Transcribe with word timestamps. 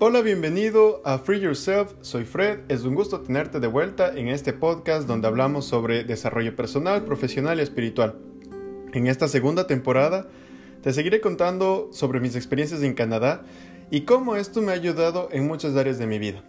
Hola, 0.00 0.20
bienvenido 0.22 1.02
a 1.04 1.18
Free 1.18 1.40
Yourself, 1.40 1.92
soy 2.02 2.24
Fred, 2.24 2.60
es 2.68 2.84
un 2.84 2.94
gusto 2.94 3.22
tenerte 3.22 3.58
de 3.58 3.66
vuelta 3.66 4.16
en 4.16 4.28
este 4.28 4.52
podcast 4.52 5.08
donde 5.08 5.26
hablamos 5.26 5.64
sobre 5.64 6.04
desarrollo 6.04 6.54
personal, 6.54 7.02
profesional 7.04 7.58
y 7.58 7.62
espiritual. 7.62 8.14
En 8.92 9.08
esta 9.08 9.26
segunda 9.26 9.66
temporada 9.66 10.28
te 10.84 10.92
seguiré 10.92 11.20
contando 11.20 11.88
sobre 11.90 12.20
mis 12.20 12.36
experiencias 12.36 12.84
en 12.84 12.94
Canadá 12.94 13.42
y 13.90 14.02
cómo 14.02 14.36
esto 14.36 14.62
me 14.62 14.70
ha 14.70 14.76
ayudado 14.76 15.30
en 15.32 15.48
muchas 15.48 15.74
áreas 15.74 15.98
de 15.98 16.06
mi 16.06 16.20
vida. 16.20 16.44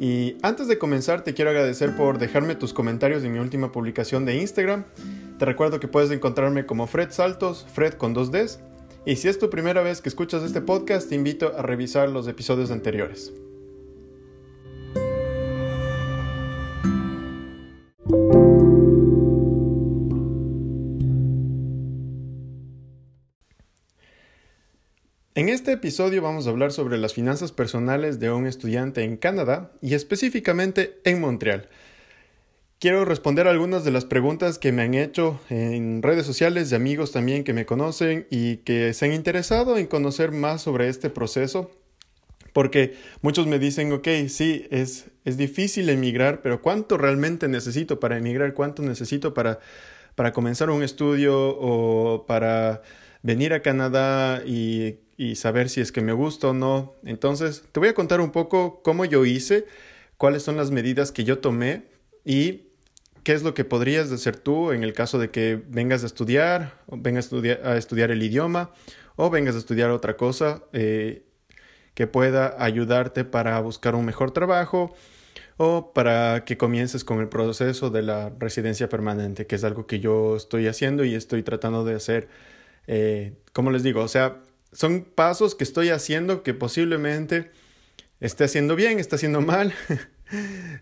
Y 0.00 0.38
antes 0.40 0.66
de 0.66 0.78
comenzar 0.78 1.22
te 1.22 1.34
quiero 1.34 1.50
agradecer 1.50 1.94
por 1.96 2.16
dejarme 2.16 2.54
tus 2.54 2.72
comentarios 2.72 3.22
en 3.24 3.32
mi 3.34 3.40
última 3.40 3.72
publicación 3.72 4.24
de 4.24 4.36
Instagram. 4.36 4.86
Te 5.38 5.44
recuerdo 5.44 5.80
que 5.80 5.88
puedes 5.88 6.10
encontrarme 6.12 6.64
como 6.64 6.86
Fred 6.86 7.10
Saltos, 7.10 7.66
Fred 7.74 7.92
con 7.92 8.14
dos 8.14 8.32
Ds 8.32 8.58
y 9.06 9.14
si 9.16 9.28
es 9.28 9.38
tu 9.38 9.48
primera 9.48 9.82
vez 9.82 10.02
que 10.02 10.08
escuchas 10.08 10.42
este 10.42 10.60
podcast, 10.60 11.08
te 11.08 11.14
invito 11.14 11.56
a 11.56 11.62
revisar 11.62 12.08
los 12.08 12.26
episodios 12.26 12.72
anteriores. 12.72 13.32
En 25.36 25.50
este 25.50 25.70
episodio 25.70 26.20
vamos 26.22 26.46
a 26.46 26.50
hablar 26.50 26.72
sobre 26.72 26.98
las 26.98 27.14
finanzas 27.14 27.52
personales 27.52 28.18
de 28.18 28.32
un 28.32 28.46
estudiante 28.46 29.04
en 29.04 29.16
Canadá 29.16 29.70
y 29.80 29.94
específicamente 29.94 30.98
en 31.04 31.20
Montreal. 31.20 31.68
Quiero 32.78 33.06
responder 33.06 33.48
algunas 33.48 33.84
de 33.84 33.90
las 33.90 34.04
preguntas 34.04 34.58
que 34.58 34.70
me 34.70 34.82
han 34.82 34.92
hecho 34.92 35.40
en 35.48 36.02
redes 36.02 36.26
sociales 36.26 36.68
de 36.68 36.76
amigos 36.76 37.10
también 37.10 37.42
que 37.42 37.54
me 37.54 37.64
conocen 37.64 38.26
y 38.30 38.58
que 38.58 38.92
se 38.92 39.06
han 39.06 39.14
interesado 39.14 39.78
en 39.78 39.86
conocer 39.86 40.30
más 40.30 40.60
sobre 40.60 40.90
este 40.90 41.08
proceso. 41.08 41.70
Porque 42.52 42.94
muchos 43.22 43.46
me 43.46 43.58
dicen, 43.58 43.90
ok, 43.94 44.08
sí, 44.28 44.66
es, 44.70 45.06
es 45.24 45.38
difícil 45.38 45.88
emigrar, 45.88 46.42
pero 46.42 46.60
¿cuánto 46.60 46.98
realmente 46.98 47.48
necesito 47.48 47.98
para 47.98 48.18
emigrar? 48.18 48.52
¿Cuánto 48.52 48.82
necesito 48.82 49.32
para, 49.32 49.58
para 50.14 50.34
comenzar 50.34 50.68
un 50.68 50.82
estudio 50.82 51.34
o 51.58 52.26
para 52.26 52.82
venir 53.22 53.54
a 53.54 53.62
Canadá 53.62 54.42
y, 54.44 54.98
y 55.16 55.36
saber 55.36 55.70
si 55.70 55.80
es 55.80 55.92
que 55.92 56.02
me 56.02 56.12
gusta 56.12 56.48
o 56.48 56.52
no? 56.52 56.92
Entonces, 57.06 57.64
te 57.72 57.80
voy 57.80 57.88
a 57.88 57.94
contar 57.94 58.20
un 58.20 58.32
poco 58.32 58.82
cómo 58.82 59.06
yo 59.06 59.24
hice, 59.24 59.64
cuáles 60.18 60.42
son 60.42 60.58
las 60.58 60.70
medidas 60.70 61.10
que 61.10 61.24
yo 61.24 61.38
tomé 61.38 61.96
y 62.26 62.65
qué 63.26 63.32
es 63.32 63.42
lo 63.42 63.54
que 63.54 63.64
podrías 63.64 64.12
hacer 64.12 64.36
tú 64.36 64.70
en 64.70 64.84
el 64.84 64.92
caso 64.92 65.18
de 65.18 65.30
que 65.30 65.60
vengas 65.66 66.04
a 66.04 66.06
estudiar, 66.06 66.78
o 66.86 66.96
vengas 66.96 67.32
a 67.32 67.76
estudiar, 67.76 68.12
el 68.12 68.22
idioma 68.22 68.70
o 69.16 69.30
vengas 69.30 69.56
a 69.56 69.58
estudiar 69.58 69.90
otra 69.90 70.16
cosa 70.16 70.62
eh, 70.72 71.24
que 71.94 72.06
pueda 72.06 72.54
ayudarte 72.62 73.24
para 73.24 73.58
buscar 73.58 73.96
un 73.96 74.04
mejor 74.04 74.30
trabajo 74.30 74.94
o 75.56 75.92
para 75.92 76.44
que 76.44 76.56
comiences 76.56 77.02
con 77.02 77.18
el 77.18 77.28
proceso 77.28 77.90
de 77.90 78.02
la 78.02 78.30
residencia 78.38 78.88
permanente, 78.88 79.48
que 79.48 79.56
es 79.56 79.64
algo 79.64 79.88
que 79.88 79.98
yo 79.98 80.36
estoy 80.36 80.68
haciendo 80.68 81.04
y 81.04 81.16
estoy 81.16 81.42
tratando 81.42 81.84
de 81.84 81.96
hacer. 81.96 82.28
Eh, 82.86 83.32
como 83.52 83.72
les 83.72 83.82
digo, 83.82 84.02
o 84.02 84.08
sea, 84.08 84.36
son 84.70 85.02
pasos 85.02 85.56
que 85.56 85.64
estoy 85.64 85.88
haciendo 85.88 86.44
que 86.44 86.54
posiblemente 86.54 87.50
esté 88.20 88.44
haciendo 88.44 88.76
bien, 88.76 89.00
esté 89.00 89.16
haciendo 89.16 89.40
mal. 89.40 89.74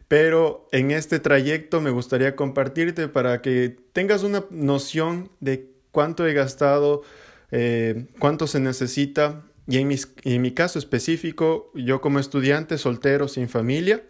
Pero 0.08 0.68
en 0.72 0.90
este 0.90 1.18
trayecto 1.18 1.80
me 1.80 1.90
gustaría 1.90 2.36
compartirte 2.36 3.08
para 3.08 3.42
que 3.42 3.76
tengas 3.92 4.22
una 4.22 4.44
noción 4.50 5.30
de 5.40 5.70
cuánto 5.90 6.26
he 6.26 6.32
gastado, 6.32 7.02
eh, 7.50 8.06
cuánto 8.18 8.46
se 8.46 8.60
necesita. 8.60 9.42
Y 9.66 9.78
en, 9.78 9.94
en 10.24 10.42
mi 10.42 10.52
caso 10.52 10.78
específico, 10.78 11.70
yo 11.74 12.00
como 12.00 12.18
estudiante 12.18 12.78
soltero 12.78 13.28
sin 13.28 13.48
familia, 13.48 14.02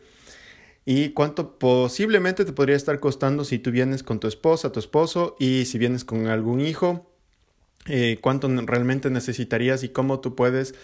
y 0.87 1.11
cuánto 1.11 1.59
posiblemente 1.59 2.45
te 2.45 2.53
podría 2.53 2.77
estar 2.77 3.01
costando 3.01 3.45
si 3.45 3.59
tú 3.59 3.71
vienes 3.71 4.03
con 4.03 4.21
tu 4.21 4.29
esposa, 4.29 4.71
tu 4.71 4.81
esposo 4.81 5.35
y 5.39 5.65
si 5.65 5.79
vienes 5.79 6.05
con 6.05 6.27
algún 6.27 6.61
hijo, 6.61 7.11
eh, 7.87 8.19
cuánto 8.21 8.49
realmente 8.49 9.11
necesitarías 9.11 9.83
y 9.83 9.89
cómo 9.89 10.21
tú 10.21 10.35
puedes 10.35 10.75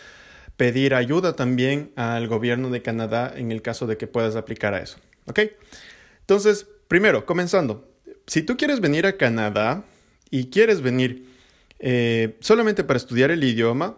pedir 0.61 0.95
ayuda 0.95 1.37
también 1.37 1.91
al 1.97 2.29
gobierno 2.29 2.69
de 2.69 2.83
Canadá 2.83 3.33
en 3.35 3.51
el 3.51 3.63
caso 3.63 3.87
de 3.87 3.97
que 3.97 4.07
puedas 4.07 4.37
aplicar 4.37 4.75
a 4.75 4.83
eso. 4.83 4.99
¿Ok? 5.25 5.41
Entonces, 6.21 6.67
primero, 6.87 7.25
comenzando, 7.25 7.91
si 8.27 8.43
tú 8.43 8.59
quieres 8.59 8.81
venir 8.81 9.07
a 9.07 9.17
Canadá 9.17 9.85
y 10.29 10.51
quieres 10.51 10.83
venir 10.83 11.31
eh, 11.79 12.37
solamente 12.41 12.85
para 12.85 12.99
estudiar 12.99 13.31
el 13.31 13.43
idioma, 13.43 13.97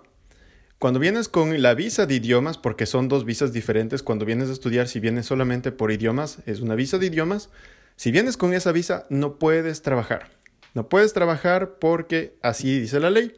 cuando 0.79 1.01
vienes 1.01 1.29
con 1.29 1.61
la 1.61 1.75
visa 1.75 2.07
de 2.07 2.15
idiomas, 2.15 2.59
porque 2.59 2.87
son 2.87 3.09
dos 3.09 3.25
visas 3.25 3.53
diferentes, 3.53 4.05
cuando 4.05 4.25
vienes 4.25 4.49
a 4.49 4.53
estudiar, 4.53 4.87
si 4.87 5.01
vienes 5.01 5.27
solamente 5.27 5.73
por 5.73 5.91
idiomas, 5.91 6.39
es 6.47 6.61
una 6.61 6.77
visa 6.77 6.97
de 6.99 7.07
idiomas. 7.07 7.51
Si 7.97 8.13
vienes 8.13 8.37
con 8.37 8.55
esa 8.55 8.71
visa, 8.71 9.05
no 9.11 9.41
puedes 9.41 9.83
trabajar. 9.83 10.31
No 10.75 10.89
puedes 10.89 11.13
trabajar 11.13 11.81
porque 11.81 12.37
así 12.41 12.79
dice 12.79 13.01
la 13.01 13.11
ley. 13.11 13.35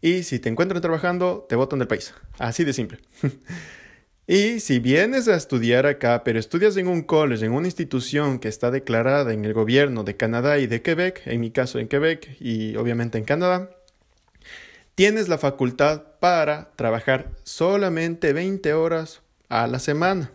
Y 0.00 0.22
si 0.22 0.38
te 0.38 0.48
encuentran 0.48 0.80
trabajando, 0.80 1.46
te 1.48 1.56
votan 1.56 1.78
del 1.80 1.88
país. 1.88 2.14
Así 2.38 2.64
de 2.64 2.72
simple. 2.72 2.98
y 4.26 4.60
si 4.60 4.78
vienes 4.78 5.26
a 5.28 5.34
estudiar 5.34 5.86
acá, 5.86 6.22
pero 6.24 6.38
estudias 6.38 6.76
en 6.76 6.86
un 6.86 7.02
college, 7.02 7.44
en 7.44 7.52
una 7.52 7.66
institución 7.66 8.38
que 8.38 8.48
está 8.48 8.70
declarada 8.70 9.32
en 9.32 9.44
el 9.44 9.54
gobierno 9.54 10.04
de 10.04 10.16
Canadá 10.16 10.58
y 10.58 10.66
de 10.66 10.82
Quebec, 10.82 11.22
en 11.26 11.40
mi 11.40 11.50
caso 11.50 11.78
en 11.78 11.88
Quebec 11.88 12.36
y 12.40 12.76
obviamente 12.76 13.18
en 13.18 13.24
Canadá, 13.24 13.70
tienes 14.94 15.28
la 15.28 15.38
facultad 15.38 16.02
para 16.20 16.70
trabajar 16.76 17.30
solamente 17.42 18.32
20 18.32 18.72
horas 18.74 19.22
a 19.48 19.66
la 19.66 19.78
semana. 19.78 20.32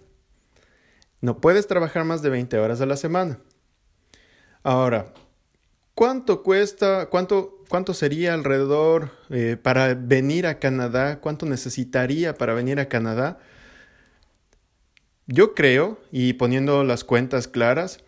No 1.21 1.39
puedes 1.39 1.67
trabajar 1.67 2.03
más 2.03 2.21
de 2.21 2.29
20 2.29 2.57
horas 2.59 2.81
a 2.81 2.85
la 2.85 2.97
semana. 2.97 3.39
Ahora, 4.61 5.13
¿cuánto 5.93 6.43
cuesta, 6.43 7.07
cuánto 7.09 7.62
¿Cuánto 7.73 7.95
sería 7.95 8.35
alrededor 8.35 9.09
eh, 9.31 9.57
para 9.59 9.95
venir 9.95 10.45
a 10.45 10.59
Canadá? 10.59 11.19
¿Cuánto 11.19 11.47
necesitaría 11.47 12.35
para 12.35 12.53
venir 12.53 12.79
a 12.79 12.87
Canadá? 12.87 13.39
Yo 15.25 15.55
creo, 15.55 15.99
y 16.11 16.33
poniendo 16.33 16.83
las 16.83 17.03
cuentas 17.03 17.47
claras, 17.47 18.03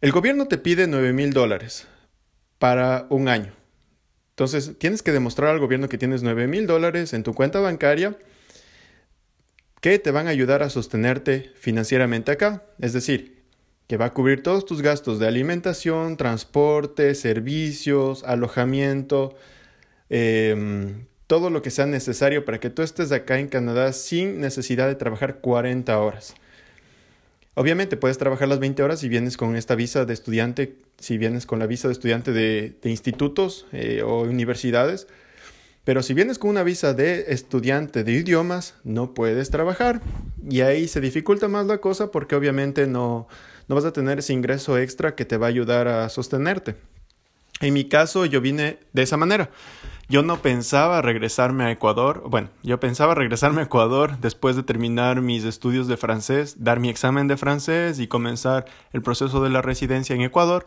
el 0.00 0.10
gobierno 0.10 0.48
te 0.48 0.58
pide 0.58 0.88
9 0.88 1.12
mil 1.12 1.32
dólares 1.32 1.86
para 2.58 3.06
un 3.08 3.28
año. 3.28 3.52
Entonces, 4.30 4.76
tienes 4.80 5.04
que 5.04 5.12
demostrar 5.12 5.50
al 5.50 5.60
gobierno 5.60 5.88
que 5.88 5.96
tienes 5.96 6.24
9 6.24 6.48
mil 6.48 6.66
dólares 6.66 7.12
en 7.12 7.22
tu 7.22 7.34
cuenta 7.34 7.60
bancaria 7.60 8.18
que 9.80 10.00
te 10.00 10.10
van 10.10 10.26
a 10.26 10.30
ayudar 10.30 10.64
a 10.64 10.70
sostenerte 10.70 11.52
financieramente 11.54 12.32
acá. 12.32 12.64
Es 12.80 12.92
decir, 12.92 13.41
que 13.86 13.96
va 13.96 14.06
a 14.06 14.12
cubrir 14.12 14.42
todos 14.42 14.64
tus 14.64 14.82
gastos 14.82 15.18
de 15.18 15.26
alimentación, 15.26 16.16
transporte, 16.16 17.14
servicios, 17.14 18.24
alojamiento, 18.24 19.34
em, 20.08 21.06
todo 21.26 21.50
lo 21.50 21.62
que 21.62 21.70
sea 21.70 21.86
necesario 21.86 22.44
para 22.44 22.60
que 22.60 22.70
tú 22.70 22.82
estés 22.82 23.12
acá 23.12 23.38
en 23.38 23.48
Canadá 23.48 23.92
sin 23.92 24.40
necesidad 24.40 24.86
de 24.88 24.94
trabajar 24.94 25.40
40 25.40 25.98
horas. 25.98 26.34
Obviamente 27.54 27.98
puedes 27.98 28.16
trabajar 28.16 28.48
las 28.48 28.60
20 28.60 28.82
horas 28.82 29.00
si 29.00 29.08
vienes 29.08 29.36
con 29.36 29.56
esta 29.56 29.74
visa 29.74 30.06
de 30.06 30.14
estudiante, 30.14 30.76
si 30.98 31.18
vienes 31.18 31.44
con 31.44 31.58
la 31.58 31.66
visa 31.66 31.88
de 31.88 31.92
estudiante 31.92 32.32
de, 32.32 32.74
institutos 32.84 33.66
eh, 33.72 34.02
o 34.02 34.22
universidades, 34.22 35.06
pero 35.84 36.02
si 36.02 36.14
vienes 36.14 36.38
con 36.38 36.50
una 36.50 36.62
visa 36.62 36.94
de 36.94 37.26
estudiante 37.28 38.04
de 38.04 38.12
idiomas, 38.12 38.74
no 38.84 39.14
puedes 39.14 39.50
trabajar. 39.50 40.00
Y 40.48 40.60
ahí 40.60 40.88
se 40.88 41.00
dificulta 41.00 41.48
más 41.48 41.66
la 41.66 41.78
cosa 41.78 42.10
porque 42.10 42.36
obviamente 42.36 42.86
no, 42.86 43.26
no 43.68 43.74
vas 43.74 43.84
a 43.84 43.92
tener 43.92 44.18
ese 44.18 44.32
ingreso 44.32 44.78
extra 44.78 45.14
que 45.14 45.24
te 45.24 45.36
va 45.36 45.46
a 45.46 45.50
ayudar 45.50 45.88
a 45.88 46.08
sostenerte. 46.08 46.76
En 47.60 47.74
mi 47.74 47.84
caso, 47.84 48.26
yo 48.26 48.40
vine 48.40 48.80
de 48.92 49.02
esa 49.02 49.16
manera. 49.16 49.50
Yo 50.08 50.22
no 50.22 50.42
pensaba 50.42 51.00
regresarme 51.00 51.64
a 51.64 51.70
Ecuador. 51.70 52.24
Bueno, 52.26 52.50
yo 52.62 52.80
pensaba 52.80 53.14
regresarme 53.14 53.60
a 53.60 53.64
Ecuador 53.64 54.18
después 54.20 54.56
de 54.56 54.64
terminar 54.64 55.20
mis 55.20 55.44
estudios 55.44 55.86
de 55.86 55.96
francés, 55.96 56.56
dar 56.64 56.80
mi 56.80 56.88
examen 56.88 57.28
de 57.28 57.36
francés 57.36 58.00
y 58.00 58.08
comenzar 58.08 58.64
el 58.92 59.00
proceso 59.00 59.42
de 59.42 59.50
la 59.50 59.62
residencia 59.62 60.14
en 60.16 60.22
Ecuador. 60.22 60.66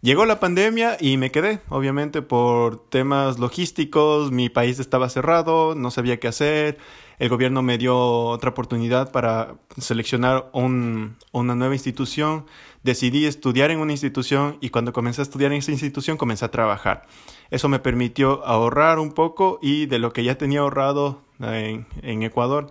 Llegó 0.00 0.26
la 0.26 0.38
pandemia 0.38 0.96
y 1.00 1.16
me 1.16 1.32
quedé, 1.32 1.60
obviamente 1.68 2.22
por 2.22 2.88
temas 2.88 3.38
logísticos, 3.38 4.30
mi 4.30 4.48
país 4.48 4.78
estaba 4.78 5.08
cerrado, 5.08 5.74
no 5.74 5.90
sabía 5.90 6.20
qué 6.20 6.28
hacer, 6.28 6.78
el 7.18 7.28
gobierno 7.28 7.62
me 7.62 7.78
dio 7.78 7.96
otra 7.96 8.50
oportunidad 8.50 9.10
para 9.10 9.56
seleccionar 9.76 10.50
una 10.52 11.16
nueva 11.32 11.74
institución, 11.74 12.46
decidí 12.82 13.26
estudiar 13.26 13.70
en 13.70 13.80
una 13.80 13.92
institución 13.92 14.58
y 14.60 14.70
cuando 14.70 14.92
comencé 14.92 15.20
a 15.20 15.24
estudiar 15.24 15.52
en 15.52 15.58
esa 15.58 15.72
institución 15.72 16.16
comencé 16.16 16.44
a 16.44 16.50
trabajar. 16.50 17.06
Eso 17.50 17.68
me 17.68 17.80
permitió 17.80 18.44
ahorrar 18.46 18.98
un 18.98 19.12
poco 19.12 19.58
y 19.62 19.86
de 19.86 19.98
lo 19.98 20.12
que 20.12 20.22
ya 20.24 20.38
tenía 20.38 20.60
ahorrado 20.60 21.22
en, 21.40 22.22
Ecuador, 22.22 22.70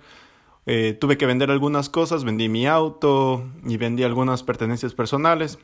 eh, 0.66 0.98
tuve 1.00 1.18
que 1.18 1.26
vender 1.26 1.52
algunas 1.52 1.90
cosas, 1.90 2.24
vendí 2.24 2.50
mi 2.50 2.68
auto 2.68 3.46
y 3.66 3.78
vendí 3.78 4.04
algunas 4.04 4.44
pertenencias 4.44 4.94
personales 4.94 5.60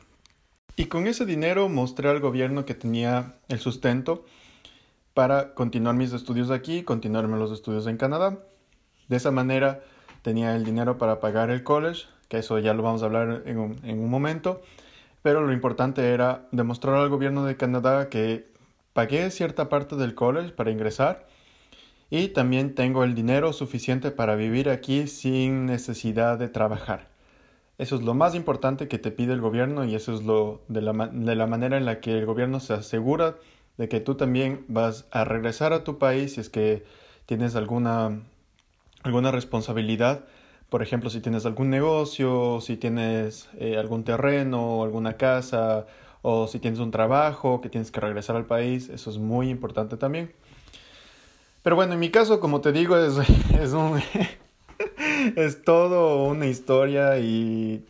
y 0.76 0.86
con 0.86 1.06
ese 1.06 1.24
dinero 1.24 1.68
mostré 1.68 2.08
al 2.08 2.20
gobierno 2.20 2.64
que 2.64 2.74
tenía 2.74 3.36
el 3.48 3.60
sustento 3.60 4.24
para 5.14 5.54
continuar 5.54 5.94
mis 5.94 6.12
estudios 6.12 6.50
aquí, 6.50 6.82
continuarme 6.82 7.38
los 7.38 7.52
estudios 7.52 7.86
en 7.86 7.96
Canadá. 7.96 8.38
De 9.08 9.16
esa 9.16 9.30
manera 9.30 9.80
tenía 10.22 10.56
el 10.56 10.64
dinero 10.64 10.98
para 10.98 11.20
pagar 11.20 11.50
el 11.50 11.62
college, 11.62 12.06
que 12.28 12.38
eso 12.38 12.58
ya 12.58 12.74
lo 12.74 12.82
vamos 12.82 13.02
a 13.02 13.06
hablar 13.06 13.42
en 13.46 13.58
un, 13.58 13.80
en 13.84 13.98
un 13.98 14.10
momento, 14.10 14.62
pero 15.22 15.42
lo 15.42 15.52
importante 15.52 16.12
era 16.12 16.46
demostrar 16.52 16.96
al 16.96 17.08
gobierno 17.08 17.44
de 17.44 17.56
Canadá 17.56 18.08
que 18.08 18.46
pagué 18.92 19.30
cierta 19.30 19.68
parte 19.68 19.96
del 19.96 20.14
college 20.14 20.50
para 20.50 20.70
ingresar 20.70 21.26
y 22.10 22.28
también 22.28 22.74
tengo 22.74 23.04
el 23.04 23.14
dinero 23.14 23.52
suficiente 23.52 24.10
para 24.10 24.36
vivir 24.36 24.68
aquí 24.68 25.06
sin 25.06 25.66
necesidad 25.66 26.38
de 26.38 26.48
trabajar. 26.48 27.08
Eso 27.76 27.96
es 27.96 28.02
lo 28.02 28.14
más 28.14 28.36
importante 28.36 28.86
que 28.86 28.98
te 28.98 29.10
pide 29.10 29.32
el 29.32 29.40
gobierno 29.40 29.84
y 29.84 29.94
eso 29.96 30.14
es 30.14 30.22
lo 30.22 30.62
de 30.68 30.80
la, 30.80 30.92
de 30.92 31.34
la 31.34 31.46
manera 31.46 31.76
en 31.76 31.84
la 31.84 32.00
que 32.00 32.16
el 32.16 32.24
gobierno 32.24 32.60
se 32.60 32.74
asegura 32.74 33.34
de 33.78 33.88
que 33.88 33.98
tú 34.00 34.14
también 34.14 34.64
vas 34.68 35.06
a 35.10 35.24
regresar 35.24 35.72
a 35.72 35.82
tu 35.82 35.98
país 35.98 36.34
si 36.34 36.40
es 36.40 36.48
que 36.48 36.84
tienes 37.26 37.56
alguna, 37.56 38.20
alguna 39.04 39.30
responsabilidad. 39.30 40.24
Por 40.68 40.82
ejemplo, 40.82 41.10
si 41.10 41.20
tienes 41.20 41.46
algún 41.46 41.70
negocio, 41.70 42.60
si 42.60 42.76
tienes 42.76 43.48
eh, 43.58 43.76
algún 43.76 44.02
terreno, 44.02 44.82
alguna 44.82 45.16
casa, 45.16 45.86
o 46.22 46.48
si 46.48 46.58
tienes 46.58 46.80
un 46.80 46.90
trabajo 46.90 47.60
que 47.60 47.68
tienes 47.68 47.90
que 47.90 48.00
regresar 48.00 48.34
al 48.34 48.46
país, 48.46 48.88
eso 48.88 49.10
es 49.10 49.18
muy 49.18 49.50
importante 49.50 49.96
también. 49.96 50.32
Pero 51.62 51.76
bueno, 51.76 51.92
en 51.92 52.00
mi 52.00 52.10
caso, 52.10 52.40
como 52.40 52.60
te 52.60 52.72
digo, 52.72 52.96
es, 52.96 53.14
es 53.60 53.72
un 53.72 54.02
es 55.36 55.62
todo 55.62 56.24
una 56.24 56.46
historia 56.46 57.18
y 57.18 57.84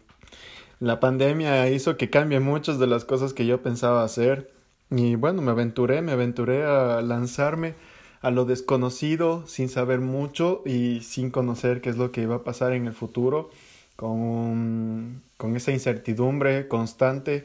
la 0.81 1.00
pandemia 1.00 1.70
hizo 1.70 1.96
que 1.96 2.10
cambie 2.10 2.40
muchas 2.40 2.78
de 2.78 2.88
las 2.88 3.05
cosas 3.05 3.32
que 3.32 3.46
yo 3.46 3.62
pensaba 3.62 4.02
hacer. 4.02 4.52
Y 4.90 5.14
bueno, 5.14 5.43
me 5.43 5.52
aventuré, 5.52 6.02
me 6.02 6.12
aventuré 6.12 6.64
a 6.64 7.00
lanzarme 7.02 7.75
a 8.24 8.30
lo 8.30 8.46
desconocido 8.46 9.46
sin 9.46 9.68
saber 9.68 10.00
mucho 10.00 10.62
y 10.64 11.00
sin 11.02 11.30
conocer 11.30 11.82
qué 11.82 11.90
es 11.90 11.98
lo 11.98 12.10
que 12.10 12.22
iba 12.22 12.36
a 12.36 12.42
pasar 12.42 12.72
en 12.72 12.86
el 12.86 12.94
futuro, 12.94 13.50
con, 13.96 15.22
con 15.36 15.54
esa 15.56 15.72
incertidumbre 15.72 16.66
constante. 16.66 17.44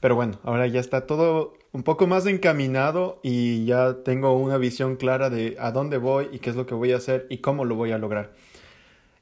Pero 0.00 0.14
bueno, 0.14 0.38
ahora 0.44 0.68
ya 0.68 0.78
está 0.78 1.04
todo 1.04 1.54
un 1.72 1.82
poco 1.82 2.06
más 2.06 2.26
encaminado 2.26 3.18
y 3.24 3.64
ya 3.64 4.04
tengo 4.04 4.32
una 4.34 4.56
visión 4.56 4.94
clara 4.94 5.30
de 5.30 5.56
a 5.58 5.72
dónde 5.72 5.98
voy 5.98 6.28
y 6.30 6.38
qué 6.38 6.50
es 6.50 6.56
lo 6.56 6.64
que 6.64 6.74
voy 6.74 6.92
a 6.92 6.98
hacer 6.98 7.26
y 7.28 7.38
cómo 7.38 7.64
lo 7.64 7.74
voy 7.74 7.90
a 7.90 7.98
lograr. 7.98 8.32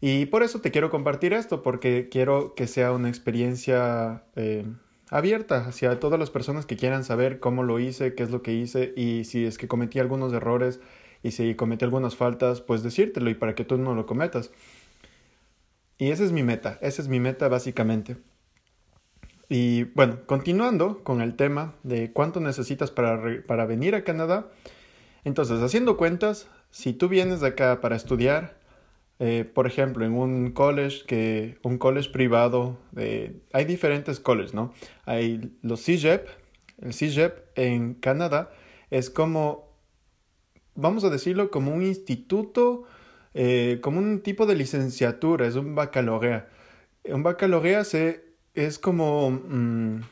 Y 0.02 0.26
por 0.26 0.42
eso 0.42 0.60
te 0.60 0.70
quiero 0.70 0.90
compartir 0.90 1.32
esto, 1.32 1.62
porque 1.62 2.10
quiero 2.10 2.54
que 2.54 2.66
sea 2.66 2.92
una 2.92 3.08
experiencia 3.08 4.24
eh, 4.36 4.66
abierta 5.10 5.66
hacia 5.66 5.98
todas 5.98 6.20
las 6.20 6.30
personas 6.30 6.66
que 6.66 6.76
quieran 6.76 7.02
saber 7.02 7.40
cómo 7.40 7.62
lo 7.62 7.78
hice, 7.78 8.14
qué 8.14 8.22
es 8.22 8.30
lo 8.30 8.42
que 8.42 8.52
hice 8.52 8.92
y 8.94 9.24
si 9.24 9.46
es 9.46 9.56
que 9.58 9.68
cometí 9.68 9.98
algunos 9.98 10.32
errores 10.32 10.80
y 11.22 11.32
si 11.32 11.54
cometí 11.54 11.84
algunas 11.84 12.16
faltas, 12.16 12.60
pues 12.60 12.82
decírtelo 12.82 13.30
y 13.30 13.34
para 13.34 13.54
que 13.54 13.64
tú 13.64 13.78
no 13.78 13.94
lo 13.94 14.06
cometas. 14.06 14.50
Y 15.98 16.10
esa 16.10 16.24
es 16.24 16.32
mi 16.32 16.42
meta, 16.42 16.78
esa 16.80 17.02
es 17.02 17.08
mi 17.08 17.20
meta 17.20 17.48
básicamente. 17.48 18.16
Y 19.48 19.84
bueno, 19.84 20.18
continuando 20.26 21.02
con 21.02 21.22
el 21.22 21.34
tema 21.34 21.74
de 21.82 22.12
cuánto 22.12 22.40
necesitas 22.40 22.90
para, 22.90 23.42
para 23.46 23.66
venir 23.66 23.94
a 23.94 24.04
Canadá. 24.04 24.48
Entonces, 25.24 25.60
haciendo 25.60 25.96
cuentas, 25.96 26.48
si 26.70 26.92
tú 26.92 27.08
vienes 27.08 27.40
de 27.40 27.48
acá 27.48 27.80
para 27.80 27.96
estudiar, 27.96 28.58
eh, 29.20 29.44
por 29.52 29.66
ejemplo, 29.66 30.04
en 30.04 30.12
un 30.12 30.52
college 30.52 31.04
que 31.06 31.58
un 31.62 31.78
college 31.78 32.10
privado, 32.10 32.78
hay 33.52 33.64
diferentes 33.64 34.20
colleges, 34.20 34.54
¿no? 34.54 34.72
Hay 35.06 35.56
los 35.62 35.82
CIGEP, 35.82 36.28
el 36.80 36.94
CIGEP 36.94 37.36
en 37.56 37.94
Canadá 37.94 38.50
es 38.90 39.10
como, 39.10 39.67
vamos 40.78 41.02
a 41.04 41.10
decirlo, 41.10 41.50
como 41.50 41.74
un 41.74 41.82
instituto, 41.82 42.84
eh, 43.34 43.80
como 43.82 43.98
un 43.98 44.20
tipo 44.20 44.46
de 44.46 44.54
licenciatura, 44.54 45.46
es 45.46 45.56
un 45.56 45.74
baccalaureate. 45.74 46.48
Un 47.12 47.22
baccalaureate 47.22 47.84
se, 47.84 48.24
es 48.54 48.78
como, 48.78 49.30
mm, 49.30 50.02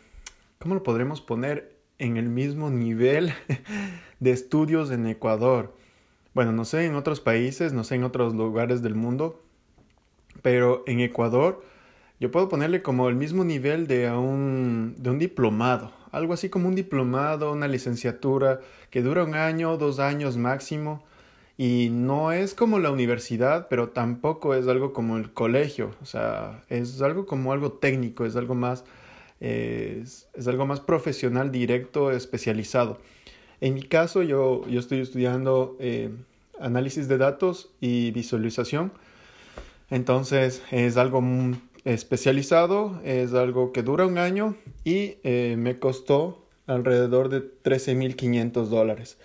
¿cómo 0.58 0.74
lo 0.74 0.82
podremos 0.82 1.20
poner? 1.20 1.76
En 1.98 2.18
el 2.18 2.28
mismo 2.28 2.68
nivel 2.68 3.32
de 4.20 4.30
estudios 4.32 4.90
en 4.90 5.06
Ecuador. 5.06 5.74
Bueno, 6.34 6.52
no 6.52 6.64
sé 6.66 6.84
en 6.84 6.94
otros 6.94 7.20
países, 7.20 7.72
no 7.72 7.84
sé 7.84 7.94
en 7.94 8.04
otros 8.04 8.34
lugares 8.34 8.82
del 8.82 8.94
mundo, 8.94 9.42
pero 10.42 10.82
en 10.86 11.00
Ecuador 11.00 11.64
yo 12.18 12.30
puedo 12.30 12.48
ponerle 12.48 12.82
como 12.82 13.08
el 13.08 13.14
mismo 13.14 13.44
nivel 13.44 13.86
de 13.86 14.10
un, 14.10 14.94
de 14.98 15.10
un 15.10 15.18
diplomado, 15.18 15.92
algo 16.12 16.32
así 16.32 16.48
como 16.48 16.68
un 16.68 16.74
diplomado, 16.74 17.52
una 17.52 17.68
licenciatura 17.68 18.60
que 18.90 19.02
dura 19.02 19.24
un 19.24 19.34
año, 19.34 19.76
dos 19.76 19.98
años 19.98 20.36
máximo, 20.36 21.04
y 21.58 21.88
no 21.90 22.32
es 22.32 22.54
como 22.54 22.78
la 22.78 22.90
universidad, 22.90 23.68
pero 23.68 23.88
tampoco 23.88 24.54
es 24.54 24.68
algo 24.68 24.92
como 24.92 25.16
el 25.16 25.32
colegio, 25.32 25.94
o 26.02 26.04
sea, 26.04 26.62
es 26.68 27.00
algo 27.00 27.26
como 27.26 27.52
algo 27.52 27.72
técnico, 27.72 28.26
es 28.26 28.36
algo 28.36 28.54
más, 28.54 28.84
es, 29.40 30.28
algo 30.46 30.66
más 30.66 30.80
profesional, 30.80 31.50
directo, 31.50 32.10
especializado. 32.10 32.98
En 33.60 33.74
mi 33.74 33.82
caso, 33.82 34.22
yo, 34.22 34.66
yo 34.68 34.80
estoy 34.80 35.00
estudiando 35.00 35.76
eh, 35.80 36.10
análisis 36.60 37.08
de 37.08 37.16
datos 37.16 37.70
y 37.80 38.10
visualización. 38.10 38.92
Entonces, 39.88 40.62
es 40.70 40.96
algo 40.96 41.22
especializado, 41.86 43.00
es 43.04 43.32
algo 43.32 43.72
que 43.72 43.82
dura 43.82 44.06
un 44.06 44.18
año 44.18 44.56
y 44.84 45.16
eh, 45.22 45.54
me 45.56 45.78
costó 45.78 46.44
alrededor 46.66 47.30
de 47.30 47.40
13.500 47.40 48.66
dólares. 48.66 49.18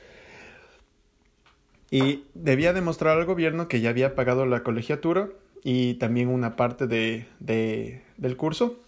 Y 1.90 2.24
debía 2.34 2.72
demostrar 2.72 3.18
al 3.18 3.25
gobierno 3.25 3.68
que 3.68 3.81
ya 3.81 3.90
había 3.90 4.16
pagado 4.16 4.46
la 4.46 4.63
colegiatura 4.63 5.28
y 5.63 5.96
también 5.96 6.30
una 6.30 6.56
parte 6.56 6.88
de, 6.88 7.25
de, 7.40 8.04
del 8.16 8.38
curso, 8.38 8.80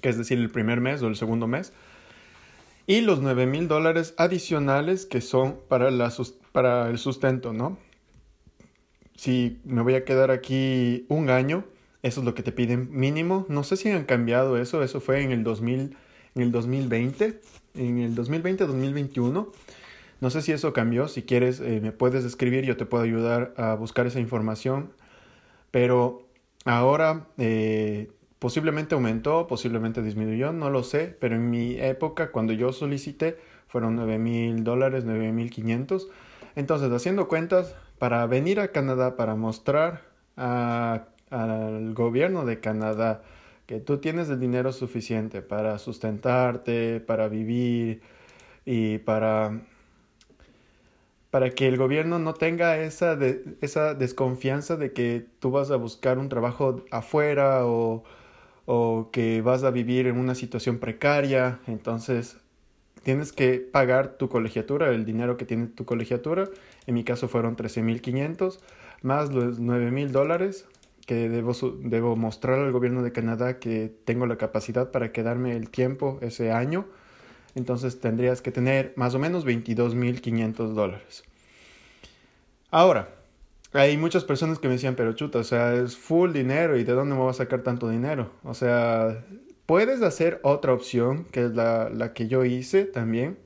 que 0.00 0.08
es 0.08 0.18
decir, 0.18 0.38
el 0.38 0.50
primer 0.50 0.80
mes 0.80 1.00
o 1.02 1.06
el 1.06 1.14
segundo 1.14 1.46
mes 1.46 1.72
y 2.88 3.02
los 3.02 3.20
9 3.20 3.44
mil 3.46 3.68
dólares 3.68 4.14
adicionales 4.16 5.04
que 5.04 5.20
son 5.20 5.58
para, 5.68 5.90
la, 5.90 6.10
para 6.52 6.88
el 6.88 6.96
sustento, 6.96 7.52
¿no? 7.52 7.76
Si 9.14 9.60
me 9.64 9.82
voy 9.82 9.94
a 9.94 10.06
quedar 10.06 10.30
aquí 10.30 11.04
un 11.08 11.28
año, 11.28 11.64
eso 12.08 12.20
es 12.20 12.26
lo 12.26 12.34
que 12.34 12.42
te 12.42 12.52
piden 12.52 12.88
mínimo. 12.90 13.46
No 13.48 13.62
sé 13.62 13.76
si 13.76 13.90
han 13.90 14.04
cambiado 14.04 14.58
eso, 14.58 14.82
eso 14.82 15.00
fue 15.00 15.22
en 15.22 15.30
el, 15.30 15.44
2000, 15.44 15.96
en 16.34 16.42
el 16.42 16.52
2020, 16.52 17.40
en 17.74 17.98
el 17.98 18.16
2020-2021. 18.16 19.48
No 20.20 20.30
sé 20.30 20.42
si 20.42 20.52
eso 20.52 20.72
cambió, 20.72 21.06
si 21.06 21.22
quieres 21.22 21.60
eh, 21.60 21.80
me 21.80 21.92
puedes 21.92 22.24
escribir, 22.24 22.64
yo 22.64 22.76
te 22.76 22.86
puedo 22.86 23.04
ayudar 23.04 23.54
a 23.56 23.74
buscar 23.74 24.06
esa 24.06 24.18
información. 24.18 24.90
Pero 25.70 26.26
ahora 26.64 27.28
eh, 27.38 28.08
Posiblemente 28.38 28.94
aumentó, 28.94 29.48
posiblemente 29.48 30.00
disminuyó, 30.00 30.52
no 30.52 30.70
lo 30.70 30.84
sé, 30.84 31.16
pero 31.18 31.34
en 31.34 31.50
mi 31.50 31.76
época, 31.80 32.30
cuando 32.30 32.52
yo 32.52 32.72
solicité, 32.72 33.36
fueron 33.66 33.96
9 33.96 34.18
mil 34.18 34.62
dólares, 34.62 35.04
9 35.04 35.32
mil 35.32 35.50
500. 35.50 36.08
Entonces, 36.54 36.92
haciendo 36.92 37.26
cuentas, 37.26 37.74
para 37.98 38.24
venir 38.26 38.60
a 38.60 38.68
Canadá, 38.68 39.16
para 39.16 39.34
mostrar 39.34 40.02
al 41.30 41.94
gobierno 41.94 42.44
de 42.44 42.60
Canadá 42.60 43.22
que 43.66 43.80
tú 43.80 43.98
tienes 43.98 44.28
el 44.30 44.40
dinero 44.40 44.72
suficiente 44.72 45.42
para 45.42 45.78
sustentarte, 45.78 47.00
para 47.00 47.28
vivir 47.28 48.00
y 48.64 48.98
para 48.98 49.60
para 51.30 51.50
que 51.50 51.68
el 51.68 51.76
gobierno 51.76 52.18
no 52.18 52.32
tenga 52.32 52.78
esa, 52.78 53.18
esa 53.60 53.94
desconfianza 53.94 54.76
de 54.76 54.92
que 54.94 55.26
tú 55.40 55.50
vas 55.50 55.70
a 55.70 55.76
buscar 55.76 56.18
un 56.18 56.30
trabajo 56.30 56.84
afuera 56.90 57.66
o 57.66 58.04
o 58.70 59.08
que 59.12 59.40
vas 59.40 59.64
a 59.64 59.70
vivir 59.70 60.06
en 60.08 60.18
una 60.18 60.34
situación 60.34 60.76
precaria, 60.76 61.58
entonces 61.66 62.36
tienes 63.02 63.32
que 63.32 63.60
pagar 63.60 64.18
tu 64.18 64.28
colegiatura, 64.28 64.90
el 64.90 65.06
dinero 65.06 65.38
que 65.38 65.46
tiene 65.46 65.68
tu 65.68 65.86
colegiatura. 65.86 66.50
En 66.86 66.94
mi 66.94 67.02
caso 67.02 67.28
fueron 67.28 67.56
13.500 67.56 68.58
más 69.00 69.32
los 69.32 69.58
9.000 69.58 70.10
dólares 70.10 70.66
que 71.08 71.30
debo, 71.30 71.54
debo 71.80 72.16
mostrar 72.16 72.58
al 72.58 72.70
gobierno 72.70 73.02
de 73.02 73.12
Canadá 73.12 73.58
que 73.58 73.90
tengo 74.04 74.26
la 74.26 74.36
capacidad 74.36 74.90
para 74.90 75.10
quedarme 75.10 75.56
el 75.56 75.70
tiempo 75.70 76.18
ese 76.20 76.52
año. 76.52 76.84
Entonces 77.54 77.98
tendrías 77.98 78.42
que 78.42 78.52
tener 78.52 78.92
más 78.94 79.14
o 79.14 79.18
menos 79.18 79.46
22.500 79.46 80.74
dólares. 80.74 81.24
Ahora, 82.70 83.08
hay 83.72 83.96
muchas 83.96 84.24
personas 84.24 84.58
que 84.58 84.68
me 84.68 84.74
decían, 84.74 84.96
pero 84.96 85.14
chuta, 85.14 85.38
o 85.38 85.44
sea, 85.44 85.72
es 85.72 85.96
full 85.96 86.32
dinero 86.32 86.76
y 86.76 86.84
de 86.84 86.92
dónde 86.92 87.14
me 87.14 87.22
voy 87.22 87.30
a 87.30 87.32
sacar 87.32 87.62
tanto 87.62 87.88
dinero. 87.88 88.30
O 88.44 88.52
sea, 88.52 89.24
puedes 89.64 90.02
hacer 90.02 90.40
otra 90.42 90.74
opción, 90.74 91.24
que 91.24 91.46
es 91.46 91.52
la, 91.52 91.88
la 91.88 92.12
que 92.12 92.28
yo 92.28 92.44
hice 92.44 92.84
también. 92.84 93.38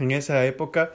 En 0.00 0.10
esa 0.10 0.44
época 0.44 0.92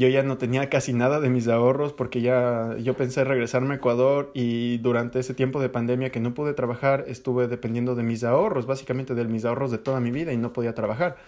yo 0.00 0.08
ya 0.08 0.22
no 0.22 0.38
tenía 0.38 0.70
casi 0.70 0.94
nada 0.94 1.20
de 1.20 1.28
mis 1.28 1.46
ahorros 1.46 1.92
porque 1.92 2.22
ya 2.22 2.74
yo 2.78 2.94
pensé 2.94 3.22
regresarme 3.22 3.74
a 3.74 3.76
Ecuador 3.76 4.30
y 4.32 4.78
durante 4.78 5.20
ese 5.20 5.34
tiempo 5.34 5.60
de 5.60 5.68
pandemia 5.68 6.10
que 6.10 6.20
no 6.20 6.32
pude 6.32 6.54
trabajar 6.54 7.04
estuve 7.06 7.48
dependiendo 7.48 7.94
de 7.94 8.02
mis 8.02 8.24
ahorros, 8.24 8.64
básicamente 8.66 9.14
de 9.14 9.24
mis 9.26 9.44
ahorros 9.44 9.70
de 9.70 9.76
toda 9.76 10.00
mi 10.00 10.10
vida 10.10 10.32
y 10.32 10.38
no 10.38 10.54
podía 10.54 10.74
trabajar. 10.74 11.18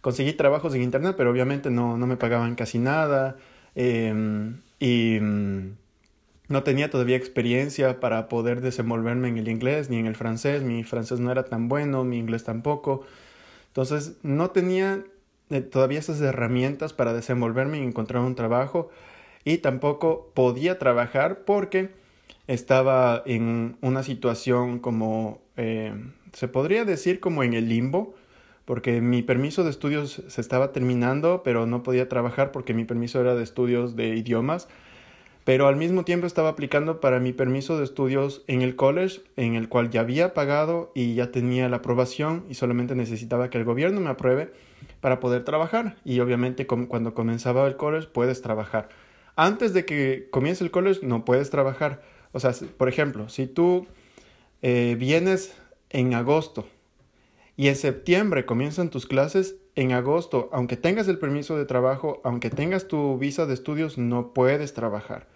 Conseguí 0.00 0.32
trabajos 0.32 0.74
en 0.76 0.82
internet, 0.82 1.16
pero 1.18 1.30
obviamente 1.30 1.70
no, 1.70 1.98
no 1.98 2.06
me 2.06 2.16
pagaban 2.16 2.54
casi 2.54 2.78
nada. 2.78 3.36
Em, 3.74 4.60
y 4.78 5.18
no 6.48 6.62
tenía 6.62 6.90
todavía 6.90 7.16
experiencia 7.16 7.98
para 7.98 8.28
poder 8.28 8.60
desenvolverme 8.60 9.26
en 9.28 9.38
el 9.38 9.48
inglés 9.48 9.90
ni 9.90 9.98
en 9.98 10.06
el 10.06 10.14
francés. 10.14 10.62
Mi 10.62 10.84
francés 10.84 11.18
no 11.18 11.32
era 11.32 11.46
tan 11.46 11.68
bueno, 11.68 12.04
mi 12.04 12.18
inglés 12.18 12.44
tampoco. 12.44 13.04
Entonces 13.68 14.18
no 14.22 14.50
tenía 14.50 15.02
todavía 15.60 15.98
esas 15.98 16.20
herramientas 16.20 16.92
para 16.92 17.12
desenvolverme 17.12 17.78
y 17.78 17.82
encontrar 17.82 18.22
un 18.22 18.34
trabajo. 18.34 18.90
Y 19.44 19.58
tampoco 19.58 20.30
podía 20.34 20.78
trabajar 20.78 21.44
porque 21.44 21.90
estaba 22.46 23.22
en 23.26 23.76
una 23.80 24.02
situación 24.02 24.78
como, 24.78 25.40
eh, 25.56 25.92
se 26.32 26.48
podría 26.48 26.84
decir 26.84 27.20
como 27.20 27.42
en 27.42 27.54
el 27.54 27.68
limbo, 27.68 28.14
porque 28.64 29.00
mi 29.00 29.22
permiso 29.22 29.64
de 29.64 29.70
estudios 29.70 30.22
se 30.26 30.40
estaba 30.40 30.72
terminando, 30.72 31.42
pero 31.42 31.66
no 31.66 31.82
podía 31.82 32.08
trabajar 32.08 32.52
porque 32.52 32.72
mi 32.74 32.84
permiso 32.84 33.20
era 33.20 33.34
de 33.34 33.42
estudios 33.42 33.96
de 33.96 34.16
idiomas 34.16 34.68
pero 35.44 35.68
al 35.68 35.76
mismo 35.76 36.04
tiempo 36.04 36.26
estaba 36.26 36.48
aplicando 36.48 37.00
para 37.00 37.20
mi 37.20 37.32
permiso 37.32 37.76
de 37.76 37.84
estudios 37.84 38.42
en 38.46 38.62
el 38.62 38.76
college, 38.76 39.20
en 39.36 39.54
el 39.54 39.68
cual 39.68 39.90
ya 39.90 40.00
había 40.00 40.32
pagado 40.32 40.90
y 40.94 41.14
ya 41.14 41.30
tenía 41.30 41.68
la 41.68 41.76
aprobación 41.76 42.44
y 42.48 42.54
solamente 42.54 42.94
necesitaba 42.94 43.50
que 43.50 43.58
el 43.58 43.64
gobierno 43.64 44.00
me 44.00 44.08
apruebe 44.08 44.52
para 45.04 45.20
poder 45.20 45.44
trabajar. 45.44 45.98
Y 46.02 46.20
obviamente 46.20 46.66
cuando 46.66 47.12
comenzaba 47.12 47.66
el 47.66 47.76
college 47.76 48.08
puedes 48.10 48.40
trabajar. 48.40 48.88
Antes 49.36 49.74
de 49.74 49.84
que 49.84 50.28
comience 50.30 50.64
el 50.64 50.70
college 50.70 51.00
no 51.06 51.26
puedes 51.26 51.50
trabajar. 51.50 52.00
O 52.32 52.40
sea, 52.40 52.52
por 52.78 52.88
ejemplo, 52.88 53.28
si 53.28 53.46
tú 53.46 53.86
eh, 54.62 54.96
vienes 54.98 55.54
en 55.90 56.14
agosto 56.14 56.66
y 57.54 57.68
en 57.68 57.76
septiembre 57.76 58.46
comienzan 58.46 58.88
tus 58.88 59.04
clases, 59.04 59.56
en 59.74 59.92
agosto, 59.92 60.48
aunque 60.54 60.78
tengas 60.78 61.06
el 61.08 61.18
permiso 61.18 61.58
de 61.58 61.66
trabajo, 61.66 62.22
aunque 62.24 62.48
tengas 62.48 62.88
tu 62.88 63.18
visa 63.18 63.44
de 63.44 63.52
estudios, 63.52 63.98
no 63.98 64.32
puedes 64.32 64.72
trabajar. 64.72 65.28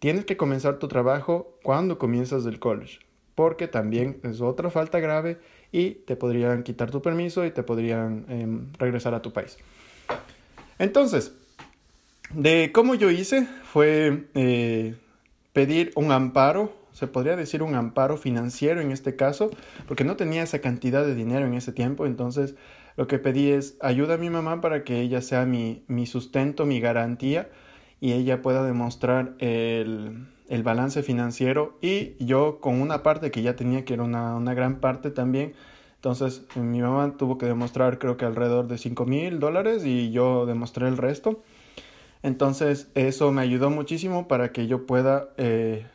Tienes 0.00 0.24
que 0.24 0.36
comenzar 0.36 0.80
tu 0.80 0.88
trabajo 0.88 1.56
cuando 1.62 1.96
comienzas 1.96 2.42
del 2.42 2.58
college, 2.58 2.98
porque 3.36 3.68
también 3.68 4.18
es 4.24 4.40
otra 4.40 4.68
falta 4.68 4.98
grave 4.98 5.38
y 5.72 5.90
te 5.90 6.16
podrían 6.16 6.62
quitar 6.62 6.90
tu 6.90 7.02
permiso 7.02 7.44
y 7.44 7.50
te 7.50 7.62
podrían 7.62 8.24
em, 8.28 8.72
regresar 8.78 9.14
a 9.14 9.22
tu 9.22 9.32
país. 9.32 9.58
Entonces, 10.78 11.32
de 12.30 12.70
cómo 12.72 12.94
yo 12.94 13.10
hice 13.10 13.46
fue 13.64 14.26
eh, 14.34 14.94
pedir 15.52 15.92
un 15.94 16.12
amparo, 16.12 16.72
se 16.92 17.06
podría 17.06 17.36
decir 17.36 17.62
un 17.62 17.74
amparo 17.74 18.16
financiero 18.16 18.80
en 18.80 18.92
este 18.92 19.16
caso, 19.16 19.50
porque 19.86 20.04
no 20.04 20.16
tenía 20.16 20.42
esa 20.42 20.60
cantidad 20.60 21.04
de 21.04 21.14
dinero 21.14 21.46
en 21.46 21.54
ese 21.54 21.72
tiempo, 21.72 22.06
entonces 22.06 22.54
lo 22.96 23.06
que 23.06 23.18
pedí 23.18 23.50
es 23.50 23.76
ayuda 23.80 24.14
a 24.14 24.18
mi 24.18 24.30
mamá 24.30 24.60
para 24.60 24.82
que 24.84 25.00
ella 25.00 25.20
sea 25.20 25.44
mi, 25.44 25.84
mi 25.86 26.06
sustento, 26.06 26.64
mi 26.64 26.80
garantía 26.80 27.50
y 28.00 28.12
ella 28.12 28.42
pueda 28.42 28.64
demostrar 28.64 29.34
el, 29.38 30.26
el, 30.48 30.62
balance 30.62 31.02
financiero 31.02 31.76
y 31.80 32.22
yo 32.24 32.60
con 32.60 32.80
una 32.80 33.02
parte 33.02 33.30
que 33.30 33.42
ya 33.42 33.56
tenía 33.56 33.84
que 33.84 33.94
era 33.94 34.02
una, 34.02 34.36
una 34.36 34.54
gran 34.54 34.80
parte 34.80 35.10
también. 35.10 35.54
Entonces 35.96 36.42
mi 36.54 36.80
mamá 36.80 37.14
tuvo 37.16 37.38
que 37.38 37.46
demostrar 37.46 37.98
creo 37.98 38.16
que 38.16 38.24
alrededor 38.24 38.68
de 38.68 38.78
5 38.78 39.06
mil 39.06 39.40
dólares 39.40 39.84
y 39.84 40.10
yo 40.10 40.46
demostré 40.46 40.88
el 40.88 40.96
resto. 40.96 41.42
Entonces 42.22 42.88
eso 42.94 43.32
me 43.32 43.42
ayudó 43.42 43.70
muchísimo 43.70 44.28
para 44.28 44.52
que 44.52 44.66
yo 44.66 44.86
pueda 44.86 45.30
eh, 45.36 45.86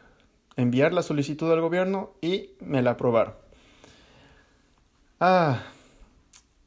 enviar 0.56 0.94
la 0.94 1.04
solicitud 1.04 1.52
al 1.52 1.62
gobierno 1.62 2.12
y 2.22 2.52
me 2.60 2.82
la 2.82 2.92
aprobaron. 2.92 3.34
Ah, 5.20 5.62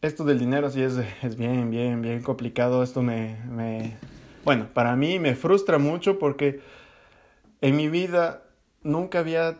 esto 0.01 0.25
del 0.25 0.39
dinero 0.39 0.71
sí 0.71 0.83
es, 0.83 0.95
es 1.23 1.37
bien, 1.37 1.71
bien, 1.71 2.03
bien 2.03 2.23
complicado. 2.23 2.83
Esto 2.83 3.03
me, 3.03 3.37
me, 3.51 3.97
bueno, 4.45 4.69
para 4.73 4.95
mí 4.97 5.19
me 5.19 5.35
frustra 5.35 5.79
mucho 5.79 6.19
porque 6.19 6.61
en 7.65 7.77
mi 7.77 7.89
vida 7.89 8.43
nunca 8.83 9.21
había 9.21 9.57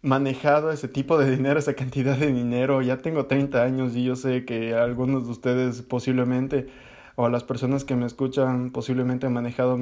manejado 0.00 0.70
ese 0.70 0.86
tipo 0.86 1.18
de 1.18 1.28
dinero, 1.28 1.58
esa 1.58 1.74
cantidad 1.74 2.16
de 2.16 2.32
dinero. 2.32 2.82
Ya 2.82 2.98
tengo 2.98 3.26
30 3.26 3.64
años 3.64 3.96
y 3.96 4.04
yo 4.04 4.14
sé 4.14 4.44
que 4.44 4.76
algunos 4.76 5.24
de 5.24 5.32
ustedes 5.32 5.82
posiblemente 5.82 6.68
o 7.16 7.28
las 7.28 7.42
personas 7.42 7.84
que 7.84 7.96
me 7.96 8.06
escuchan 8.06 8.70
posiblemente 8.70 9.26
han 9.26 9.32
manejado 9.32 9.76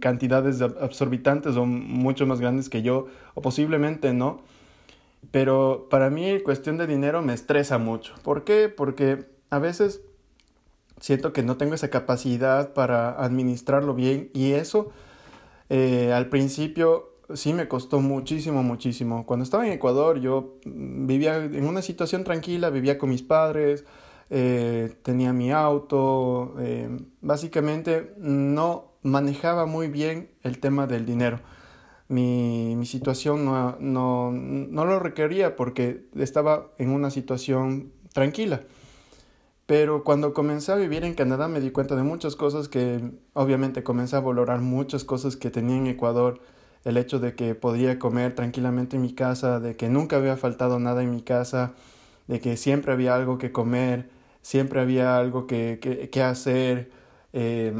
cantidades 0.00 0.62
absorbitantes 0.62 1.56
o 1.56 1.66
mucho 1.66 2.26
más 2.26 2.40
grandes 2.40 2.70
que 2.70 2.80
yo 2.80 3.08
o 3.34 3.42
posiblemente 3.42 4.14
no. 4.14 4.40
Pero 5.30 5.86
para 5.90 6.08
mí 6.08 6.40
cuestión 6.40 6.78
de 6.78 6.86
dinero 6.86 7.20
me 7.20 7.34
estresa 7.34 7.76
mucho. 7.76 8.14
¿Por 8.22 8.44
qué? 8.44 8.70
Porque 8.70 9.26
a 9.50 9.58
veces 9.58 10.00
siento 10.98 11.34
que 11.34 11.42
no 11.42 11.58
tengo 11.58 11.74
esa 11.74 11.90
capacidad 11.90 12.72
para 12.72 13.22
administrarlo 13.22 13.92
bien 13.92 14.30
y 14.32 14.52
eso 14.52 14.92
eh, 15.70 16.12
al 16.12 16.28
principio 16.28 17.14
sí 17.32 17.54
me 17.54 17.66
costó 17.66 18.00
muchísimo, 18.00 18.62
muchísimo. 18.62 19.24
Cuando 19.24 19.44
estaba 19.44 19.66
en 19.66 19.72
Ecuador 19.72 20.20
yo 20.20 20.58
vivía 20.66 21.36
en 21.36 21.66
una 21.66 21.80
situación 21.80 22.24
tranquila, 22.24 22.68
vivía 22.68 22.98
con 22.98 23.08
mis 23.08 23.22
padres, 23.22 23.86
eh, 24.28 24.94
tenía 25.02 25.32
mi 25.32 25.50
auto, 25.50 26.54
eh, 26.60 26.90
básicamente 27.22 28.14
no 28.18 28.92
manejaba 29.02 29.64
muy 29.64 29.88
bien 29.88 30.28
el 30.42 30.58
tema 30.58 30.86
del 30.86 31.06
dinero 31.06 31.40
mi, 32.10 32.74
mi 32.76 32.86
situación 32.86 33.44
no, 33.44 33.76
no, 33.78 34.32
no 34.32 34.84
lo 34.84 34.98
requería 34.98 35.54
porque 35.54 36.08
estaba 36.16 36.72
en 36.78 36.90
una 36.90 37.10
situación 37.10 37.92
tranquila. 38.12 38.62
Pero 39.70 40.02
cuando 40.02 40.34
comencé 40.34 40.72
a 40.72 40.74
vivir 40.74 41.04
en 41.04 41.14
Canadá 41.14 41.46
me 41.46 41.60
di 41.60 41.70
cuenta 41.70 41.94
de 41.94 42.02
muchas 42.02 42.34
cosas 42.34 42.66
que 42.66 43.12
obviamente 43.34 43.84
comencé 43.84 44.16
a 44.16 44.20
valorar 44.20 44.60
muchas 44.60 45.04
cosas 45.04 45.36
que 45.36 45.48
tenía 45.48 45.76
en 45.76 45.86
Ecuador. 45.86 46.40
El 46.84 46.96
hecho 46.96 47.20
de 47.20 47.36
que 47.36 47.54
podía 47.54 47.96
comer 48.00 48.34
tranquilamente 48.34 48.96
en 48.96 49.02
mi 49.02 49.14
casa, 49.14 49.60
de 49.60 49.76
que 49.76 49.88
nunca 49.88 50.16
había 50.16 50.36
faltado 50.36 50.80
nada 50.80 51.04
en 51.04 51.12
mi 51.12 51.22
casa, 51.22 51.74
de 52.26 52.40
que 52.40 52.56
siempre 52.56 52.92
había 52.92 53.14
algo 53.14 53.38
que 53.38 53.52
comer, 53.52 54.10
siempre 54.42 54.80
había 54.80 55.16
algo 55.16 55.46
que, 55.46 55.78
que, 56.10 56.22
hacer. 56.24 56.90
Eh, 57.32 57.72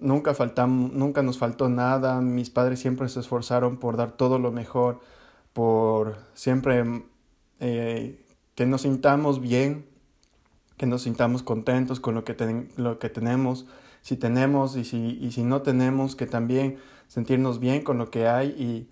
nunca 0.00 0.32
faltamos, 0.32 0.94
nunca 0.94 1.22
nos 1.22 1.36
faltó 1.36 1.68
nada, 1.68 2.22
mis 2.22 2.48
padres 2.48 2.80
siempre 2.80 3.10
se 3.10 3.20
esforzaron 3.20 3.76
por 3.76 3.98
dar 3.98 4.12
todo 4.12 4.38
lo 4.38 4.50
mejor, 4.50 5.00
por 5.52 6.16
siempre 6.32 7.04
eh, 7.60 8.24
que 8.54 8.64
nos 8.64 8.80
sintamos 8.80 9.42
bien, 9.42 9.91
que 10.82 10.86
nos 10.88 11.02
sintamos 11.02 11.44
contentos 11.44 12.00
con 12.00 12.16
lo 12.16 12.24
que, 12.24 12.66
lo 12.76 12.98
que 12.98 13.08
tenemos, 13.08 13.66
si 14.00 14.16
tenemos 14.16 14.74
y 14.74 14.84
si, 14.84 15.16
y 15.20 15.30
si 15.30 15.44
no 15.44 15.62
tenemos, 15.62 16.16
que 16.16 16.26
también 16.26 16.78
sentirnos 17.06 17.60
bien 17.60 17.84
con 17.84 17.98
lo 17.98 18.10
que 18.10 18.26
hay 18.26 18.48
y, 18.48 18.88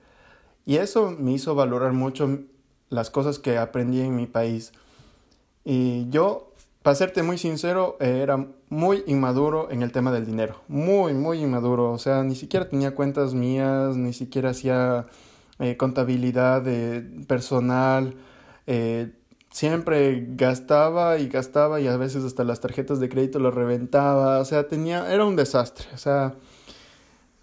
y 0.72 0.76
eso 0.76 1.10
me 1.18 1.32
hizo 1.32 1.56
valorar 1.56 1.92
mucho 1.92 2.42
las 2.90 3.10
cosas 3.10 3.40
que 3.40 3.58
aprendí 3.58 4.02
en 4.02 4.14
mi 4.14 4.26
país. 4.26 4.70
Y 5.64 6.08
yo 6.10 6.52
para 6.84 6.94
serte 6.94 7.24
muy 7.24 7.38
sincero, 7.38 7.96
eh, 7.98 8.20
era 8.22 8.46
muy 8.68 9.02
inmaduro 9.08 9.68
en 9.72 9.82
el 9.82 9.90
tema 9.90 10.12
del 10.12 10.24
dinero. 10.24 10.60
Muy, 10.68 11.12
muy 11.12 11.42
inmaduro. 11.42 11.90
O 11.90 11.98
sea, 11.98 12.22
ni 12.22 12.36
siquiera 12.36 12.68
tenía 12.68 12.94
cuentas 12.94 13.34
mías, 13.34 13.96
ni 13.96 14.12
siquiera 14.12 14.50
hacía 14.50 15.06
eh, 15.58 15.76
contabilidad 15.76 16.62
personal. 17.26 18.14
Eh, 18.68 19.10
siempre 19.50 20.26
gastaba 20.30 21.18
y 21.18 21.28
gastaba 21.28 21.80
y 21.80 21.88
a 21.88 21.96
veces 21.96 22.24
hasta 22.24 22.44
las 22.44 22.60
tarjetas 22.60 23.00
de 23.00 23.08
crédito 23.08 23.38
las 23.38 23.54
reventaba. 23.54 24.38
O 24.38 24.44
sea, 24.44 24.68
tenía, 24.68 25.12
era 25.12 25.24
un 25.24 25.36
desastre. 25.36 25.86
O 25.94 25.98
sea, 25.98 26.34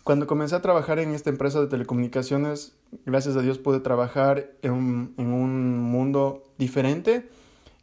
cuando 0.04 0.26
comencé 0.26 0.56
a 0.56 0.62
trabajar 0.62 1.00
en 1.00 1.14
esta 1.14 1.30
empresa 1.30 1.60
de 1.62 1.68
telecomunicaciones, 1.68 2.76
gracias 3.06 3.36
a 3.36 3.42
Dios 3.42 3.58
pude 3.60 3.82
trabajar 3.82 4.52
en 4.62 5.14
en 5.18 5.34
un 5.34 5.80
mundo 5.80 6.44
diferente 6.58 7.30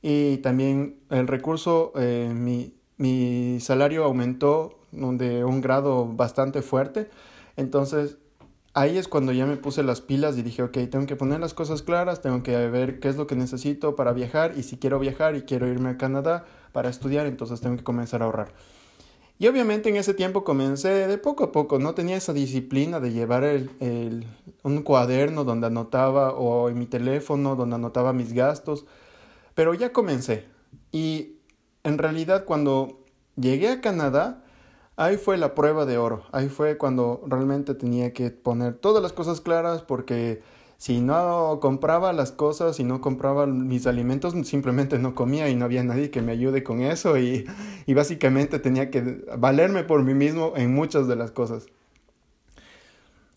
y 0.06 0.36
también 0.38 0.98
el 1.08 1.26
recurso, 1.26 1.92
eh, 1.96 2.30
mi, 2.34 2.74
mi 2.98 3.58
salario 3.60 4.04
aumentó 4.04 4.78
de 4.92 5.44
un 5.44 5.62
grado 5.62 6.06
bastante 6.06 6.60
fuerte. 6.60 7.08
Entonces 7.56 8.18
ahí 8.74 8.98
es 8.98 9.08
cuando 9.08 9.32
ya 9.32 9.46
me 9.46 9.56
puse 9.56 9.82
las 9.82 10.00
pilas 10.00 10.36
y 10.36 10.42
dije, 10.42 10.62
ok, 10.62 10.76
tengo 10.90 11.06
que 11.06 11.16
poner 11.16 11.40
las 11.40 11.54
cosas 11.54 11.82
claras, 11.82 12.20
tengo 12.20 12.42
que 12.42 12.56
ver 12.68 13.00
qué 13.00 13.08
es 13.08 13.16
lo 13.16 13.26
que 13.26 13.36
necesito 13.36 13.96
para 13.96 14.12
viajar 14.12 14.54
y 14.56 14.64
si 14.64 14.76
quiero 14.76 14.98
viajar 14.98 15.36
y 15.36 15.42
quiero 15.42 15.66
irme 15.68 15.90
a 15.90 15.96
Canadá 15.96 16.44
para 16.72 16.90
estudiar, 16.90 17.26
entonces 17.26 17.60
tengo 17.60 17.76
que 17.76 17.84
comenzar 17.84 18.22
a 18.22 18.26
ahorrar. 18.26 18.52
Y 19.38 19.48
obviamente 19.48 19.88
en 19.88 19.96
ese 19.96 20.14
tiempo 20.14 20.44
comencé 20.44 21.08
de 21.08 21.18
poco 21.18 21.44
a 21.44 21.52
poco, 21.52 21.78
no 21.78 21.94
tenía 21.94 22.16
esa 22.16 22.32
disciplina 22.32 23.00
de 23.00 23.12
llevar 23.12 23.44
un 24.62 24.82
cuaderno 24.82 25.44
donde 25.44 25.66
anotaba 25.66 26.34
o 26.34 26.68
en 26.68 26.78
mi 26.78 26.86
teléfono 26.86 27.56
donde 27.56 27.74
anotaba 27.74 28.12
mis 28.12 28.32
gastos. 28.32 28.86
Pero 29.54 29.74
ya 29.74 29.92
comencé. 29.92 30.44
Y 30.92 31.36
en 31.82 31.98
realidad 31.98 32.44
cuando 32.44 33.00
llegué 33.36 33.70
a 33.70 33.80
Canadá, 33.80 34.43
ahí 34.96 35.16
fue 35.16 35.36
la 35.38 35.54
prueba 35.54 35.86
de 35.86 35.98
oro. 35.98 36.24
Ahí 36.32 36.48
fue 36.48 36.78
cuando 36.78 37.22
realmente 37.26 37.74
tenía 37.74 38.12
que 38.12 38.30
poner 38.30 38.74
todas 38.74 39.02
las 39.02 39.12
cosas 39.12 39.40
claras 39.40 39.82
porque 39.82 40.42
si 40.76 41.00
no 41.00 41.58
compraba 41.60 42.12
las 42.12 42.32
cosas, 42.32 42.76
si 42.76 42.84
no 42.84 43.00
compraba 43.00 43.46
mis 43.46 43.86
alimentos, 43.86 44.34
simplemente 44.46 44.98
no 44.98 45.14
comía 45.14 45.48
y 45.48 45.56
no 45.56 45.64
había 45.64 45.82
nadie 45.82 46.10
que 46.10 46.22
me 46.22 46.32
ayude 46.32 46.62
con 46.62 46.80
eso 46.80 47.18
y, 47.18 47.46
y 47.86 47.94
básicamente 47.94 48.58
tenía 48.58 48.90
que 48.90 49.24
valerme 49.38 49.84
por 49.84 50.02
mí 50.02 50.14
mismo 50.14 50.52
en 50.56 50.74
muchas 50.74 51.08
de 51.08 51.16
las 51.16 51.30
cosas. 51.30 51.66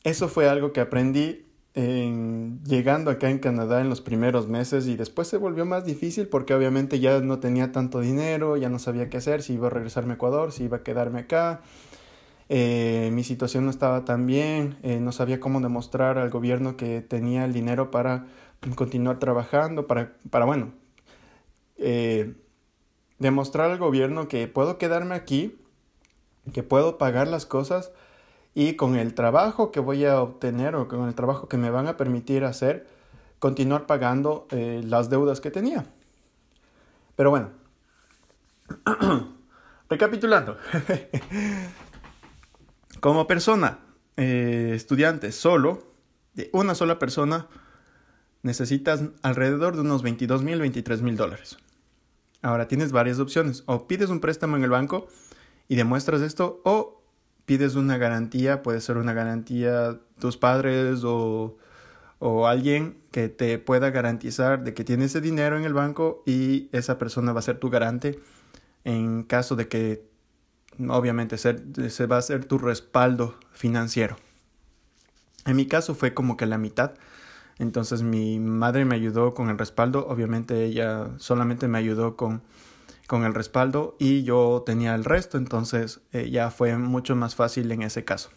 eso 0.03 0.27
fue 0.27 0.49
algo 0.49 0.73
que 0.73 0.81
aprendí 0.81 1.46
llegando 1.77 3.11
acá 3.11 3.29
en 3.29 3.37
Canadá 3.37 3.81
en 3.81 3.89
los 3.89 4.01
primeros 4.01 4.47
meses 4.47 4.87
y 4.87 4.95
después 4.95 5.27
se 5.27 5.37
volvió 5.37 5.63
más 5.63 5.85
difícil 5.85 6.27
porque 6.27 6.55
obviamente 6.55 6.99
ya 6.99 7.19
no 7.19 7.39
tenía 7.39 7.71
tanto 7.71 7.99
dinero, 7.99 8.57
ya 8.57 8.67
no 8.69 8.79
sabía 8.79 9.09
qué 9.09 9.17
hacer, 9.17 9.43
si 9.43 9.53
iba 9.53 9.67
a 9.67 9.69
regresarme 9.69 10.13
a 10.13 10.15
Ecuador, 10.15 10.51
si 10.51 10.63
iba 10.63 10.77
a 10.77 10.83
quedarme 10.83 11.19
acá. 11.19 11.61
Eh, 12.49 13.09
mi 13.13 13.23
situación 13.23 13.65
no 13.65 13.71
estaba 13.71 14.05
tan 14.05 14.25
bien, 14.25 14.77
eh, 14.81 14.99
no 14.99 15.11
sabía 15.11 15.39
cómo 15.39 15.59
demostrar 15.59 16.17
al 16.17 16.29
gobierno 16.29 16.77
que 16.77 17.01
tenía 17.01 17.45
el 17.45 17.53
dinero 17.53 17.91
para 17.91 18.25
continuar 18.75 19.19
trabajando, 19.19 19.85
para, 19.85 20.13
para 20.31 20.45
bueno, 20.45 20.71
eh, 21.77 22.33
demostrar 23.19 23.69
al 23.69 23.77
gobierno 23.77 24.27
que 24.27 24.47
puedo 24.47 24.79
quedarme 24.79 25.13
aquí, 25.13 25.57
que 26.53 26.63
puedo 26.63 26.97
pagar 26.97 27.27
las 27.27 27.45
cosas 27.45 27.91
y 28.59 28.73
con 28.73 28.95
el 28.95 29.13
trabajo 29.13 29.71
que 29.71 29.79
voy 29.79 30.03
a 30.05 30.19
obtener 30.19 30.75
o 30.75 30.87
con 30.87 31.07
el 31.07 31.13
trabajo 31.13 31.47
que 31.47 31.57
me 31.57 31.69
van 31.69 31.85
a 31.85 31.95
permitir 31.95 32.43
hacer, 32.43 32.87
continuar 33.37 33.85
pagando 33.85 34.47
eh, 34.49 34.81
las 34.83 35.11
deudas 35.11 35.41
que 35.41 35.51
tenía. 35.51 35.85
Pero 37.15 37.29
bueno, 37.29 37.51
recapitulando, 39.91 40.57
como 42.99 43.27
persona, 43.27 43.77
eh, 44.15 44.71
estudiante 44.73 45.31
solo, 45.33 45.93
de 46.33 46.49
una 46.51 46.73
sola 46.73 46.97
persona, 46.97 47.45
necesitas 48.41 49.03
alrededor 49.21 49.75
de 49.75 49.81
unos 49.81 50.01
22 50.01 50.41
mil, 50.41 50.59
23 50.59 51.03
mil 51.03 51.15
dólares. 51.15 51.57
Ahora 52.41 52.67
tienes 52.67 52.91
varias 52.91 53.19
opciones, 53.19 53.61
o 53.67 53.87
pides 53.87 54.09
un 54.09 54.19
préstamo 54.19 54.57
en 54.57 54.63
el 54.63 54.71
banco 54.71 55.05
y 55.67 55.75
demuestras 55.75 56.21
esto, 56.21 56.59
o 56.65 56.96
pides 57.47 57.75
una 57.75 57.97
garantía, 57.97 58.61
puede 58.61 58.81
ser 58.81 58.97
una 58.97 59.13
garantía 59.13 59.97
tus 60.19 60.35
padres 60.35 61.05
o, 61.05 61.57
o 62.19 62.45
alguien 62.45 62.97
que 63.11 63.29
te 63.29 63.57
pueda 63.57 63.89
garantizar 63.89 64.65
de 64.65 64.73
que 64.73 64.83
tienes 64.83 65.11
ese 65.11 65.21
dinero 65.21 65.57
en 65.57 65.63
el 65.63 65.73
banco 65.73 66.23
y 66.25 66.67
esa 66.73 66.97
persona 66.97 67.31
va 67.31 67.39
a 67.39 67.43
ser 67.43 67.57
tu 67.57 67.69
garante 67.69 68.19
en 68.83 69.23
caso 69.23 69.55
de 69.55 69.69
que 69.69 70.05
obviamente 70.89 71.37
se 71.37 72.05
va 72.05 72.17
a 72.17 72.21
ser 72.21 72.43
tu 72.43 72.57
respaldo 72.57 73.35
financiero. 73.53 74.17
En 75.45 75.55
mi 75.55 75.67
caso 75.67 75.95
fue 75.95 76.13
como 76.13 76.35
que 76.35 76.47
la 76.47 76.57
mitad. 76.57 76.95
Entonces 77.59 78.01
mi 78.01 78.39
madre 78.39 78.83
me 78.83 78.95
ayudó 78.95 79.33
con 79.33 79.49
el 79.49 79.57
respaldo. 79.57 80.05
Obviamente 80.07 80.65
ella 80.65 81.11
solamente 81.17 81.69
me 81.69 81.77
ayudó 81.77 82.17
con 82.17 82.41
con 83.07 83.23
el 83.23 83.33
respaldo 83.33 83.95
y 83.99 84.23
yo 84.23 84.63
tenía 84.65 84.93
el 84.93 85.05
resto, 85.05 85.37
entonces 85.37 86.01
eh, 86.11 86.29
ya 86.29 86.51
fue 86.51 86.77
mucho 86.77 87.15
más 87.15 87.35
fácil 87.35 87.71
en 87.71 87.81
ese 87.81 88.03
caso. 88.03 88.29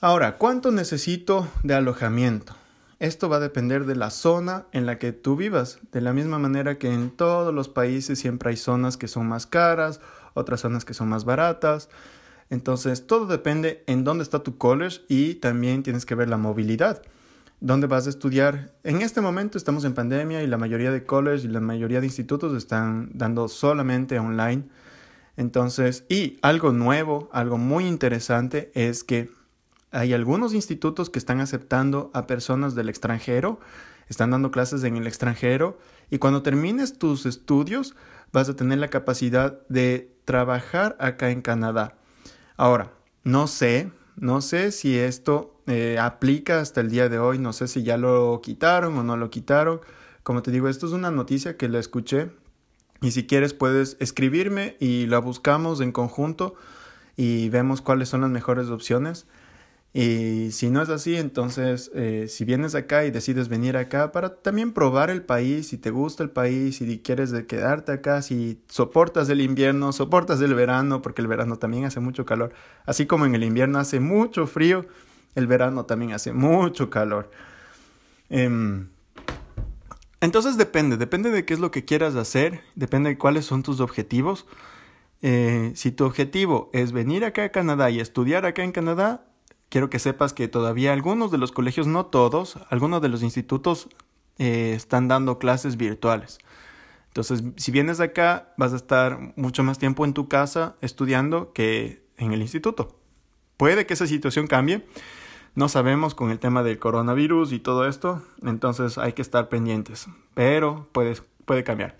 Ahora, 0.00 0.36
¿cuánto 0.38 0.70
necesito 0.70 1.48
de 1.62 1.74
alojamiento? 1.74 2.54
Esto 2.98 3.28
va 3.28 3.36
a 3.36 3.40
depender 3.40 3.84
de 3.84 3.96
la 3.96 4.10
zona 4.10 4.66
en 4.72 4.86
la 4.86 4.98
que 4.98 5.12
tú 5.12 5.36
vivas, 5.36 5.78
de 5.92 6.00
la 6.00 6.12
misma 6.12 6.38
manera 6.38 6.78
que 6.78 6.92
en 6.92 7.10
todos 7.10 7.54
los 7.54 7.68
países 7.68 8.18
siempre 8.18 8.50
hay 8.50 8.56
zonas 8.56 8.96
que 8.96 9.08
son 9.08 9.28
más 9.28 9.46
caras, 9.46 10.00
otras 10.32 10.60
zonas 10.60 10.84
que 10.84 10.94
son 10.94 11.08
más 11.08 11.24
baratas. 11.24 11.90
Entonces, 12.50 13.06
todo 13.06 13.26
depende 13.26 13.84
en 13.86 14.04
dónde 14.04 14.22
está 14.22 14.42
tu 14.42 14.58
college 14.58 15.00
y 15.08 15.36
también 15.36 15.82
tienes 15.82 16.06
que 16.06 16.14
ver 16.14 16.28
la 16.28 16.36
movilidad 16.36 17.02
dónde 17.64 17.86
vas 17.86 18.06
a 18.06 18.10
estudiar. 18.10 18.74
En 18.84 19.00
este 19.00 19.22
momento 19.22 19.56
estamos 19.56 19.86
en 19.86 19.94
pandemia 19.94 20.42
y 20.42 20.46
la 20.46 20.58
mayoría 20.58 20.90
de 20.90 21.06
colleges 21.06 21.46
y 21.46 21.48
la 21.48 21.60
mayoría 21.60 22.00
de 22.00 22.06
institutos 22.06 22.54
están 22.54 23.08
dando 23.14 23.48
solamente 23.48 24.18
online. 24.18 24.64
Entonces, 25.38 26.04
y 26.10 26.38
algo 26.42 26.72
nuevo, 26.72 27.30
algo 27.32 27.56
muy 27.56 27.86
interesante 27.86 28.70
es 28.74 29.02
que 29.02 29.30
hay 29.92 30.12
algunos 30.12 30.52
institutos 30.52 31.08
que 31.08 31.18
están 31.18 31.40
aceptando 31.40 32.10
a 32.12 32.26
personas 32.26 32.74
del 32.74 32.90
extranjero, 32.90 33.60
están 34.10 34.30
dando 34.30 34.50
clases 34.50 34.84
en 34.84 34.98
el 34.98 35.06
extranjero 35.06 35.78
y 36.10 36.18
cuando 36.18 36.42
termines 36.42 36.98
tus 36.98 37.24
estudios 37.24 37.96
vas 38.30 38.50
a 38.50 38.56
tener 38.56 38.78
la 38.78 38.88
capacidad 38.88 39.58
de 39.70 40.14
trabajar 40.26 40.98
acá 41.00 41.30
en 41.30 41.40
Canadá. 41.40 41.96
Ahora, 42.58 42.92
no 43.22 43.46
sé, 43.46 43.90
no 44.16 44.42
sé 44.42 44.70
si 44.70 44.98
esto 44.98 45.53
eh, 45.66 45.98
aplica 45.98 46.60
hasta 46.60 46.80
el 46.80 46.90
día 46.90 47.08
de 47.08 47.18
hoy, 47.18 47.38
no 47.38 47.52
sé 47.52 47.68
si 47.68 47.82
ya 47.82 47.96
lo 47.96 48.40
quitaron 48.42 48.98
o 48.98 49.02
no 49.02 49.16
lo 49.16 49.30
quitaron. 49.30 49.80
Como 50.22 50.42
te 50.42 50.50
digo, 50.50 50.68
esto 50.68 50.86
es 50.86 50.92
una 50.92 51.10
noticia 51.10 51.56
que 51.56 51.68
la 51.68 51.78
escuché 51.78 52.30
y 53.00 53.10
si 53.10 53.26
quieres 53.26 53.54
puedes 53.54 53.96
escribirme 54.00 54.76
y 54.80 55.06
la 55.06 55.18
buscamos 55.18 55.80
en 55.80 55.92
conjunto 55.92 56.54
y 57.16 57.48
vemos 57.50 57.80
cuáles 57.82 58.08
son 58.08 58.22
las 58.22 58.30
mejores 58.30 58.68
opciones. 58.68 59.26
Y 59.96 60.50
si 60.50 60.70
no 60.70 60.82
es 60.82 60.88
así, 60.88 61.14
entonces 61.14 61.88
eh, 61.94 62.26
si 62.28 62.44
vienes 62.44 62.74
acá 62.74 63.04
y 63.04 63.12
decides 63.12 63.48
venir 63.48 63.76
acá 63.76 64.10
para 64.10 64.34
también 64.34 64.72
probar 64.72 65.08
el 65.08 65.22
país, 65.22 65.68
si 65.68 65.78
te 65.78 65.90
gusta 65.90 66.24
el 66.24 66.30
país, 66.30 66.78
si 66.78 66.98
quieres 66.98 67.32
quedarte 67.46 67.92
acá, 67.92 68.20
si 68.20 68.60
soportas 68.66 69.28
el 69.28 69.40
invierno, 69.40 69.92
soportas 69.92 70.40
el 70.40 70.54
verano, 70.54 71.00
porque 71.00 71.22
el 71.22 71.28
verano 71.28 71.58
también 71.58 71.84
hace 71.84 72.00
mucho 72.00 72.24
calor, 72.24 72.52
así 72.86 73.06
como 73.06 73.24
en 73.24 73.36
el 73.36 73.44
invierno 73.44 73.78
hace 73.78 74.00
mucho 74.00 74.48
frío, 74.48 74.84
el 75.34 75.46
verano 75.46 75.84
también 75.84 76.12
hace 76.12 76.32
mucho 76.32 76.90
calor. 76.90 77.30
Em, 78.30 78.88
entonces 80.20 80.56
depende, 80.56 80.96
depende 80.96 81.30
de 81.30 81.44
qué 81.44 81.54
es 81.54 81.60
lo 81.60 81.70
que 81.70 81.84
quieras 81.84 82.14
hacer, 82.16 82.62
depende 82.74 83.10
de 83.10 83.18
cuáles 83.18 83.44
son 83.44 83.62
tus 83.62 83.80
objetivos. 83.80 84.46
Eh, 85.22 85.72
si 85.74 85.90
tu 85.90 86.04
objetivo 86.04 86.70
es 86.72 86.92
venir 86.92 87.24
acá 87.24 87.44
a 87.44 87.48
Canadá 87.50 87.90
y 87.90 88.00
estudiar 88.00 88.46
acá 88.46 88.62
en 88.62 88.72
Canadá, 88.72 89.26
quiero 89.68 89.90
que 89.90 89.98
sepas 89.98 90.32
que 90.32 90.48
todavía 90.48 90.92
algunos 90.92 91.30
de 91.30 91.38
los 91.38 91.52
colegios, 91.52 91.86
no 91.86 92.06
todos, 92.06 92.58
algunos 92.70 93.02
de 93.02 93.08
los 93.08 93.22
institutos 93.22 93.88
eh, 94.38 94.72
están 94.74 95.08
dando 95.08 95.38
clases 95.38 95.76
virtuales. 95.76 96.38
Entonces, 97.08 97.44
si 97.56 97.70
vienes 97.70 98.00
acá, 98.00 98.52
vas 98.56 98.72
a 98.72 98.76
estar 98.76 99.34
mucho 99.36 99.62
más 99.62 99.78
tiempo 99.78 100.04
en 100.04 100.14
tu 100.14 100.28
casa 100.28 100.74
estudiando 100.80 101.52
que 101.52 102.04
en 102.16 102.32
el 102.32 102.42
instituto. 102.42 102.98
Puede 103.56 103.86
que 103.86 103.94
esa 103.94 104.06
situación 104.06 104.46
cambie. 104.46 104.84
No 105.54 105.68
sabemos 105.68 106.14
con 106.14 106.30
el 106.30 106.38
tema 106.38 106.62
del 106.62 106.78
coronavirus 106.78 107.52
y 107.52 107.60
todo 107.60 107.86
esto, 107.86 108.22
entonces 108.42 108.98
hay 108.98 109.12
que 109.12 109.22
estar 109.22 109.48
pendientes, 109.48 110.08
pero 110.34 110.88
puede, 110.92 111.64
cambiar. 111.64 111.96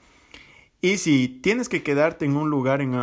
Y 0.80 0.98
si 0.98 1.28
tienes 1.28 1.68
que 1.68 1.82
quedarte 1.82 2.24
en 2.24 2.36
un 2.36 2.50
lugar, 2.50 2.80
en 2.80 2.94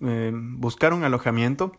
eh, 0.00 0.32
buscar 0.34 0.94
un 0.94 1.04
alojamiento, 1.04 1.72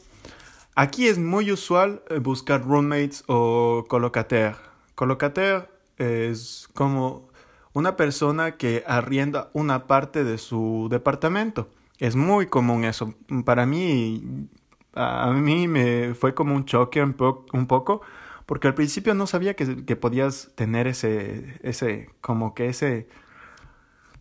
Aquí 0.76 1.08
es 1.08 1.20
muy 1.20 1.52
usual 1.52 2.02
eh, 2.10 2.18
buscar 2.18 2.64
roommates 2.66 3.24
o 3.28 3.86
colocataire. 3.88 4.56
Colocataire 4.96 5.68
es 5.98 6.68
como 6.74 7.30
una 7.74 7.96
persona 7.96 8.58
que 8.58 8.84
arrienda 8.88 9.52
una 9.54 9.86
parte 9.86 10.24
de 10.24 10.40
su 10.40 10.88
departamento. 10.90 11.70
Es 12.00 12.16
muy 12.16 12.48
común 12.48 12.86
eso. 12.86 13.14
Para 13.46 13.68
mí, 13.68 14.48
a 14.96 15.32
mí 15.32 15.68
me 15.68 16.14
fue 16.14 16.34
como 16.34 16.56
un 16.56 16.66
choque 16.66 17.02
un, 17.02 17.14
poco, 17.14 18.02
porque 18.46 18.68
al 18.68 18.76
principio 18.76 19.14
no 19.14 19.28
sabía 19.28 19.56
que, 19.56 19.96
podías 19.96 20.52
tener 20.56 20.88
ese, 20.88 21.60
ese, 21.64 22.10
como 22.22 22.54
que 22.54 22.68
ese, 22.68 23.08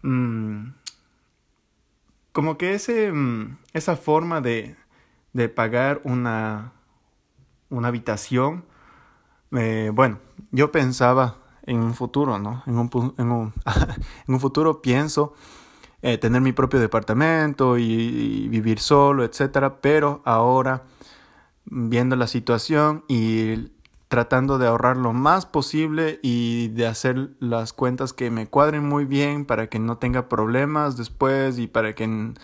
mm, 0.03 0.69
como 2.33 2.57
que 2.59 2.75
ese, 2.75 3.13
mm, 3.13 3.59
esa 3.73 3.97
forma 3.97 4.41
de, 4.41 4.77
de 5.33 5.49
pagar 5.49 6.01
una, 6.05 6.73
una 7.71 7.89
habitación. 7.89 8.65
Eh, 9.53 9.91
bueno, 9.93 10.19
yo 10.51 10.73
pensaba 10.73 11.37
en 11.65 11.79
un 11.79 11.95
futuro, 11.95 12.39
¿no? 12.39 12.63
En 12.67 12.79
un, 12.79 13.15
en 13.19 13.31
un, 13.31 13.53
en 14.27 14.35
un 14.35 14.41
futuro 14.41 14.83
pienso 14.83 15.35
eh, 16.03 16.19
tener 16.19 16.41
mi 16.41 16.53
propio 16.53 16.81
departamento 16.81 17.79
y, 17.79 18.49
vivir 18.49 18.81
solo, 18.81 19.25
etcétera, 19.25 19.81
pero 19.81 20.21
ahora 20.25 20.83
viendo 21.65 22.17
la 22.17 22.27
situación 22.27 23.05
y 23.09 23.71
tratando 24.09 24.59
de 24.59 24.67
ahorrar 24.67 24.97
lo 24.97 25.13
más 25.13 25.47
posible 25.47 26.19
y 26.23 26.69
de 26.69 26.87
hacer 26.87 27.31
las 27.39 27.73
cuentas 27.73 28.13
que 28.13 28.31
me 28.31 28.47
cuadren 28.47 28.87
muy 28.87 29.05
bien 29.05 29.47
para 29.47 29.69
que 29.69 29.79
no 29.79 29.97
tenga 29.97 30.29
problemas 30.29 30.97
después 30.97 31.59
y 31.59 31.67
para 31.67 31.95
que 31.95 32.35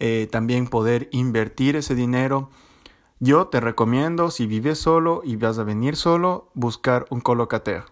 eh, 0.00 0.28
también 0.30 0.66
poder 0.66 1.08
invertir 1.12 1.76
ese 1.76 1.94
dinero. 1.94 2.50
Yo 3.20 3.46
te 3.46 3.60
recomiendo, 3.60 4.30
si 4.30 4.46
vives 4.46 4.78
solo 4.78 5.22
y 5.24 5.36
vas 5.36 5.58
a 5.58 5.64
venir 5.64 5.96
solo, 5.96 6.50
buscar 6.54 7.06
un 7.10 7.20
colocateo. 7.20 7.84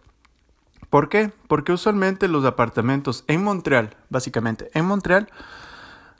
¿Por 0.90 1.08
qué? 1.08 1.32
Porque 1.48 1.72
usualmente 1.72 2.28
los 2.28 2.44
apartamentos 2.44 3.24
en 3.26 3.42
Montreal, 3.42 3.96
básicamente 4.08 4.70
en 4.74 4.84
Montreal, 4.84 5.28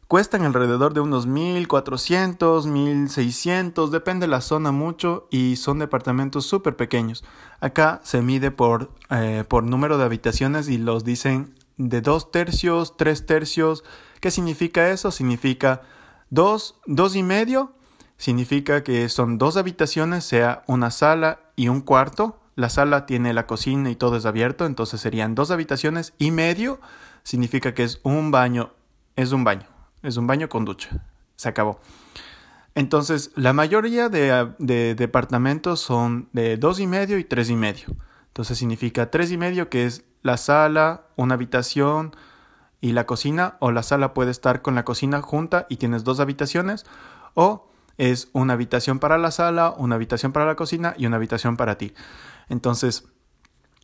cuestan 0.09 0.45
alrededor 0.45 0.95
de 0.95 1.01
unos 1.01 1.27
1400, 1.27 2.67
1600, 2.67 3.91
depende 3.91 4.27
de 4.27 4.31
la 4.31 4.41
zona 4.41 4.73
mucho 4.73 5.27
y 5.31 5.57
son 5.57 5.79
departamentos 5.79 6.47
súper 6.47 6.77
pequeños. 6.77 7.25
Acá 7.61 8.01
se 8.05 8.23
mide 8.23 8.51
por, 8.51 8.91
eh, 9.11 9.45
por 9.49 9.65
número 9.65 9.99
de 9.99 10.05
habitaciones 10.05 10.69
y 10.69 10.79
los 10.79 11.05
dicen 11.05 11.55
de 11.77 12.01
dos 12.01 12.31
tercios, 12.31 12.97
tres 12.97 13.27
tercios. 13.27 13.85
¿Qué 14.21 14.31
significa 14.31 14.91
eso? 14.91 15.11
Significa 15.11 15.83
dos, 16.31 16.77
dos 16.87 17.17
y 17.17 17.23
medio 17.23 17.73
significa 18.19 18.83
que 18.83 19.09
son 19.09 19.39
dos 19.39 19.57
habitaciones, 19.57 20.25
sea 20.25 20.65
una 20.67 20.91
sala 20.91 21.41
y 21.55 21.69
un 21.69 21.81
cuarto. 21.81 22.41
La 22.57 22.71
sala 22.71 23.05
tiene 23.05 23.35
la 23.35 23.47
cocina 23.47 23.91
y 23.91 23.97
todo 23.97 24.17
es 24.17 24.25
abierto, 24.25 24.65
entonces 24.65 25.01
serían 25.01 25.35
dos 25.35 25.51
habitaciones 25.51 26.15
y 26.19 26.31
medio. 26.31 26.81
Significa 27.23 27.75
que 27.75 27.85
es 27.85 28.01
un 28.03 28.31
baño, 28.31 28.73
es 29.15 29.33
un 29.33 29.45
baño, 29.45 29.67
es 30.03 30.17
un 30.17 30.27
baño 30.27 30.49
con 30.49 30.65
ducha. 30.65 31.05
Se 31.37 31.51
acabó. 31.51 31.81
Entonces, 32.75 33.31
la 33.37 33.53
mayoría 33.53 34.09
de, 34.09 34.53
de 34.59 34.95
departamentos 34.95 35.81
son 35.81 36.31
de 36.33 36.57
dos 36.57 36.81
y 36.81 36.87
medio 36.87 37.19
y 37.19 37.25
tres 37.25 37.51
y 37.51 37.57
medio. 37.57 37.87
Entonces 38.29 38.59
significa 38.59 39.11
tres 39.11 39.31
y 39.31 39.37
medio 39.37 39.69
que 39.69 39.85
es 39.85 40.05
la 40.23 40.39
sala, 40.39 41.03
una 41.17 41.35
habitación 41.35 42.17
y 42.81 42.93
la 42.93 43.07
cocina, 43.07 43.57
o 43.61 43.71
la 43.71 43.83
sala 43.83 44.15
puede 44.15 44.31
estar 44.31 44.63
con 44.63 44.75
la 44.75 44.85
cocina 44.85 45.21
junta 45.21 45.67
y 45.69 45.77
tienes 45.77 46.05
dos 46.05 46.21
habitaciones, 46.21 46.87
o 47.35 47.69
es 47.99 48.29
una 48.33 48.55
habitación 48.55 48.99
para 48.99 49.19
la 49.19 49.31
sala, 49.31 49.75
una 49.77 49.95
habitación 49.95 50.33
para 50.33 50.47
la 50.47 50.55
cocina 50.57 50.95
y 50.99 51.07
una 51.07 51.17
habitación 51.17 51.57
para 51.57 51.79
ti. 51.79 51.95
Entonces, 52.49 53.09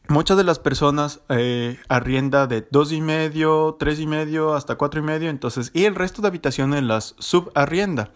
muchas 0.08 0.36
de 0.36 0.44
las 0.44 0.58
personas 0.58 1.20
eh, 1.28 1.78
arrienda 1.88 2.46
de 2.46 2.66
dos 2.70 2.92
y 2.92 3.00
medio, 3.00 3.76
tres 3.78 3.98
y 4.00 4.06
medio, 4.06 4.54
hasta 4.54 4.76
cuatro 4.76 5.00
y 5.00 5.04
medio, 5.04 5.30
entonces, 5.30 5.70
y 5.74 5.84
el 5.84 5.94
resto 5.94 6.22
de 6.22 6.28
habitaciones 6.28 6.82
las 6.82 7.14
subarrienda. 7.18 8.10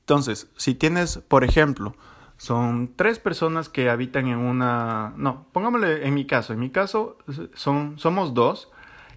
Entonces, 0.00 0.50
si 0.56 0.74
tienes, 0.74 1.18
por 1.18 1.44
ejemplo, 1.44 1.94
son 2.36 2.94
tres 2.96 3.18
personas 3.18 3.68
que 3.68 3.88
habitan 3.88 4.26
en 4.26 4.38
una, 4.38 5.14
no, 5.16 5.46
pongámosle 5.52 6.06
en 6.06 6.14
mi 6.14 6.26
caso, 6.26 6.52
en 6.52 6.58
mi 6.58 6.70
caso 6.70 7.18
son, 7.54 7.98
somos 7.98 8.34
dos 8.34 8.68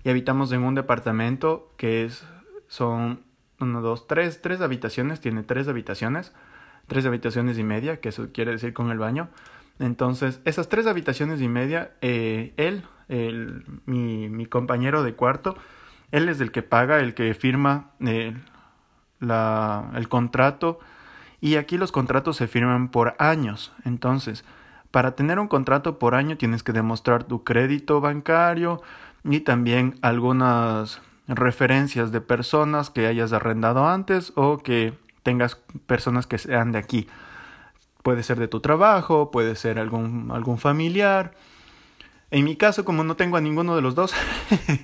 y 0.03 0.09
habitamos 0.09 0.51
en 0.51 0.61
un 0.61 0.75
departamento 0.75 1.71
que 1.75 2.05
es, 2.05 2.23
son 2.67 3.23
uno, 3.59 3.81
dos, 3.81 4.07
tres, 4.07 4.41
tres 4.41 4.61
habitaciones, 4.61 5.21
tiene 5.21 5.41
tres 5.41 5.67
habitaciones, 5.67 6.33
tres 6.87 7.05
habitaciones 7.05 7.57
y 7.57 7.63
media, 7.63 7.99
que 7.99 8.09
eso 8.09 8.27
quiere 8.31 8.51
decir 8.51 8.73
con 8.73 8.91
el 8.91 8.99
baño. 8.99 9.29
Entonces, 9.79 10.39
esas 10.45 10.69
tres 10.69 10.87
habitaciones 10.87 11.41
y 11.41 11.47
media, 11.47 11.91
eh, 12.01 12.53
él, 12.57 12.83
el, 13.09 13.65
mi, 13.85 14.29
mi, 14.29 14.45
compañero 14.45 15.03
de 15.03 15.13
cuarto, 15.13 15.55
él 16.11 16.29
es 16.29 16.39
el 16.39 16.51
que 16.51 16.63
paga, 16.63 16.99
el 16.99 17.13
que 17.13 17.33
firma 17.33 17.91
eh, 17.99 18.35
la, 19.19 19.91
el 19.95 20.07
contrato. 20.07 20.79
Y 21.41 21.57
aquí 21.57 21.77
los 21.77 21.91
contratos 21.91 22.37
se 22.37 22.47
firman 22.47 22.89
por 22.89 23.15
años. 23.19 23.73
Entonces, 23.83 24.45
para 24.91 25.15
tener 25.15 25.39
un 25.39 25.49
contrato 25.49 25.99
por 25.99 26.15
año 26.15 26.37
tienes 26.37 26.63
que 26.63 26.71
demostrar 26.71 27.25
tu 27.25 27.43
crédito 27.43 27.99
bancario 27.99 28.81
y 29.25 29.41
también 29.41 29.95
algunas 30.01 31.01
referencias 31.27 32.13
de 32.13 32.21
personas 32.21 32.89
que 32.89 33.07
hayas 33.07 33.33
arrendado 33.33 33.87
antes 33.87 34.31
o 34.35 34.59
que 34.59 34.93
tengas 35.23 35.55
personas 35.85 36.27
que 36.27 36.37
sean 36.37 36.71
de 36.71 36.77
aquí. 36.77 37.07
Puede 38.05 38.21
ser 38.21 38.37
de 38.37 38.47
tu 38.47 38.59
trabajo, 38.59 39.31
puede 39.31 39.55
ser 39.55 39.79
algún, 39.79 40.29
algún 40.31 40.59
familiar. 40.59 41.33
En 42.29 42.43
mi 42.43 42.55
caso, 42.55 42.85
como 42.85 43.03
no 43.03 43.15
tengo 43.15 43.35
a 43.35 43.41
ninguno 43.41 43.75
de 43.75 43.81
los 43.81 43.95
dos, 43.95 44.13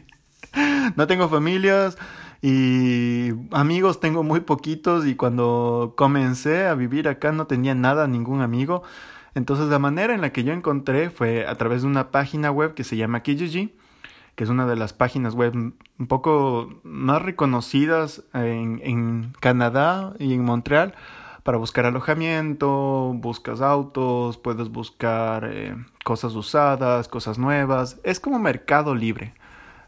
no 0.95 1.05
tengo 1.05 1.29
familias 1.29 1.99
y 2.41 3.29
amigos 3.51 3.99
tengo 3.99 4.23
muy 4.23 4.39
poquitos 4.39 5.05
y 5.05 5.13
cuando 5.13 5.93
comencé 5.95 6.65
a 6.65 6.73
vivir 6.73 7.07
acá 7.07 7.31
no 7.31 7.45
tenía 7.45 7.75
nada, 7.75 8.07
ningún 8.07 8.41
amigo. 8.41 8.81
Entonces 9.35 9.67
la 9.67 9.77
manera 9.77 10.15
en 10.15 10.21
la 10.21 10.31
que 10.33 10.43
yo 10.43 10.51
encontré 10.51 11.11
fue 11.11 11.45
a 11.45 11.53
través 11.59 11.83
de 11.83 11.89
una 11.89 12.09
página 12.09 12.49
web 12.49 12.73
que 12.73 12.83
se 12.83 12.97
llama 12.97 13.21
Kijiji 13.21 13.75
que 14.33 14.45
es 14.45 14.49
una 14.49 14.65
de 14.65 14.77
las 14.77 14.93
páginas 14.93 15.35
web 15.35 15.53
un 15.53 16.07
poco 16.07 16.73
más 16.81 17.21
reconocidas 17.21 18.23
en, 18.33 18.81
en 18.83 19.33
Canadá 19.39 20.13
y 20.17 20.33
en 20.33 20.43
Montreal 20.43 20.95
para 21.43 21.57
buscar 21.57 21.85
alojamiento, 21.85 23.13
buscas 23.15 23.61
autos, 23.61 24.37
puedes 24.37 24.69
buscar 24.69 25.49
eh, 25.51 25.75
cosas 26.03 26.33
usadas, 26.35 27.07
cosas 27.07 27.37
nuevas. 27.37 27.99
Es 28.03 28.19
como 28.19 28.39
mercado 28.39 28.95
libre, 28.95 29.33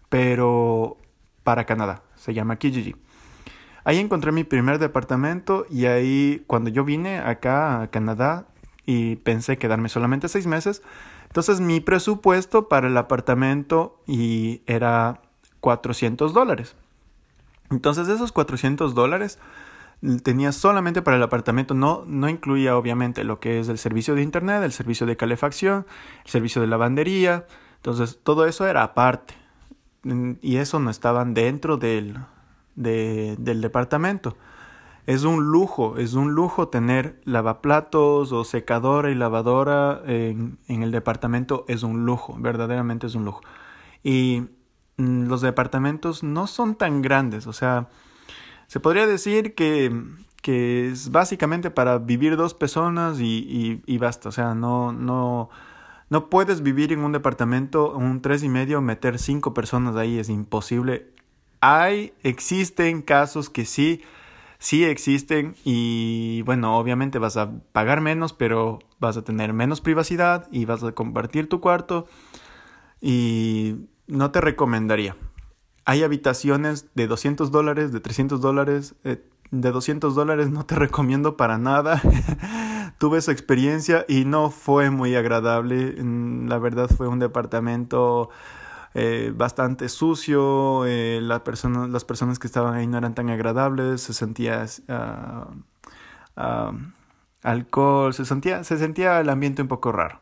pero 0.10 0.98
para 1.44 1.66
Canadá. 1.66 2.02
Se 2.16 2.34
llama 2.34 2.56
Kijiji. 2.56 2.96
Ahí 3.86 4.00
encontré 4.00 4.32
mi 4.32 4.44
primer 4.44 4.80
departamento 4.80 5.66
y 5.70 5.86
ahí 5.86 6.44
cuando 6.48 6.70
yo 6.70 6.86
vine 6.86 7.20
acá 7.20 7.82
a 7.82 7.88
Canadá 7.88 8.48
y 8.86 9.18
pensé 9.18 9.58
quedarme 9.58 9.89
solamente 9.89 10.30
seis 10.30 10.48
meses, 10.48 10.82
entonces 11.28 11.60
mi 11.60 11.80
presupuesto 11.82 12.70
para 12.70 12.88
el 12.88 12.98
apartamento 12.98 14.00
y 14.08 14.62
era 14.68 15.22
400 15.60 16.34
dólares. 16.34 16.76
Entonces 17.72 18.08
esos 18.08 18.32
400 18.32 18.94
dólares 18.96 19.39
tenía 20.22 20.52
solamente 20.52 21.02
para 21.02 21.18
el 21.18 21.24
apartamento, 21.24 21.74
no, 21.74 22.04
no 22.06 22.28
incluía 22.30 22.78
obviamente 22.78 23.24
lo 23.24 23.39
que 23.39 23.60
es 23.60 23.70
el 23.70 23.78
servicio 23.78 24.16
de 24.16 24.22
internet, 24.22 24.62
el 24.63 24.72
servicio 24.72 25.08
de 25.08 25.16
calefacción, 25.16 25.86
el 26.26 26.32
servicio 26.32 26.62
de 26.62 26.68
lavandería. 26.68 27.46
Entonces 27.78 28.20
todo 28.24 28.46
eso 28.46 28.68
era 28.68 28.84
aparte. 28.84 29.36
Y 30.42 30.58
eso 30.58 30.80
no 30.80 30.89
estaban 30.89 31.34
dentro 31.34 31.78
del, 31.78 32.18
del 32.76 33.62
departamento. 33.62 34.36
Es 35.06 35.24
un 35.24 35.46
lujo, 35.46 35.98
es 35.98 36.13
un 36.13 36.34
lujo 36.34 36.68
tener 36.68 37.22
lavaplatos 37.24 38.32
o 38.32 38.44
secadora 38.44 39.12
y 39.12 39.16
lavadora 39.16 40.02
en, 40.06 40.58
en 40.68 40.84
el 40.84 40.92
departamento, 40.92 41.66
es 41.68 41.84
un 41.84 42.06
lujo, 42.06 42.38
verdaderamente 42.39 43.08
es 43.08 43.16
un 43.16 43.26
lujo. 43.26 43.42
Y 44.02 44.44
mm, 44.98 45.28
los 45.28 45.42
departamentos 45.42 46.24
no 46.24 46.48
son 46.48 46.76
tan 46.76 47.02
grandes, 47.02 47.48
o 47.48 47.54
sea, 47.54 47.89
se 48.73 48.79
podría 48.79 49.05
decir 49.05 49.53
que, 49.53 49.95
que 50.41 50.89
es 50.89 51.12
básicamente 51.12 51.69
para 51.69 51.99
vivir 51.99 52.36
dos 52.38 52.55
personas 52.55 53.19
y, 53.19 53.23
y, 53.25 53.83
y, 53.86 53.99
basta, 53.99 54.29
o 54.29 54.31
sea, 54.31 54.55
no, 54.55 54.91
no, 54.91 55.51
no 56.09 56.27
puedes 56.27 56.63
vivir 56.63 56.91
en 56.91 57.01
un 57.01 57.12
departamento, 57.12 57.93
un 57.93 58.23
tres 58.23 58.41
y 58.41 58.49
medio, 58.49 58.81
meter 58.81 59.19
cinco 59.19 59.53
personas 59.53 59.95
ahí, 59.95 60.17
es 60.17 60.27
imposible. 60.27 61.12
Hay, 61.62 62.13
existen 62.23 63.03
casos 63.03 63.51
que 63.51 63.65
sí, 63.65 64.01
sí 64.57 64.83
existen 64.86 65.53
y 65.63 66.41
bueno, 66.41 66.75
obviamente 66.79 67.19
vas 67.19 67.38
a 67.38 67.51
pagar 67.73 68.01
menos, 68.01 68.33
pero 68.33 68.79
vas 68.99 69.17
a 69.17 69.23
tener 69.23 69.53
menos 69.53 69.81
privacidad 69.81 70.47
y 70.51 70.65
vas 70.65 70.83
a 70.83 70.93
compartir 70.93 71.47
tu 71.47 71.62
cuarto 71.62 72.07
y 72.99 73.75
no 74.07 74.31
te 74.31 74.41
recomendaría. 74.41 75.15
Hay 75.86 76.04
habitaciones 76.04 76.88
de 76.96 77.08
200 77.08 77.52
dólares, 77.52 77.91
de 77.91 78.00
300 78.00 78.41
dólares, 78.41 78.96
eh, 79.04 79.22
de 79.52 79.72
200 79.72 80.15
dólares 80.15 80.50
no 80.50 80.65
te 80.65 80.76
recomiendo 80.86 81.38
para 81.38 81.58
nada. 81.58 82.02
Tuve 82.98 83.19
esa 83.19 83.32
experiencia 83.32 84.06
y 84.08 84.26
no 84.26 84.50
fue 84.50 84.89
muy 84.89 85.15
agradable. 85.15 85.96
Mm, 86.02 86.48
la 86.48 86.58
verdad 86.58 86.89
fue 86.89 87.08
un 87.08 87.19
departamento 87.19 88.30
eh, 88.96 89.34
bastante 89.36 89.89
sucio, 89.89 90.86
eh, 90.86 91.19
la 91.22 91.41
las 91.89 92.06
personas 92.06 92.38
que 92.38 92.48
estaban 92.48 92.76
ahí 92.76 92.86
no 92.86 93.00
eran 93.00 93.15
tan 93.15 93.30
agradables, 93.30 94.02
se 94.02 94.13
sentía 94.13 94.65
uh, 94.88 96.39
uh, 96.39 96.78
alcohol, 97.41 98.13
se 98.13 98.26
sentía, 98.26 98.63
se 98.63 98.78
sentía 98.78 99.19
el 99.19 99.30
ambiente 99.30 99.63
un 99.63 99.67
poco 99.67 99.91
raro. 99.91 100.22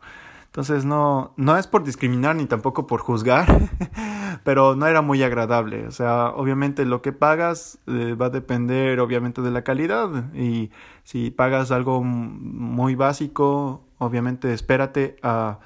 Entonces 0.52 0.84
no, 0.84 1.34
no 1.38 1.58
es 1.58 1.66
por 1.66 1.86
discriminar 1.86 2.36
ni 2.36 2.46
tampoco 2.46 2.86
por 2.86 3.00
juzgar, 3.00 3.70
pero 4.44 4.76
no 4.76 4.86
era 4.86 5.02
muy 5.02 5.24
agradable. 5.24 5.88
O 5.88 5.92
sea, 5.92 6.28
obviamente 6.36 6.84
lo 6.84 7.02
que 7.02 7.14
pagas 7.14 7.80
eh, 7.88 8.16
va 8.20 8.26
a 8.26 8.30
depender 8.32 9.00
obviamente 9.00 9.42
de 9.42 9.50
la 9.50 9.64
calidad 9.64 10.34
y 10.36 10.70
si 11.06 11.32
pagas 11.32 11.72
algo 11.72 12.04
muy 12.04 12.96
básico, 12.96 13.86
obviamente 13.98 14.54
espérate 14.54 15.16
a 15.24 15.60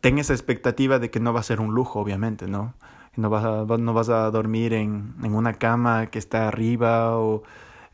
ten 0.00 0.18
esa 0.18 0.32
expectativa 0.32 0.98
de 0.98 1.10
que 1.10 1.20
no 1.20 1.32
va 1.32 1.38
a 1.38 1.44
ser 1.44 1.60
un 1.60 1.72
lujo, 1.72 2.00
obviamente, 2.00 2.48
¿no? 2.48 2.74
No 3.14 3.30
vas 3.30 3.44
a, 3.44 3.76
no 3.78 3.94
vas 3.94 4.08
a 4.08 4.32
dormir 4.32 4.72
en, 4.72 5.14
en 5.22 5.32
una 5.32 5.52
cama 5.54 6.06
que 6.06 6.18
está 6.18 6.48
arriba 6.48 7.16
o 7.18 7.44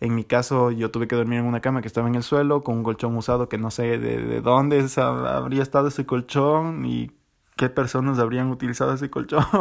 en 0.00 0.14
mi 0.14 0.24
caso 0.24 0.70
yo 0.70 0.90
tuve 0.90 1.08
que 1.08 1.16
dormir 1.16 1.38
en 1.38 1.46
una 1.46 1.60
cama 1.60 1.80
que 1.80 1.88
estaba 1.88 2.08
en 2.08 2.14
el 2.14 2.22
suelo 2.22 2.62
con 2.62 2.76
un 2.76 2.82
colchón 2.82 3.16
usado 3.16 3.48
que 3.48 3.58
no 3.58 3.70
sé 3.70 3.98
de, 3.98 4.18
de 4.18 4.40
dónde 4.40 4.86
habría 4.96 5.62
estado 5.62 5.88
ese 5.88 6.06
colchón 6.06 6.84
y 6.84 7.10
qué 7.56 7.68
personas 7.68 8.18
habrían 8.18 8.50
utilizado 8.50 8.92
ese 8.92 9.10
colchón. 9.10 9.44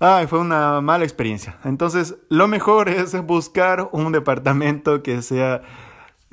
Ay, 0.00 0.26
fue 0.26 0.40
una 0.40 0.80
mala 0.80 1.04
experiencia. 1.04 1.58
Entonces, 1.64 2.16
lo 2.28 2.46
mejor 2.48 2.88
es 2.88 3.18
buscar 3.24 3.88
un 3.92 4.12
departamento 4.12 5.02
que 5.02 5.22
sea 5.22 5.62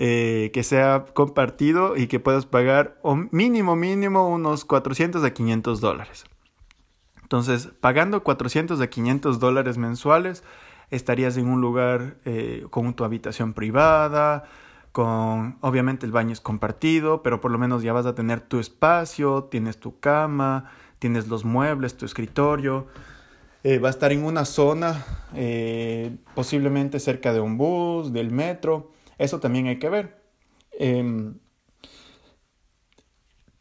eh, 0.03 0.49
que 0.51 0.63
sea 0.63 1.05
compartido 1.13 1.95
y 1.95 2.07
que 2.07 2.19
puedas 2.19 2.47
pagar 2.47 2.99
mínimo, 3.29 3.75
mínimo 3.75 4.29
unos 4.29 4.65
400 4.65 5.23
a 5.23 5.31
500 5.31 5.79
dólares. 5.79 6.25
Entonces, 7.21 7.69
pagando 7.79 8.23
400 8.23 8.81
a 8.81 8.87
500 8.87 9.39
dólares 9.39 9.77
mensuales, 9.77 10.43
estarías 10.91 11.37
en 11.37 11.47
un 11.47 11.61
lugar 11.61 12.17
eh, 12.25 12.65
con 12.69 12.93
tu 12.93 13.03
habitación 13.03 13.53
privada, 13.53 14.43
con, 14.91 15.57
obviamente 15.61 16.05
el 16.05 16.11
baño 16.11 16.33
es 16.33 16.41
compartido, 16.41 17.23
pero 17.23 17.41
por 17.41 17.51
lo 17.51 17.57
menos 17.57 17.81
ya 17.81 17.93
vas 17.93 18.05
a 18.05 18.13
tener 18.15 18.41
tu 18.41 18.59
espacio, 18.59 19.45
tienes 19.45 19.79
tu 19.79 19.99
cama, 19.99 20.69
tienes 20.99 21.27
los 21.27 21.45
muebles, 21.45 21.97
tu 21.97 22.05
escritorio. 22.05 22.87
eh, 23.63 23.79
va 23.79 23.89
a 23.89 23.91
estar 23.91 24.11
en 24.11 24.23
una 24.25 24.45
zona, 24.45 25.05
eh, 25.35 26.17
posiblemente 26.35 26.99
cerca 26.99 27.33
de 27.33 27.39
un 27.41 27.57
bus, 27.57 28.11
del 28.13 28.31
metro. 28.31 28.91
Eso 29.17 29.39
también 29.39 29.67
hay 29.67 29.79
que 29.79 29.89
ver. 29.89 30.21
Em, 30.71 31.35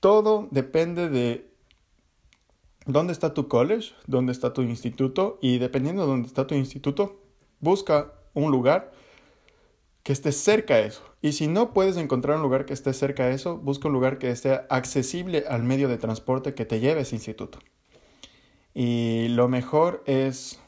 todo 0.01 0.49
depende 0.51 1.09
de 1.09 1.50
dónde 2.87 3.13
está 3.13 3.35
tu 3.35 3.49
college, 3.49 3.93
dónde 4.07 4.33
está 4.33 4.53
tu 4.53 4.63
instituto 4.63 5.39
y 5.41 5.59
dependiendo 5.59 6.03
de 6.03 6.09
dónde 6.09 6.29
está 6.29 6.47
tu 6.47 6.55
instituto, 6.55 7.21
busca 7.61 8.13
un 8.35 8.51
lugar 8.51 8.93
que 10.03 10.13
esté 10.13 10.33
cerca 10.33 10.77
de 10.77 10.87
eso. 10.87 11.03
Y 11.23 11.33
si 11.33 11.47
no 11.47 11.73
puedes 11.73 11.97
encontrar 11.97 12.37
un 12.37 12.43
lugar 12.43 12.65
que 12.65 12.73
esté 12.73 12.93
cerca 12.93 13.27
de 13.27 13.35
eso, 13.35 13.59
busca 13.59 13.89
un 13.89 13.95
lugar 13.95 14.19
que 14.19 14.31
esté 14.31 14.61
accesible 14.71 15.45
al 15.49 15.63
medio 15.63 15.89
de 15.89 15.99
transporte 15.99 16.55
que 16.55 16.65
te 16.65 16.81
lleve 16.81 17.01
a 17.01 17.03
ese 17.03 17.17
instituto. 17.17 17.59
Y 18.73 19.29
lo 19.29 19.49
mejor 19.49 20.03
es 20.07 20.59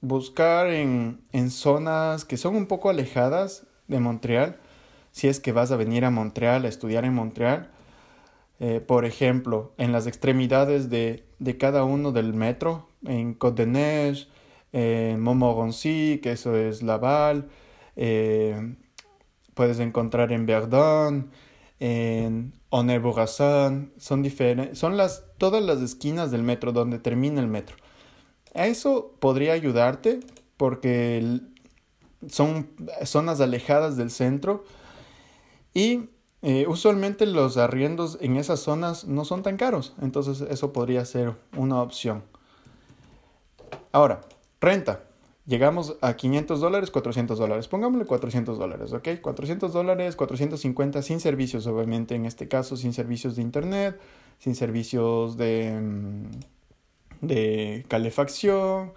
buscar 0.00 0.68
en, 0.68 1.20
en 1.32 1.50
zonas 1.50 2.24
que 2.24 2.36
son 2.36 2.56
un 2.56 2.66
poco 2.66 2.88
alejadas 2.88 3.66
de 3.88 4.00
Montreal, 4.00 4.60
si 5.10 5.28
es 5.28 5.40
que 5.40 5.52
vas 5.52 5.72
a 5.72 5.76
venir 5.76 6.04
a 6.04 6.10
Montreal 6.10 6.64
a 6.64 6.68
estudiar 6.68 7.04
en 7.04 7.14
Montreal. 7.14 7.70
Eh, 8.60 8.80
por 8.80 9.04
ejemplo, 9.04 9.72
en 9.78 9.92
las 9.92 10.06
extremidades 10.06 10.90
de, 10.90 11.24
de, 11.38 11.56
cada 11.58 11.84
uno 11.84 12.10
del 12.10 12.34
metro, 12.34 12.88
en 13.04 13.34
Côte 13.34 13.66
de 13.66 14.26
en 14.72 15.20
Montmorency, 15.20 16.20
que 16.22 16.32
eso 16.32 16.56
es 16.56 16.82
Laval, 16.82 17.48
eh, 17.96 18.74
puedes 19.54 19.78
encontrar 19.78 20.32
en 20.32 20.46
Verdun, 20.46 21.30
en 21.80 22.52
Honneur-Bourassa, 22.70 23.88
son 23.98 24.24
son 24.74 24.96
las, 24.96 25.24
todas 25.38 25.62
las 25.62 25.80
esquinas 25.80 26.30
del 26.30 26.42
metro 26.42 26.72
donde 26.72 26.98
termina 26.98 27.40
el 27.40 27.48
metro. 27.48 27.76
Eso 28.54 29.14
podría 29.20 29.52
ayudarte 29.52 30.20
porque 30.56 31.40
son 32.28 32.68
zonas 33.04 33.40
alejadas 33.40 33.96
del 33.96 34.10
centro 34.10 34.64
y 35.72 36.08
eh, 36.42 36.66
usualmente 36.68 37.26
los 37.26 37.56
arriendos 37.56 38.18
en 38.20 38.36
esas 38.36 38.60
zonas 38.60 39.04
no 39.04 39.24
son 39.24 39.42
tan 39.42 39.56
caros, 39.56 39.94
entonces 40.00 40.40
eso 40.40 40.72
podría 40.72 41.04
ser 41.04 41.34
una 41.56 41.82
opción. 41.82 42.22
Ahora, 43.92 44.20
renta. 44.60 45.04
Llegamos 45.46 45.96
a 46.02 46.14
500 46.14 46.60
dólares, 46.60 46.90
400 46.90 47.38
dólares. 47.38 47.68
Pongámosle 47.68 48.04
400 48.04 48.58
dólares, 48.58 48.92
¿ok? 48.92 49.08
400 49.22 49.72
dólares, 49.72 50.14
450 50.14 51.00
sin 51.00 51.20
servicios, 51.20 51.66
obviamente, 51.66 52.14
en 52.14 52.26
este 52.26 52.48
caso, 52.48 52.76
sin 52.76 52.92
servicios 52.92 53.34
de 53.34 53.42
internet, 53.42 53.98
sin 54.38 54.54
servicios 54.54 55.38
de, 55.38 55.72
mm, 55.72 57.26
de 57.26 57.86
calefacción. 57.88 58.92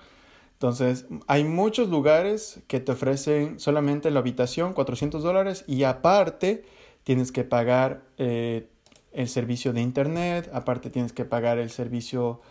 Entonces, 0.53 1.05
hay 1.27 1.45
muchos 1.45 1.87
lugares 1.87 2.59
que 2.67 2.81
te 2.81 2.91
ofrecen 2.91 3.57
solamente 3.57 4.11
la 4.11 4.19
habitación, 4.19 4.73
400 4.73 5.23
dólares, 5.23 5.63
y 5.67 5.83
aparte 5.83 6.65
tienes 7.03 7.31
que 7.31 7.43
pagar 7.43 8.03
eh, 8.17 8.69
el 9.11 9.27
servicio 9.27 9.73
de 9.73 9.81
internet, 9.81 10.49
aparte 10.53 10.89
tienes 10.89 11.13
que 11.13 11.25
pagar 11.25 11.57
el 11.57 11.69
servicio, 11.69 12.41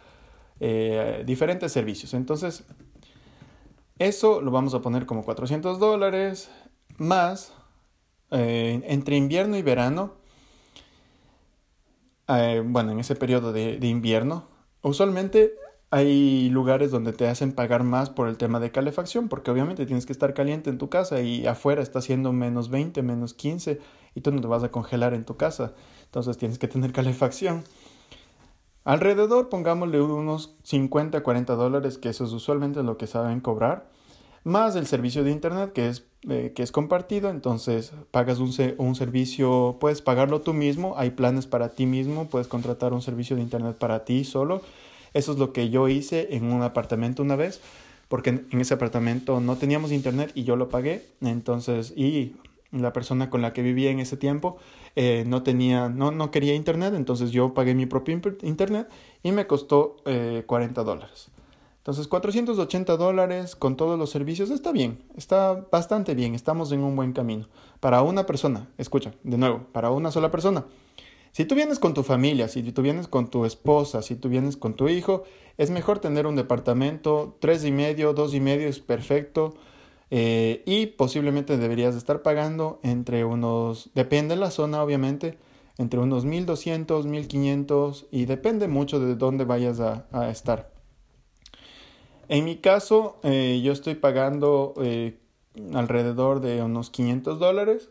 eh, 0.58 1.22
diferentes 1.26 1.72
servicios. 1.72 2.14
Entonces, 2.14 2.64
eso 3.98 4.40
lo 4.40 4.50
vamos 4.50 4.74
a 4.74 4.80
poner 4.80 5.06
como 5.06 5.24
400 5.24 5.78
dólares 5.78 6.50
más 6.98 7.52
eh, 8.30 8.82
entre 8.86 9.16
invierno 9.16 9.56
y 9.56 9.62
verano. 9.62 10.18
Bueno, 12.26 12.92
en 12.92 13.00
ese 13.00 13.16
periodo 13.16 13.52
de, 13.52 13.76
invierno, 13.82 14.46
usualmente 14.82 15.52
hay 15.90 16.48
lugares 16.50 16.92
donde 16.92 17.12
te 17.12 17.26
hacen 17.26 17.52
pagar 17.52 17.82
más 17.82 18.10
por 18.10 18.28
el 18.28 18.36
tema 18.36 18.60
de 18.60 18.70
calefacción, 18.70 19.28
porque 19.28 19.50
obviamente 19.50 19.86
tienes 19.86 20.06
que 20.06 20.12
estar 20.12 20.34
caliente 20.34 20.70
en 20.70 20.78
tu 20.78 20.88
casa 20.88 21.20
y 21.20 21.46
afuera 21.46 21.82
está 21.82 21.98
haciendo 21.98 22.32
menos 22.32 22.70
20, 22.70 23.02
menos 23.02 23.34
15 23.34 23.80
y 24.14 24.20
tú 24.20 24.30
no 24.30 24.40
te 24.40 24.46
vas 24.46 24.62
a 24.62 24.70
congelar 24.70 25.14
en 25.14 25.24
tu 25.24 25.36
casa. 25.36 25.72
Entonces 26.04 26.38
tienes 26.38 26.58
que 26.58 26.68
tener 26.68 26.92
calefacción. 26.94 27.64
Alrededor, 28.84 29.48
pongámosle 29.48 30.00
unos 30.00 30.54
50, 30.62 31.22
40 31.22 31.54
dólares, 31.54 31.98
que 31.98 32.08
eso 32.08 32.24
es 32.24 32.32
usualmente 32.32 32.82
lo 32.82 32.96
que 32.96 33.06
saben 33.06 33.40
cobrar, 33.40 33.90
más 34.42 34.74
el 34.74 34.86
servicio 34.86 35.22
de 35.22 35.32
internet 35.32 35.72
que 35.72 35.88
es, 35.88 36.06
eh, 36.28 36.52
que 36.54 36.62
es 36.62 36.72
compartido, 36.72 37.28
entonces 37.28 37.92
pagas 38.10 38.38
un, 38.38 38.54
un 38.78 38.94
servicio, 38.94 39.76
puedes 39.80 40.00
pagarlo 40.00 40.40
tú 40.40 40.54
mismo, 40.54 40.94
hay 40.96 41.10
planes 41.10 41.46
para 41.46 41.70
ti 41.70 41.84
mismo, 41.84 42.28
puedes 42.28 42.48
contratar 42.48 42.94
un 42.94 43.02
servicio 43.02 43.36
de 43.36 43.42
internet 43.42 43.76
para 43.76 44.04
ti 44.04 44.24
solo. 44.24 44.62
Eso 45.14 45.32
es 45.32 45.38
lo 45.38 45.52
que 45.52 45.70
yo 45.70 45.88
hice 45.88 46.28
en 46.34 46.44
un 46.44 46.62
apartamento 46.62 47.22
una 47.22 47.36
vez, 47.36 47.60
porque 48.08 48.30
en 48.30 48.60
ese 48.60 48.74
apartamento 48.74 49.40
no 49.40 49.56
teníamos 49.56 49.92
internet 49.92 50.32
y 50.34 50.44
yo 50.44 50.56
lo 50.56 50.68
pagué, 50.68 51.06
entonces, 51.20 51.92
y 51.96 52.34
la 52.72 52.92
persona 52.92 53.30
con 53.30 53.42
la 53.42 53.52
que 53.52 53.62
vivía 53.62 53.90
en 53.90 54.00
ese 54.00 54.16
tiempo 54.16 54.56
eh, 54.96 55.24
no 55.26 55.42
tenía, 55.42 55.88
no, 55.88 56.10
no 56.10 56.30
quería 56.30 56.54
internet, 56.54 56.94
entonces 56.94 57.30
yo 57.30 57.54
pagué 57.54 57.74
mi 57.74 57.86
propio 57.86 58.20
internet 58.42 58.88
y 59.22 59.32
me 59.32 59.46
costó 59.46 59.96
40 60.04 60.80
eh, 60.80 60.84
dólares. 60.84 61.28
Entonces 61.78 62.08
480 62.08 62.96
dólares 62.96 63.56
con 63.56 63.76
todos 63.76 63.98
los 63.98 64.10
servicios 64.10 64.50
está 64.50 64.70
bien, 64.70 65.02
está 65.16 65.66
bastante 65.72 66.14
bien, 66.14 66.34
estamos 66.34 66.72
en 66.72 66.80
un 66.80 66.94
buen 66.94 67.12
camino. 67.12 67.48
Para 67.80 68.02
una 68.02 68.26
persona, 68.26 68.68
escucha, 68.76 69.12
de 69.22 69.38
nuevo, 69.38 69.66
para 69.72 69.90
una 69.90 70.10
sola 70.10 70.30
persona. 70.30 70.66
Si 71.32 71.44
tú 71.44 71.54
vienes 71.54 71.78
con 71.78 71.94
tu 71.94 72.02
familia, 72.02 72.48
si 72.48 72.62
tú 72.72 72.82
vienes 72.82 73.06
con 73.06 73.30
tu 73.30 73.44
esposa, 73.44 74.02
si 74.02 74.16
tú 74.16 74.28
vienes 74.28 74.56
con 74.56 74.74
tu 74.74 74.88
hijo, 74.88 75.24
es 75.58 75.70
mejor 75.70 76.00
tener 76.00 76.26
un 76.26 76.36
departamento, 76.36 77.36
tres 77.38 77.64
y 77.64 77.70
medio, 77.70 78.12
dos 78.14 78.34
y 78.34 78.40
medio 78.40 78.68
es 78.68 78.80
perfecto 78.80 79.54
eh, 80.10 80.62
y 80.66 80.86
posiblemente 80.86 81.56
deberías 81.56 81.94
estar 81.94 82.22
pagando 82.22 82.80
entre 82.82 83.24
unos, 83.24 83.90
depende 83.94 84.34
de 84.34 84.40
la 84.40 84.50
zona 84.50 84.82
obviamente, 84.82 85.38
entre 85.78 86.00
unos 86.00 86.24
1200, 86.24 87.06
1500 87.06 88.06
y 88.10 88.24
depende 88.24 88.66
mucho 88.66 88.98
de 88.98 89.14
dónde 89.14 89.44
vayas 89.44 89.78
a, 89.80 90.30
estar. 90.30 90.72
En 92.28 92.44
mi 92.44 92.56
caso, 92.56 93.18
eh, 93.22 93.60
yo 93.62 93.72
estoy 93.72 93.94
pagando 93.94 94.74
eh, 94.82 95.18
alrededor 95.74 96.40
de 96.40 96.62
unos 96.62 96.90
500 96.90 97.38
dólares. 97.38 97.88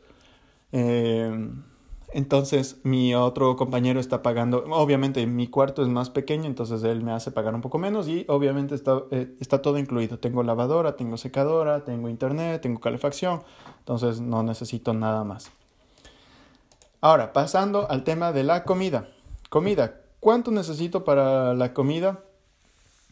Entonces 2.12 2.78
mi 2.84 3.13
otro 3.13 3.56
compañero 3.56 4.00
está 4.00 4.24
pagando, 4.24 4.63
obviamente 4.72 5.28
mi 5.28 5.48
cuarto 5.48 5.84
es 5.84 5.88
más 5.88 6.10
pequeño, 6.10 6.45
entonces 6.45 6.84
él 6.84 7.04
me 7.04 7.12
hace 7.12 7.30
pagar 7.32 7.54
un 7.54 7.62
poco 7.62 7.78
menos 7.78 8.08
y 8.08 8.26
obviamente 8.28 8.74
está, 8.74 9.04
eh, 9.12 9.36
está 9.39 9.62
todo 9.62 9.78
incluido. 9.78 10.17
Tengo 10.17 10.41
lavadora, 10.41 10.95
tengo 10.95 11.17
secadora, 11.17 11.86
tengo 11.86 12.10
internet, 12.10 12.62
tengo 12.62 12.80
calefacción, 12.80 13.43
entonces 13.80 14.22
no 14.22 14.41
necesito 14.41 14.93
nada 14.93 15.24
más. 15.24 15.52
Ahora, 17.02 17.32
pasando 17.32 17.89
al 17.89 18.04
tema 18.04 18.32
de 18.34 18.43
la 18.43 18.63
comida. 18.63 19.08
Comida, 19.50 20.02
¿cuánto 20.19 20.52
necesito 20.52 21.06
para 21.06 21.54
la 21.54 21.74
comida? 21.74 22.24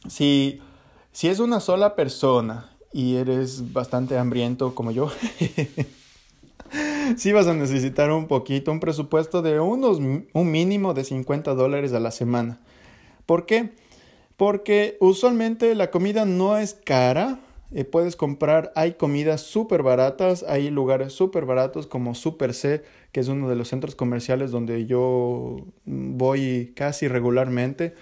Si, 0.07 0.61
si 1.11 1.29
es 1.29 1.39
una 1.39 1.59
sola 1.59 1.95
persona 1.95 2.71
y 2.91 3.15
eres 3.15 3.73
bastante 3.73 4.17
hambriento 4.17 4.75
como 4.75 4.91
yo, 4.91 5.09
sí 7.17 7.31
vas 7.31 7.47
a 7.47 7.53
necesitar 7.53 8.11
un 8.11 8.27
poquito, 8.27 8.71
un 8.71 8.79
presupuesto 8.79 9.41
de 9.41 9.59
unos, 9.59 9.99
un 9.99 10.51
mínimo 10.51 10.93
de 10.93 11.03
50 11.03 11.53
dólares 11.53 11.93
a 11.93 11.99
la 11.99 12.11
semana. 12.11 12.59
¿Por 13.25 13.45
qué? 13.45 13.71
Porque 14.37 14.97
usualmente 14.99 15.73
la 15.75 15.91
comida 15.91 16.25
no 16.25 16.57
es 16.57 16.73
cara. 16.73 17.39
Eh, 17.71 17.83
puedes 17.83 18.15
comprar, 18.15 18.71
hay 18.75 18.93
comidas 18.93 19.41
súper 19.41 19.83
baratas, 19.83 20.43
hay 20.47 20.69
lugares 20.69 21.11
súper 21.11 21.45
baratos 21.45 21.85
como 21.85 22.15
Super 22.15 22.53
C, 22.53 22.83
que 23.11 23.19
es 23.19 23.27
uno 23.27 23.49
de 23.49 23.57
los 23.57 23.67
centros 23.67 23.95
comerciales 23.95 24.51
donde 24.51 24.85
yo 24.85 25.65
voy 25.85 26.71
casi 26.75 27.09
regularmente. 27.09 27.93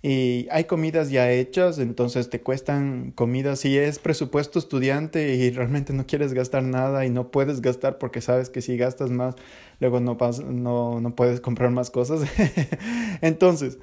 Y 0.00 0.46
hay 0.52 0.64
comidas 0.64 1.10
ya 1.10 1.30
hechas, 1.32 1.78
entonces 1.78 2.30
te 2.30 2.40
cuestan 2.40 3.10
comidas. 3.10 3.60
Si 3.60 3.76
es 3.76 3.98
presupuesto 3.98 4.58
estudiante 4.58 5.34
y 5.34 5.50
realmente 5.50 5.92
no 5.92 6.06
quieres 6.06 6.32
gastar 6.34 6.62
nada 6.62 7.04
y 7.04 7.10
no 7.10 7.32
puedes 7.32 7.60
gastar 7.60 7.98
porque 7.98 8.20
sabes 8.20 8.48
que 8.48 8.62
si 8.62 8.76
gastas 8.76 9.10
más, 9.10 9.34
luego 9.80 9.98
no, 9.98 10.16
no, 10.46 11.00
no 11.00 11.14
puedes 11.16 11.40
comprar 11.40 11.70
más 11.70 11.90
cosas. 11.90 12.20
entonces, 13.22 13.78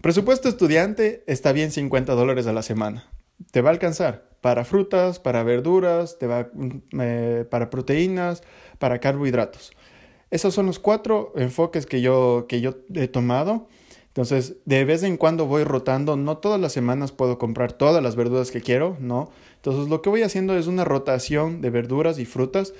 presupuesto 0.00 0.48
estudiante 0.48 1.22
está 1.26 1.52
bien 1.52 1.70
50 1.70 2.14
dólares 2.14 2.46
a 2.46 2.54
la 2.54 2.62
semana. 2.62 3.04
Te 3.50 3.60
va 3.60 3.68
a 3.68 3.72
alcanzar 3.72 4.30
para 4.40 4.64
frutas, 4.64 5.18
para 5.18 5.42
verduras, 5.42 6.18
te 6.18 6.26
va, 6.26 6.50
eh, 6.98 7.44
para 7.50 7.68
proteínas, 7.68 8.42
para 8.78 9.00
carbohidratos. 9.00 9.72
Esos 10.30 10.54
son 10.54 10.64
los 10.64 10.78
cuatro 10.78 11.34
enfoques 11.36 11.84
que 11.84 12.00
yo, 12.00 12.46
que 12.48 12.62
yo 12.62 12.74
he 12.94 13.06
tomado 13.06 13.68
entonces, 14.12 14.56
de 14.66 14.84
vez 14.84 15.02
en 15.04 15.16
cuando 15.16 15.46
voy 15.46 15.64
rotando, 15.64 16.16
no 16.16 16.36
todas 16.36 16.60
las 16.60 16.72
semanas 16.72 17.12
puedo 17.12 17.38
comprar 17.38 17.72
todas 17.72 18.02
las 18.02 18.14
verduras 18.14 18.50
que 18.50 18.60
quiero, 18.60 18.98
¿no? 19.00 19.30
Entonces, 19.56 19.88
lo 19.88 20.02
que 20.02 20.10
voy 20.10 20.22
haciendo 20.22 20.54
es 20.54 20.66
una 20.66 20.84
rotación 20.84 21.62
de 21.62 21.70
verduras 21.70 22.18
y 22.18 22.26
frutas 22.26 22.74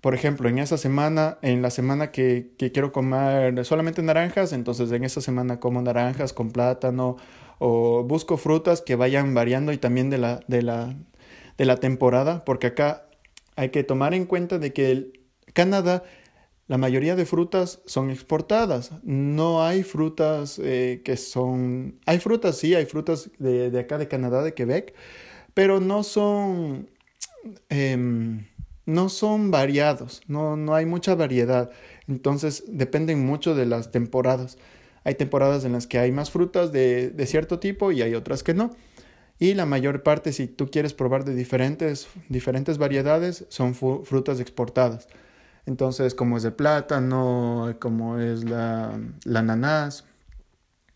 por 0.00 0.14
ejemplo, 0.14 0.48
en 0.48 0.58
esa 0.58 0.78
semana, 0.78 1.38
en 1.42 1.60
la 1.60 1.70
semana 1.70 2.10
que, 2.10 2.52
que, 2.56 2.72
quiero 2.72 2.90
comer 2.90 3.64
solamente 3.64 4.02
naranjas, 4.02 4.52
entonces 4.52 4.90
en 4.92 5.04
esa 5.04 5.20
semana 5.20 5.60
como 5.60 5.82
naranjas 5.82 6.32
con 6.32 6.50
plátano 6.52 7.16
o 7.58 8.02
busco 8.02 8.38
frutas 8.38 8.80
que 8.80 8.96
vayan 8.96 9.34
variando 9.34 9.72
y 9.72 9.76
también 9.76 10.08
de 10.08 10.16
la, 10.16 10.40
de 10.46 10.62
la, 10.62 10.94
de 11.58 11.64
la 11.66 11.76
temporada, 11.76 12.44
porque 12.46 12.68
acá 12.68 13.06
hay 13.56 13.68
que 13.68 13.84
tomar 13.84 14.14
en 14.14 14.24
cuenta 14.24 14.58
de 14.58 14.72
que 14.72 14.90
el 14.90 15.20
Canadá 15.52 16.02
la 16.70 16.78
mayoría 16.78 17.16
de 17.16 17.26
frutas 17.26 17.80
son 17.84 18.10
exportadas. 18.10 18.92
No 19.02 19.64
hay 19.64 19.82
frutas 19.82 20.60
eh, 20.62 21.02
que 21.04 21.16
son... 21.16 21.98
Hay 22.06 22.20
frutas, 22.20 22.58
sí, 22.58 22.76
hay 22.76 22.86
frutas 22.86 23.28
de, 23.40 23.72
de, 23.72 23.80
acá 23.80 23.98
de 23.98 24.06
Canadá, 24.06 24.40
de 24.44 24.54
Quebec, 24.54 24.94
pero 25.52 25.80
no 25.80 26.04
son... 26.04 26.88
Eh, 27.70 28.38
no 28.86 29.08
son 29.08 29.50
variados, 29.50 30.22
no, 30.28 30.56
no 30.56 30.76
hay 30.76 30.86
mucha 30.86 31.16
variedad. 31.16 31.72
Entonces 32.06 32.62
dependen 32.68 33.26
mucho 33.26 33.56
de 33.56 33.66
las 33.66 33.90
temporadas. 33.90 34.56
Hay 35.02 35.16
temporadas 35.16 35.64
en 35.64 35.72
las 35.72 35.88
que 35.88 35.98
hay 35.98 36.12
más 36.12 36.30
frutas 36.30 36.70
de, 36.70 37.10
de 37.10 37.26
cierto 37.26 37.58
tipo 37.58 37.90
y 37.90 38.02
hay 38.02 38.14
otras 38.14 38.44
que 38.44 38.54
no. 38.54 38.70
Y 39.40 39.54
la 39.54 39.66
mayor 39.66 40.04
parte, 40.04 40.32
si 40.32 40.46
tú 40.46 40.70
quieres 40.70 40.94
probar 40.94 41.24
de 41.24 41.34
diferentes, 41.34 42.06
diferentes 42.28 42.78
variedades, 42.78 43.44
son 43.48 43.74
frutas 43.74 44.38
exportadas. 44.38 45.08
Entonces, 45.66 46.14
como 46.14 46.38
es 46.38 46.44
el 46.44 46.52
plátano, 46.54 47.76
como 47.78 48.18
es 48.18 48.44
la, 48.44 48.98
la 49.24 49.40
ananás, 49.40 50.04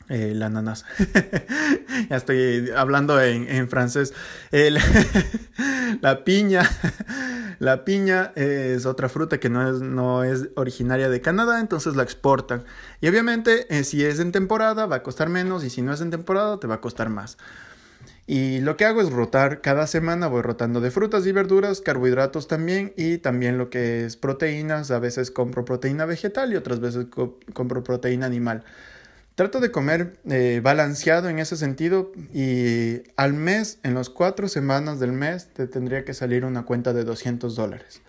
eh, 0.09 0.33
la 0.35 0.47
ananas. 0.47 0.85
ya 2.11 2.17
estoy 2.17 2.71
hablando 2.77 3.21
en, 3.21 3.49
en 3.49 3.69
francés. 3.69 4.13
la 6.01 6.25
piña. 6.25 6.69
la 7.59 7.85
piña 7.85 8.33
es 8.35 8.85
otra 8.85 9.09
fruta 9.09 9.39
que 9.39 9.49
no 9.49 9.69
es, 9.69 9.81
no 9.81 10.23
es 10.23 10.49
originaria 10.57 11.09
de 11.09 11.21
Canadá, 11.21 11.61
entonces 11.61 11.97
la 11.97 12.03
exportan. 12.03 12.65
Y 13.01 13.09
obviamente, 13.09 13.67
eh, 13.75 13.85
si 13.85 14.05
es 14.05 14.21
en 14.21 14.33
temporada, 14.33 14.87
va 14.87 14.97
a 14.97 15.03
costar 15.03 15.31
menos, 15.31 15.65
y 15.65 15.71
si 15.71 15.81
no 15.81 15.93
es 15.93 16.01
en 16.03 16.11
temporada, 16.11 16.61
te 16.61 16.67
va 16.67 16.77
a 16.77 16.81
costar 16.81 17.09
más. 17.09 17.39
Y 18.27 18.61
lo 18.61 18.77
que 18.77 18.87
hago 18.87 19.03
es 19.03 19.11
rotar, 19.11 19.61
cada 19.61 19.87
semana 19.87 20.29
voy 20.29 20.41
rotando 20.41 20.81
de 20.81 20.91
frutas 20.91 21.27
y 21.27 21.33
verduras, 21.33 21.83
carbohidratos 21.83 22.49
también 22.49 22.95
y 22.97 23.19
también 23.19 23.59
lo 23.59 23.69
que 23.69 24.07
es 24.07 24.17
proteínas, 24.17 24.91
a 24.91 24.99
veces 24.99 25.31
compro 25.31 25.67
proteína 25.67 26.07
vegetal 26.07 26.53
y 26.53 26.57
otras 26.57 26.81
veces 26.81 27.07
compro 27.53 27.85
proteína 27.85 28.25
animal. 28.25 28.65
Trato 29.35 29.61
de 29.61 29.71
comer 29.71 30.17
eh, 30.31 30.61
balanceado 30.63 31.29
en 31.29 31.39
ese 31.39 31.57
sentido 31.57 32.13
y 32.33 33.03
al 33.17 33.35
mes, 33.35 33.79
en 33.83 33.95
las 33.95 34.09
cuatro 34.09 34.49
semanas 34.49 35.01
del 35.01 35.13
mes, 35.13 35.49
te 35.53 35.67
tendría 35.67 36.05
que 36.05 36.15
salir 36.15 36.45
una 36.45 36.65
cuenta 36.65 36.93
de 36.95 37.05
200 37.05 37.57
dólares. 37.57 38.01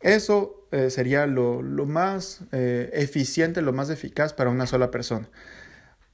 Eso 0.00 0.66
eh, 0.70 0.90
sería 0.90 1.26
lo, 1.26 1.62
lo 1.62 1.86
más 1.86 2.42
eh, 2.52 2.90
eficiente, 2.92 3.62
lo 3.62 3.72
más 3.72 3.88
eficaz 3.88 4.34
para 4.34 4.50
una 4.50 4.66
sola 4.66 4.90
persona. 4.90 5.28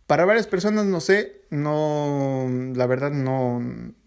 Para 0.08 0.24
varias 0.24 0.46
personas, 0.46 0.86
no 0.86 1.00
sé, 1.00 1.42
no, 1.50 2.48
la 2.74 2.86
verdad 2.86 3.10
no 3.10 3.62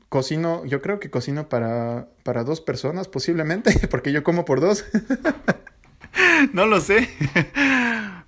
cocino, 0.09 0.65
yo 0.65 0.81
creo 0.81 0.99
que 0.99 1.11
cocino 1.11 1.47
para, 1.47 2.07
para 2.23 2.43
dos 2.43 2.59
personas 2.59 3.07
posiblemente, 3.07 3.87
porque 3.91 4.11
yo 4.11 4.23
como 4.23 4.43
por 4.43 4.61
dos. 4.61 4.83
no 6.53 6.65
lo 6.65 6.81
sé, 6.81 7.07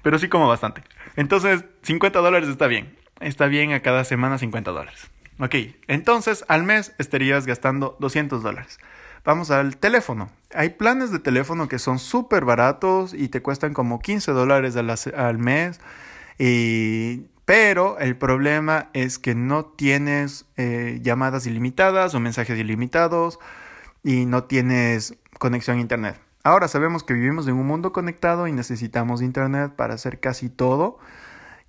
pero 0.04 0.20
sí 0.20 0.30
como 0.30 0.48
bastante. 0.48 0.84
Entonces, 1.16 1.66
50 1.82 2.20
dólares 2.20 2.48
está 2.48 2.68
bien. 2.68 2.96
Está 3.20 3.48
bien 3.48 3.74
a 3.74 3.80
cada 3.80 4.04
semana 4.04 4.38
50 4.38 4.70
dólares. 4.70 5.10
Ok, 5.40 5.56
entonces 5.88 6.46
al 6.48 6.62
mes 6.62 6.94
estarías 7.00 7.48
gastando 7.48 7.98
200 8.00 8.44
dólares. 8.44 8.78
Vamos 9.26 9.50
al 9.50 9.78
teléfono. 9.78 10.30
Hay 10.54 10.70
planes 10.70 11.12
de 11.12 11.18
teléfono 11.18 11.68
que 11.68 11.80
son 11.80 11.98
súper 11.98 12.46
baratos 12.46 13.16
y 13.16 13.30
te 13.30 13.42
cuestan 13.42 13.74
como 13.74 14.00
15 14.00 14.32
dólares 14.32 14.76
al 14.76 15.38
mes. 15.40 15.82
Y 16.38 17.33
pero 17.46 17.98
el 18.00 18.16
problema 18.18 18.90
es 18.94 19.20
que 19.20 19.36
no 19.36 19.66
tienes 19.66 20.46
eh, 20.56 21.00
llamadas 21.02 21.46
ilimitadas 21.46 22.16
o 22.16 22.20
mensajes 22.20 22.58
ilimitados 22.58 23.40
y 24.04 24.26
no 24.26 24.46
tienes 24.46 25.16
conexión 25.40 25.78
a 25.78 25.82
Internet. 25.82 26.20
Ahora 26.44 26.68
sabemos 26.68 27.04
que 27.04 27.14
vivimos 27.14 27.48
en 27.48 27.56
un 27.56 27.68
mundo 27.68 27.94
conectado 27.94 28.48
y 28.48 28.52
necesitamos 28.52 29.22
Internet 29.22 29.74
para 29.76 29.94
hacer 29.94 30.20
casi 30.20 30.50
todo. 30.50 31.00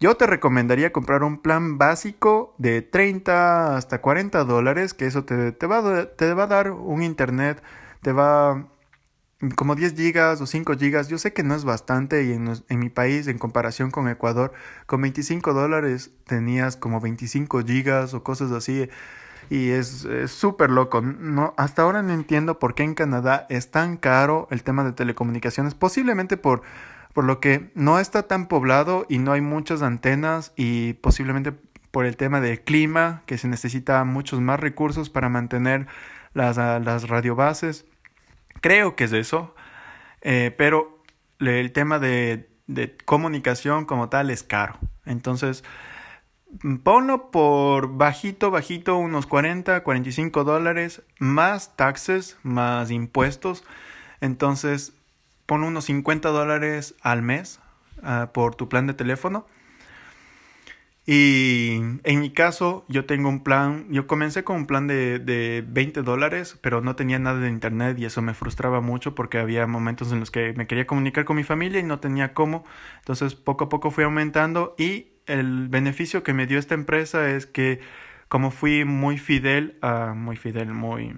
Yo 0.01 0.17
te 0.17 0.27
recomendaría 0.27 0.93
comprar 0.93 1.23
un 1.23 1.39
plan 1.39 1.79
básico 1.79 2.55
de 2.59 2.83
30 2.83 3.77
hasta 3.77 4.01
40 4.01 4.45
dólares, 4.45 4.93
que 4.93 5.07
eso 5.07 5.25
te, 5.25 5.53
te, 5.53 5.67
va, 5.67 6.07
te 6.07 6.35
va 6.35 6.45
a 6.45 6.49
dar 6.49 6.73
un 6.73 7.03
Internet, 7.03 7.63
te 8.03 8.13
va 8.13 8.67
como 9.57 9.74
10 9.74 9.94
gigas 9.94 10.40
o 10.40 10.46
5 10.46 10.76
gigas, 10.76 11.09
yo 11.09 11.18
sé 11.18 11.33
que 11.33 11.42
no 11.42 11.54
es 11.54 11.64
bastante 11.64 12.24
y 12.24 12.33
en, 12.33 12.78
mi 12.78 12.88
país, 12.88 13.26
en 13.26 13.38
comparación 13.38 13.90
con 13.90 14.09
Ecuador, 14.09 14.52
con 14.87 15.00
25 15.02 15.52
dólares 15.52 16.11
tenías 16.26 16.76
como 16.76 17.00
25 17.00 17.62
gigas 17.64 18.14
o 18.14 18.22
cosas 18.22 18.52
así 18.52 18.88
y 19.50 19.70
es 19.70 20.07
súper 20.26 20.70
loco. 20.70 21.02
No, 21.02 21.54
hasta 21.57 21.83
ahora 21.83 22.02
no 22.02 22.12
entiendo 22.12 22.59
por 22.59 22.74
qué 22.74 22.83
en 22.83 22.94
Canadá 22.94 23.46
es 23.50 23.70
tan 23.70 23.96
caro 23.96 24.48
el 24.50 24.62
tema 24.62 24.85
de 24.85 24.92
telecomunicaciones, 24.92 25.74
posiblemente 25.74 26.37
por, 26.37 26.62
por 27.12 27.24
lo 27.24 27.40
que 27.40 27.70
no 27.74 27.98
está 27.98 28.24
tan 28.24 28.46
poblado 28.46 29.07
y 29.09 29.18
no 29.18 29.33
hay 29.33 29.40
muchas 29.40 29.83
antenas 29.83 30.52
y 30.57 30.94
posiblemente 30.94 31.52
por 31.90 32.07
el 32.07 32.16
tema 32.16 32.40
del 32.40 32.61
clima, 32.61 33.22
que 33.24 33.38
se 33.38 33.46
necesita 33.46 34.02
muchos 34.02 34.40
más 34.40 34.59
recursos 34.59 35.11
para 35.11 35.28
mantener 35.28 35.87
las, 36.33 36.57
las 36.57 37.09
radiobases. 37.09 37.87
Creo 38.64 38.96
que 38.96 39.05
es 39.05 39.12
eso, 39.12 39.55
eh, 40.22 40.50
pero 40.57 41.03
el 41.38 41.70
tema 41.72 41.98
de, 41.98 42.48
comunicación 43.05 43.85
como 43.85 44.09
tal 44.09 44.31
es 44.31 44.42
caro. 44.42 44.79
Entonces, 45.05 45.64
ponlo 46.83 47.31
por 47.31 47.98
bajito, 47.98 48.50
bajito, 48.50 48.96
unos 48.96 49.27
40, 49.27 49.83
45 49.83 50.44
dólares, 50.44 51.03
más 51.18 51.77
taxes, 51.77 52.38
más 52.42 52.90
impuestos. 52.90 53.64
Entonces, 54.22 54.94
pon 55.44 55.62
unos 55.62 55.85
50 55.85 56.31
dólares 56.31 56.94
al 57.03 57.20
mes 57.20 57.61
uh, 57.98 58.33
por 58.33 58.55
tu 58.55 58.70
plan 58.70 58.87
de 58.87 58.94
teléfono. 58.94 59.46
Y 61.07 61.81
en 62.05 62.21
mi 62.21 62.31
caso, 62.31 62.87
yo 62.88 63.05
tengo 63.05 63.29
un 63.29 63.43
plan, 63.45 63.87
yo 63.90 64.07
comencé 64.07 64.43
con 64.43 64.57
un 64.57 64.67
plan 64.67 64.87
de, 64.87 65.19
de 65.19 65.62
20 65.67 66.03
dólares, 66.03 66.59
pero 66.62 66.81
no 66.81 66.97
tenía 66.97 67.19
nada 67.19 67.40
de 67.40 67.49
internet 67.51 67.99
y 67.99 68.07
eso 68.07 68.23
me 68.23 68.33
frustraba 68.33 68.81
mucho 68.81 69.14
porque 69.14 69.38
había 69.38 69.67
momentos 69.67 70.12
en 70.12 70.21
los 70.21 70.31
que 70.31 70.55
me 70.55 70.67
quería 70.67 70.87
comunicar 70.87 71.27
con 71.27 71.37
mi 71.37 71.45
familia 71.45 71.81
y 71.81 71.83
no 71.83 72.01
tenía 72.01 72.33
cómo. 72.33 72.64
Entonces, 73.01 73.35
poco 73.35 73.64
a 73.64 73.69
poco 73.69 73.90
fui 73.90 74.05
aumentando 74.05 74.75
y 74.79 75.09
el 75.27 75.69
beneficio 75.69 76.23
que 76.23 76.33
me 76.33 76.47
dio 76.47 76.59
esta 76.59 76.75
empresa 76.75 77.31
es 77.31 77.47
que 77.47 77.81
como 78.29 78.51
fui 78.51 78.85
muy 78.85 79.19
fidel, 79.19 79.79
uh, 79.83 80.14
muy 80.14 80.37
fidel, 80.37 80.73
muy, 80.73 81.14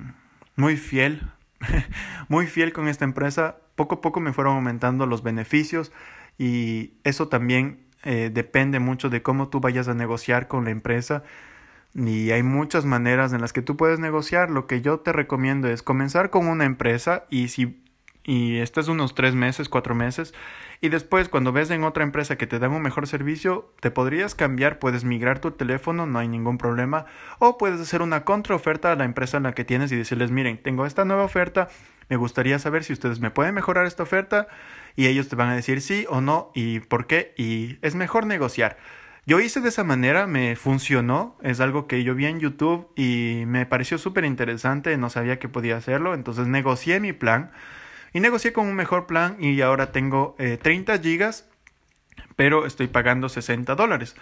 muy 0.57 0.77
fiel, 0.77 1.23
muy 2.29 2.47
fiel 2.47 2.73
con 2.73 2.89
esta 2.89 3.05
empresa, 3.05 3.59
poco 3.77 3.97
a 3.97 4.01
poco 4.01 4.21
me 4.21 4.33
fueron 4.33 4.57
aumentando 4.57 5.07
los 5.07 5.23
beneficios 5.23 5.93
y 6.39 6.95
eso 7.05 7.29
también 7.29 7.86
eh, 8.07 8.31
depende 8.33 8.79
mucho 8.79 9.11
de 9.11 9.21
cómo 9.21 9.49
tú 9.49 9.61
vayas 9.61 9.89
a 9.89 9.95
negociar 9.95 10.49
con 10.49 10.65
la 10.65 10.71
empresa 10.71 11.25
y 11.95 12.31
hay 12.31 12.43
muchas 12.43 12.85
maneras 12.85 13.33
en 13.33 13.41
las 13.41 13.53
que 13.53 13.63
tú 13.63 13.77
puedes 13.77 13.99
negociar. 13.99 14.51
Lo 14.51 14.67
que 14.67 14.81
yo 14.81 15.01
te 15.01 15.13
recomiendo 15.13 15.69
es 15.69 15.83
comenzar 15.83 16.31
con 16.31 16.47
una 16.47 16.65
empresa 16.65 17.25
y 17.31 17.49
si 17.49 17.83
y 18.27 18.59
estás 18.59 18.89
unos 18.89 19.15
tres 19.15 19.37
meses, 19.37 19.69
cuatro 19.69 19.95
meses, 19.95 20.35
y 20.81 20.89
después 20.89 21.29
cuando 21.29 21.53
ves 21.53 21.71
en 21.71 21.85
otra 21.85 22.03
empresa 22.03 22.37
que 22.37 22.49
te 22.49 22.59
dan 22.59 22.73
un 22.73 22.83
mejor 22.83 23.07
servicio, 23.07 23.73
te 23.81 23.93
podrías 23.93 24.35
cambiar, 24.35 24.81
puedes 24.81 25.05
migrar 25.05 25.39
tu 25.39 25.53
teléfono, 25.53 26.07
no 26.07 26.19
hay 26.19 26.27
ningún 26.27 26.59
problema, 26.59 27.07
o 27.39 27.57
puedes 27.57 27.81
hacer 27.81 28.03
una 28.03 28.25
contraoferta 28.25 28.91
a 28.91 28.97
la 28.97 29.05
empresa 29.05 29.37
en 29.37 29.45
la 29.45 29.55
que 29.55 29.65
tienes 29.65 29.93
y 29.93 29.97
decirles, 29.97 30.33
miren, 30.33 30.61
tengo 30.61 30.87
esta 30.87 31.05
nueva 31.05 31.23
oferta, 31.23 31.69
me 32.09 32.17
gustaría 32.17 32.59
saber 32.59 32.85
si 32.85 32.93
ustedes 32.93 33.21
me 33.21 33.31
pueden 33.31 33.55
mejorar 33.55 33.87
esta 33.87 34.03
oferta, 34.03 34.49
y 34.95 35.07
ellos 35.07 35.29
te 35.29 35.37
van 35.37 35.49
a 35.49 35.57
decir 35.57 35.81
sí 35.81 36.07
o 36.09 36.21
no, 36.21 36.51
y 36.55 36.81
por 36.81 37.07
qué, 37.07 37.35
y 37.37 37.79
es 37.83 37.95
mejor 37.95 38.27
negociar. 38.27 38.77
Yo 39.29 39.41
hice 39.41 39.61
de 39.61 39.71
esa 39.71 39.83
manera, 39.83 40.29
me 40.29 40.55
funcionó, 40.55 41.37
es 41.43 41.59
algo 41.59 41.89
que 41.89 42.05
yo 42.05 42.15
vi 42.15 42.27
en 42.27 42.39
YouTube 42.39 42.89
y 42.95 43.43
me 43.47 43.67
pareció 43.67 43.99
súper 43.99 44.25
interesante, 44.25 44.97
no 44.97 45.11
sabía 45.11 45.41
que 45.41 45.49
podía 45.49 45.77
hacerlo, 45.77 46.15
entonces 46.15 46.47
negocié 46.47 47.01
mi 47.01 47.13
plan 47.13 47.51
y 48.13 48.21
negocié 48.21 48.53
con 48.53 48.69
un 48.69 48.77
mejor 48.77 49.07
plan 49.07 49.37
y 49.41 49.61
ahora 49.63 49.91
tengo 49.91 50.37
30 50.39 50.95
eh, 50.95 51.01
gigas, 51.03 51.49
pero 52.37 52.67
estoy 52.67 52.87
pagando 52.87 53.29
60 53.29 53.75
dólares. 53.75 54.15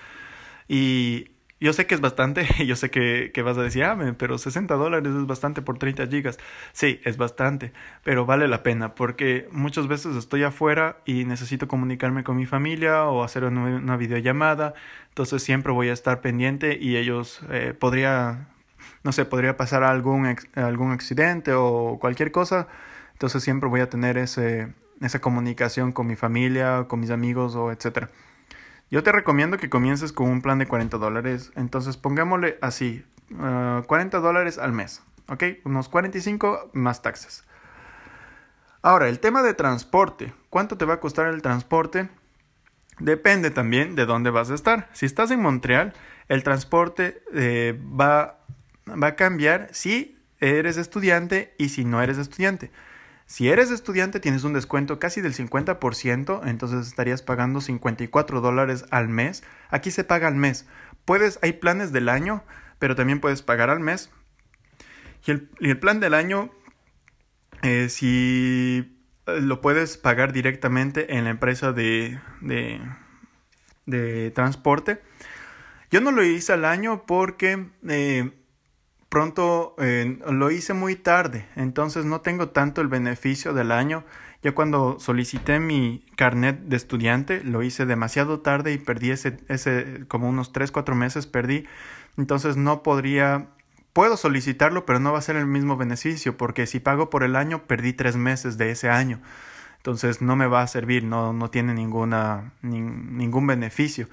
Y 0.68 1.33
yo 1.60 1.72
sé 1.72 1.86
que 1.86 1.94
es 1.94 2.00
bastante, 2.00 2.46
yo 2.66 2.76
sé 2.76 2.90
que, 2.90 3.30
que, 3.32 3.42
vas 3.42 3.56
a 3.58 3.62
decir, 3.62 3.84
ah, 3.84 3.96
pero 4.18 4.38
60 4.38 4.74
dólares 4.74 5.14
es 5.14 5.26
bastante 5.26 5.62
por 5.62 5.78
30 5.78 6.06
gigas. 6.08 6.38
Sí, 6.72 7.00
es 7.04 7.16
bastante, 7.16 7.72
pero 8.02 8.26
vale 8.26 8.48
la 8.48 8.62
pena 8.62 8.94
porque 8.94 9.48
muchas 9.52 9.86
veces 9.88 10.16
estoy 10.16 10.42
afuera 10.42 10.98
y 11.04 11.24
necesito 11.24 11.68
comunicarme 11.68 12.24
con 12.24 12.36
mi 12.36 12.46
familia 12.46 13.04
o 13.04 13.22
hacer 13.24 13.44
una, 13.44 13.96
videollamada, 13.96 14.74
entonces 15.08 15.42
siempre 15.42 15.72
voy 15.72 15.88
a 15.88 15.92
estar 15.92 16.20
pendiente 16.20 16.76
y 16.80 16.96
ellos 16.96 17.40
eh, 17.50 17.74
podría, 17.78 18.48
no 19.04 19.12
sé, 19.12 19.24
podría 19.24 19.56
pasar 19.56 19.84
algún, 19.84 20.36
algún 20.56 20.92
accidente 20.92 21.52
o 21.54 21.98
cualquier 22.00 22.32
cosa 22.32 22.68
Entonces 23.12 23.42
siempre 23.42 23.68
voy 23.68 23.80
a 23.80 23.88
tener 23.88 24.18
ese, 24.18 24.72
esa 25.00 25.20
comunicación 25.20 25.92
con 25.92 26.06
mi 26.06 26.16
familia, 26.16 26.86
con 26.88 27.00
mis 27.00 27.10
amigos 27.10 27.54
o 27.56 27.72
etcétera. 27.72 28.10
Yo 28.90 29.02
te 29.02 29.12
recomiendo 29.12 29.58
que 29.58 29.70
comiences 29.70 30.12
con 30.12 30.28
un 30.28 30.42
plan 30.42 30.58
de 30.58 30.66
40 30.66 30.98
dólares. 30.98 31.52
Entonces 31.56 31.96
pongámosle 31.96 32.58
así, 32.60 33.04
40 33.28 34.16
ah, 34.16 34.20
dólares 34.20 34.58
al 34.58 34.72
mes. 34.72 35.02
¿Ok? 35.28 35.44
Unos 35.64 35.88
45 35.88 36.70
más 36.74 37.02
taxes. 37.02 37.44
Ahora, 38.82 39.08
el 39.08 39.18
tema 39.18 39.42
de 39.42 39.54
transporte. 39.54 40.34
¿Cuánto 40.50 40.76
te 40.76 40.84
va 40.84 40.94
a 40.94 41.00
costar 41.00 41.28
el 41.28 41.40
transporte? 41.40 42.10
Depende 42.98 43.50
también 43.50 43.94
de 43.94 44.04
dónde 44.04 44.30
vas 44.30 44.50
a 44.50 44.54
estar. 44.54 44.88
Si 44.92 45.06
estás 45.06 45.30
en 45.30 45.40
Montreal, 45.40 45.94
el 46.28 46.42
transporte 46.42 47.22
eh, 47.32 47.80
va, 47.98 48.40
va 48.86 49.06
a 49.08 49.16
cambiar 49.16 49.68
si 49.72 50.18
eres 50.38 50.76
estudiante 50.76 51.54
y 51.58 51.70
si 51.70 51.84
no 51.84 52.02
eres 52.02 52.18
estudiante. 52.18 52.70
Si 53.26 53.48
eres 53.48 53.70
estudiante 53.70 54.20
tienes 54.20 54.44
un 54.44 54.52
descuento 54.52 54.98
casi 54.98 55.20
del 55.20 55.34
50%, 55.34 56.46
entonces 56.46 56.86
estarías 56.86 57.22
pagando 57.22 57.60
54 57.60 58.40
dólares 58.40 58.84
al 58.90 59.08
mes. 59.08 59.42
Aquí 59.70 59.90
se 59.90 60.04
paga 60.04 60.28
al 60.28 60.34
mes. 60.34 60.66
Puedes, 61.04 61.38
hay 61.42 61.54
planes 61.54 61.92
del 61.92 62.08
año, 62.08 62.44
pero 62.78 62.94
también 62.94 63.20
puedes 63.20 63.42
pagar 63.42 63.70
al 63.70 63.80
mes. 63.80 64.10
Y 65.26 65.30
el, 65.30 65.78
plan 65.78 66.00
del 66.00 66.12
año, 66.12 66.50
eh, 67.62 67.88
si 67.88 68.98
eh, 69.26 69.40
lo 69.40 69.62
puedes 69.62 69.96
pagar 69.96 70.32
directamente 70.32 71.16
en 71.16 71.24
la 71.24 71.30
empresa 71.30 71.72
de, 71.72 72.20
de, 72.42 72.80
de 73.86 74.30
transporte. 74.32 75.00
Yo 75.90 76.00
no 76.00 76.10
lo 76.10 76.22
hice 76.24 76.52
al 76.52 76.64
año 76.64 77.06
porque 77.06 77.68
eh, 77.88 78.30
pronto 79.14 79.76
eh, 79.78 80.18
lo 80.28 80.50
hice 80.50 80.74
muy 80.74 80.96
tarde, 80.96 81.46
entonces 81.54 82.04
no 82.04 82.20
tengo 82.20 82.48
tanto 82.48 82.80
el 82.80 82.88
beneficio 82.88 83.54
del 83.54 83.70
año. 83.70 84.02
Ya 84.42 84.56
cuando 84.56 84.98
solicité 84.98 85.60
mi 85.60 86.04
carnet 86.16 86.58
de 86.62 86.74
estudiante, 86.74 87.44
lo 87.44 87.62
hice 87.62 87.86
demasiado 87.86 88.40
tarde 88.40 88.72
y 88.72 88.78
perdí 88.78 89.12
ese, 89.12 89.36
ese 89.46 90.00
como 90.08 90.28
unos 90.28 90.52
3, 90.52 90.72
4 90.72 90.96
meses 90.96 91.28
perdí. 91.28 91.64
Entonces 92.16 92.56
no 92.56 92.82
podría, 92.82 93.50
puedo 93.92 94.16
solicitarlo, 94.16 94.84
pero 94.84 94.98
no 94.98 95.12
va 95.12 95.20
a 95.20 95.22
ser 95.22 95.36
el 95.36 95.46
mismo 95.46 95.76
beneficio, 95.76 96.36
porque 96.36 96.66
si 96.66 96.80
pago 96.80 97.08
por 97.08 97.22
el 97.22 97.36
año, 97.36 97.68
perdí 97.68 97.92
3 97.92 98.16
meses 98.16 98.58
de 98.58 98.72
ese 98.72 98.90
año. 98.90 99.20
Entonces 99.76 100.22
no 100.22 100.34
me 100.34 100.48
va 100.48 100.62
a 100.62 100.66
servir, 100.66 101.04
no, 101.04 101.32
no 101.32 101.50
tiene 101.50 101.72
ninguna, 101.72 102.50
ningún 102.62 103.46
beneficio. 103.46 104.08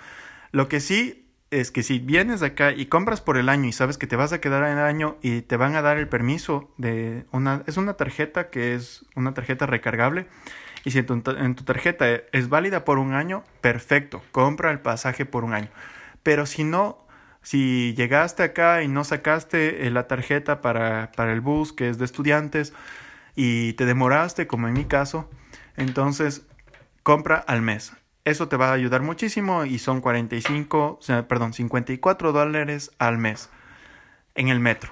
Lo 0.52 0.70
que 0.70 0.80
sí 0.80 1.21
es 1.52 1.70
que 1.70 1.84
si 1.84 2.00
vienes 2.00 2.42
acá 2.42 2.72
y 2.72 2.86
compras 2.86 3.20
por 3.20 3.38
el 3.38 3.50
año 3.50 3.68
y 3.68 3.74
sabes 3.74 3.98
que 3.98 4.08
te 4.08 4.16
vas 4.16 4.32
a 4.32 4.40
quedar 4.40 4.64
en 4.64 4.78
el 4.78 4.86
año 4.86 5.18
y 5.22 5.42
te 5.42 5.58
van 5.58 5.76
a 5.76 5.82
dar 5.82 5.98
el 5.98 6.08
permiso 6.08 6.72
de 6.78 7.26
una... 7.32 7.64
Es 7.68 7.76
una 7.76 7.96
tarjeta 7.96 8.50
que 8.50 8.74
es 8.74 9.06
una 9.16 9.34
tarjeta 9.34 9.66
recargable. 9.66 10.28
Y 10.86 10.92
si 10.92 11.00
en 11.00 11.56
tu, 11.56 11.64
tarjeta 11.64 12.08
es 12.10 12.50
válida 12.50 12.86
por 12.86 13.00
un 13.00 13.14
año, 13.14 13.44
perfecto, 13.60 14.24
compra 14.32 14.72
el 14.72 14.80
pasaje 14.80 15.26
por 15.26 15.44
un 15.44 15.54
año. 15.54 15.68
Pero 16.24 16.46
si 16.46 16.64
no, 16.64 17.06
si 17.42 17.94
llegaste 17.96 18.44
acá 18.44 18.82
y 18.82 18.88
no 18.88 19.04
sacaste 19.04 19.86
eh, 19.86 19.92
la 19.92 20.08
tarjeta 20.08 20.62
para, 20.62 21.12
para 21.16 21.34
el 21.34 21.42
bus, 21.42 21.74
que 21.74 21.90
es 21.90 21.98
de 21.98 22.06
estudiantes, 22.06 22.74
y 23.36 23.74
te 23.74 23.86
demoraste, 23.86 24.48
como 24.48 24.68
en 24.68 24.74
mi 24.74 24.86
caso, 24.86 25.30
entonces 25.76 26.48
compra 27.04 27.38
al 27.38 27.62
mes. 27.62 27.94
Eso 28.24 28.48
te 28.48 28.58
va 28.58 28.70
a 28.70 28.74
ayudar 28.74 29.02
muchísimo 29.02 29.66
y 29.66 29.80
son 29.80 30.00
45, 30.00 31.00
perdón, 31.28 31.54
54 31.54 32.32
dólares 32.32 32.92
al 33.00 33.18
mes 33.18 33.50
en 34.36 34.50
el 34.50 34.60
metro. 34.60 34.92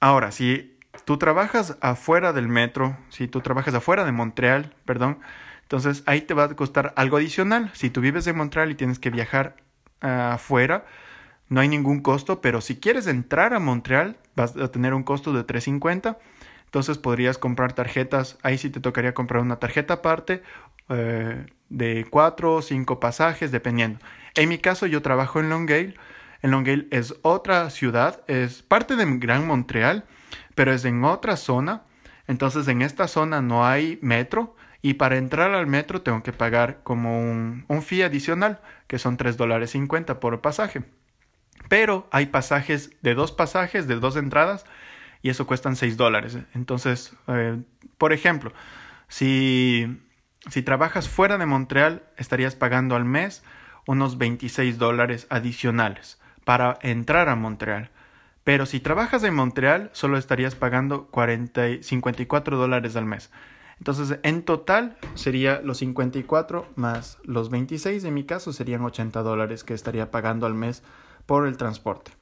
Ahora, 0.00 0.32
si 0.32 0.76
tú 1.04 1.16
trabajas 1.16 1.76
afuera 1.80 2.32
del 2.32 2.48
metro, 2.48 2.96
si 3.10 3.28
tú 3.28 3.40
trabajas 3.40 3.74
afuera 3.74 4.04
de 4.04 4.10
Montreal, 4.10 4.74
perdón, 4.84 5.20
entonces 5.62 6.02
ahí 6.06 6.22
te 6.22 6.34
va 6.34 6.44
a 6.44 6.56
costar 6.56 6.92
algo 6.96 7.16
adicional. 7.16 7.70
Si 7.74 7.90
tú 7.90 8.00
vives 8.00 8.26
en 8.26 8.36
Montreal 8.36 8.72
y 8.72 8.74
tienes 8.74 8.98
que 8.98 9.10
viajar 9.10 9.56
afuera, 10.00 10.84
no 11.48 11.60
hay 11.60 11.68
ningún 11.68 12.00
costo, 12.00 12.40
pero 12.40 12.60
si 12.60 12.80
quieres 12.80 13.06
entrar 13.06 13.54
a 13.54 13.60
Montreal, 13.60 14.18
vas 14.34 14.56
a 14.56 14.68
tener 14.72 14.94
un 14.94 15.04
costo 15.04 15.32
de 15.32 15.44
350. 15.44 16.18
Entonces 16.64 16.98
podrías 16.98 17.38
comprar 17.38 17.72
tarjetas, 17.72 18.36
ahí 18.42 18.58
sí 18.58 18.68
te 18.68 18.80
tocaría 18.80 19.14
comprar 19.14 19.42
una 19.42 19.60
tarjeta 19.60 19.94
aparte 19.94 20.42
eh, 20.88 21.46
de 21.68 22.06
cuatro 22.08 22.56
o 22.56 22.62
cinco 22.62 23.00
pasajes, 23.00 23.50
dependiendo. 23.50 24.00
En 24.34 24.48
mi 24.48 24.58
caso, 24.58 24.86
yo 24.86 25.02
trabajo 25.02 25.40
en 25.40 25.50
Longueuil. 25.50 25.98
En 26.42 26.50
Longueuil 26.50 26.88
es 26.90 27.14
otra 27.22 27.70
ciudad, 27.70 28.22
es 28.26 28.62
parte 28.62 28.96
de 28.96 29.06
Gran 29.18 29.46
Montreal, 29.46 30.04
pero 30.54 30.72
es 30.72 30.84
en 30.84 31.04
otra 31.04 31.36
zona. 31.36 31.82
Entonces, 32.26 32.68
en 32.68 32.82
esta 32.82 33.08
zona 33.08 33.40
no 33.40 33.66
hay 33.66 33.98
metro 34.02 34.56
y 34.82 34.94
para 34.94 35.16
entrar 35.16 35.52
al 35.52 35.66
metro 35.66 36.02
tengo 36.02 36.22
que 36.22 36.32
pagar 36.32 36.82
como 36.82 37.20
un, 37.20 37.64
un 37.68 37.82
fee 37.82 38.02
adicional, 38.02 38.60
que 38.86 38.98
son 38.98 39.16
tres 39.16 39.36
dólares 39.36 39.70
50 39.70 40.20
por 40.20 40.40
pasaje. 40.40 40.82
Pero 41.68 42.06
hay 42.10 42.26
pasajes 42.26 42.90
de 43.00 43.14
dos 43.14 43.32
pasajes, 43.32 43.86
de 43.88 43.96
dos 43.96 44.16
entradas, 44.16 44.66
y 45.24 45.30
eso 45.30 45.46
cuestan 45.46 45.74
6 45.74 45.96
dólares. 45.96 46.36
Entonces, 46.54 47.16
eh, 47.28 47.56
por 47.96 48.12
ejemplo, 48.12 48.52
si 49.08 50.02
si 50.48 50.62
trabajas 50.62 51.08
fuera 51.08 51.38
de 51.38 51.46
Montreal, 51.46 52.02
estarías 52.16 52.54
pagando 52.54 52.96
al 52.96 53.04
mes 53.04 53.42
unos 53.86 54.18
26 54.18 54.78
dólares 54.78 55.26
adicionales 55.30 56.20
para 56.44 56.78
entrar 56.82 57.28
a 57.28 57.36
Montreal. 57.36 57.90
Pero 58.44 58.66
si 58.66 58.80
trabajas 58.80 59.24
en 59.24 59.34
Montreal, 59.34 59.90
solo 59.92 60.18
estarías 60.18 60.54
pagando 60.54 61.06
40, 61.06 61.82
54 61.82 62.58
dólares 62.58 62.94
al 62.96 63.06
mes. 63.06 63.30
Entonces, 63.78 64.18
en 64.22 64.42
total 64.42 64.96
sería 65.14 65.60
los 65.62 65.78
54 65.78 66.68
más 66.76 67.18
los 67.24 67.50
26, 67.50 68.04
en 68.04 68.14
mi 68.14 68.24
caso 68.24 68.52
serían 68.52 68.82
80 68.82 69.22
dólares 69.22 69.64
que 69.64 69.74
estaría 69.74 70.10
pagando 70.10 70.46
al 70.46 70.54
mes 70.54 70.82
por 71.26 71.46
el 71.46 71.56
transporte. 71.56 72.12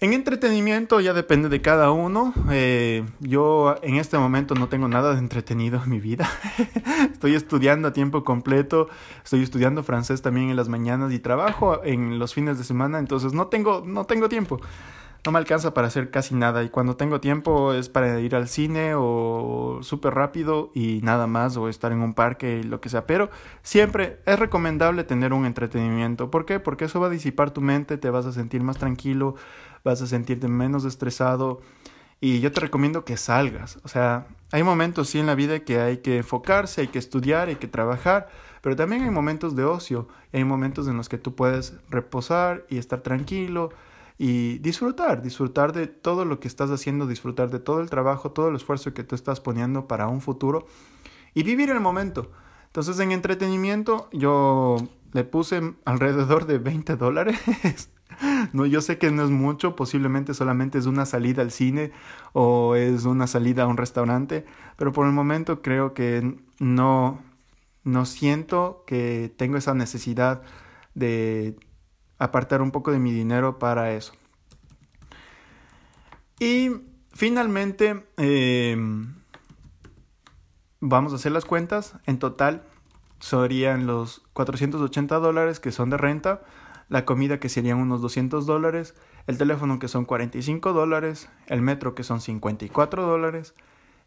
En 0.00 0.12
entretenimiento 0.12 1.00
ya 1.00 1.12
depende 1.12 1.48
de 1.48 1.60
cada 1.60 1.90
uno. 1.90 2.32
Eh, 2.52 3.04
yo 3.18 3.74
en 3.82 3.96
este 3.96 4.16
momento 4.16 4.54
no 4.54 4.68
tengo 4.68 4.86
nada 4.86 5.12
de 5.14 5.18
entretenido 5.18 5.82
en 5.82 5.90
mi 5.90 5.98
vida. 5.98 6.30
estoy 7.12 7.34
estudiando 7.34 7.88
a 7.88 7.92
tiempo 7.92 8.22
completo, 8.22 8.88
estoy 9.24 9.42
estudiando 9.42 9.82
francés 9.82 10.22
también 10.22 10.50
en 10.50 10.56
las 10.56 10.68
mañanas 10.68 11.12
y 11.12 11.18
trabajo 11.18 11.82
en 11.82 12.20
los 12.20 12.32
fines 12.32 12.58
de 12.58 12.64
semana, 12.64 13.00
entonces 13.00 13.32
no 13.32 13.48
tengo, 13.48 13.82
no 13.84 14.04
tengo 14.04 14.28
tiempo. 14.28 14.60
No 15.26 15.32
me 15.32 15.38
alcanza 15.38 15.74
para 15.74 15.88
hacer 15.88 16.10
casi 16.10 16.36
nada 16.36 16.62
y 16.62 16.68
cuando 16.68 16.96
tengo 16.96 17.20
tiempo 17.20 17.74
es 17.74 17.88
para 17.88 18.20
ir 18.20 18.36
al 18.36 18.46
cine 18.46 18.92
o 18.94 19.80
súper 19.82 20.14
rápido 20.14 20.70
y 20.74 21.00
nada 21.02 21.26
más 21.26 21.56
o 21.56 21.68
estar 21.68 21.90
en 21.90 22.02
un 22.02 22.14
parque 22.14 22.60
y 22.60 22.62
lo 22.62 22.80
que 22.80 22.88
sea. 22.88 23.04
Pero 23.04 23.28
siempre 23.62 24.20
es 24.26 24.38
recomendable 24.38 25.02
tener 25.02 25.32
un 25.32 25.44
entretenimiento. 25.44 26.30
¿Por 26.30 26.46
qué? 26.46 26.60
Porque 26.60 26.84
eso 26.84 27.00
va 27.00 27.08
a 27.08 27.10
disipar 27.10 27.50
tu 27.50 27.60
mente, 27.60 27.98
te 27.98 28.10
vas 28.10 28.26
a 28.26 28.32
sentir 28.32 28.62
más 28.62 28.78
tranquilo, 28.78 29.34
vas 29.84 30.02
a 30.02 30.06
sentirte 30.06 30.48
menos 30.48 30.84
estresado 30.84 31.60
y 32.20 32.40
yo 32.40 32.50
te 32.52 32.60
recomiendo 32.60 33.04
que 33.04 33.16
salgas. 33.16 33.78
O 33.84 33.88
sea, 33.88 34.26
hay 34.50 34.62
momentos 34.62 35.10
sí 35.10 35.18
en 35.18 35.26
la 35.26 35.34
vida 35.34 35.60
que 35.60 35.80
hay 35.80 35.98
que 35.98 36.18
enfocarse, 36.18 36.80
hay 36.80 36.88
que 36.88 36.98
estudiar, 36.98 37.48
hay 37.48 37.56
que 37.56 37.68
trabajar, 37.68 38.28
pero 38.60 38.76
también 38.76 39.02
hay 39.02 39.10
momentos 39.10 39.54
de 39.54 39.64
ocio, 39.64 40.08
hay 40.32 40.44
momentos 40.44 40.88
en 40.88 40.96
los 40.96 41.08
que 41.08 41.18
tú 41.18 41.34
puedes 41.34 41.74
reposar 41.90 42.66
y 42.68 42.78
estar 42.78 43.00
tranquilo 43.00 43.70
y 44.18 44.58
disfrutar, 44.58 45.22
disfrutar 45.22 45.72
de 45.72 45.86
todo 45.86 46.24
lo 46.24 46.40
que 46.40 46.48
estás 46.48 46.70
haciendo, 46.70 47.06
disfrutar 47.06 47.50
de 47.50 47.60
todo 47.60 47.80
el 47.80 47.88
trabajo, 47.88 48.32
todo 48.32 48.48
el 48.48 48.56
esfuerzo 48.56 48.92
que 48.92 49.04
tú 49.04 49.14
estás 49.14 49.40
poniendo 49.40 49.86
para 49.86 50.08
un 50.08 50.20
futuro 50.20 50.66
y 51.34 51.44
vivir 51.44 51.70
el 51.70 51.80
momento. 51.80 52.30
Entonces 52.66 52.98
en 52.98 53.12
entretenimiento 53.12 54.08
yo 54.12 54.76
le 55.12 55.24
puse 55.24 55.74
alrededor 55.84 56.46
de 56.46 56.58
20 56.58 56.96
dólares 56.96 57.38
No, 58.52 58.66
yo 58.66 58.80
sé 58.80 58.98
que 58.98 59.10
no 59.10 59.24
es 59.24 59.30
mucho, 59.30 59.76
posiblemente 59.76 60.34
solamente 60.34 60.78
es 60.78 60.86
una 60.86 61.06
salida 61.06 61.42
al 61.42 61.50
cine 61.50 61.92
o 62.32 62.74
es 62.74 63.04
una 63.04 63.26
salida 63.26 63.64
a 63.64 63.66
un 63.66 63.76
restaurante, 63.76 64.44
pero 64.76 64.92
por 64.92 65.06
el 65.06 65.12
momento 65.12 65.62
creo 65.62 65.94
que 65.94 66.36
no, 66.58 67.20
no 67.84 68.04
siento 68.06 68.84
que 68.86 69.32
tengo 69.36 69.56
esa 69.56 69.74
necesidad 69.74 70.42
de 70.94 71.56
apartar 72.18 72.62
un 72.62 72.70
poco 72.70 72.90
de 72.90 72.98
mi 72.98 73.12
dinero 73.12 73.58
para 73.58 73.92
eso. 73.92 74.12
Y 76.40 76.70
finalmente, 77.12 78.06
em, 78.16 79.14
vamos 80.80 81.12
a 81.12 81.16
hacer 81.16 81.32
las 81.32 81.44
cuentas. 81.44 81.94
En 82.06 82.18
total 82.18 82.62
serían 83.20 83.86
los 83.86 84.22
480 84.34 85.18
dólares 85.18 85.58
que 85.58 85.72
son 85.72 85.90
de 85.90 85.96
renta 85.96 86.42
la 86.88 87.04
comida 87.04 87.38
que 87.38 87.48
serían 87.48 87.78
unos 87.78 88.00
200 88.00 88.46
dólares, 88.46 88.94
el 89.26 89.38
teléfono 89.38 89.78
que 89.78 89.88
son 89.88 90.04
45 90.04 90.72
dólares, 90.72 91.28
el 91.46 91.60
metro 91.60 91.94
que 91.94 92.02
son 92.02 92.20
54 92.20 93.06
dólares, 93.06 93.54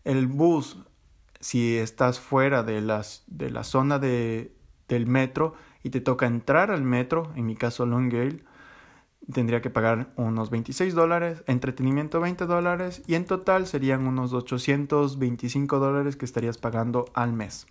el 0.04 0.28
bus 0.28 0.80
si 1.40 1.78
estás 1.78 2.20
fuera 2.20 2.64
de, 2.64 2.82
las, 2.82 3.24
de 3.28 3.50
la 3.50 3.64
zona 3.64 4.00
de, 4.00 4.56
del 4.88 5.08
metro 5.08 5.56
y 5.84 5.90
te 5.90 6.02
toca 6.02 6.28
entrar 6.28 6.72
al 6.72 6.84
metro, 6.84 7.32
en 7.36 7.46
mi 7.48 7.56
caso 7.56 7.86
Longueuil, 7.86 8.46
tendría 9.32 9.62
que 9.62 9.70
pagar 9.70 10.12
unos 10.16 10.50
26 10.50 10.94
dólares, 10.94 11.44
entretenimiento 11.48 12.20
20 12.20 12.46
dólares 12.46 13.02
y 13.08 13.16
en 13.16 13.26
total 13.26 13.68
serían 13.68 14.08
unos 14.08 14.34
825 14.34 15.80
dólares 15.80 16.16
que 16.16 16.26
estarías 16.26 16.58
pagando 16.58 17.06
al 17.14 17.34
mes. 17.34 17.68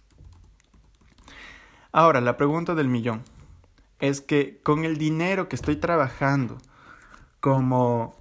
Ahora, 1.93 2.21
la 2.21 2.37
pregunta 2.37 2.75
del 2.75 2.89
millón 2.89 3.23
es 4.01 4.21
que 4.21 4.61
con 4.63 4.85
el 4.85 4.97
dinero 4.97 5.49
que 5.49 5.57
estoy 5.57 5.77
trabajando 5.77 6.59
como, 7.41 8.17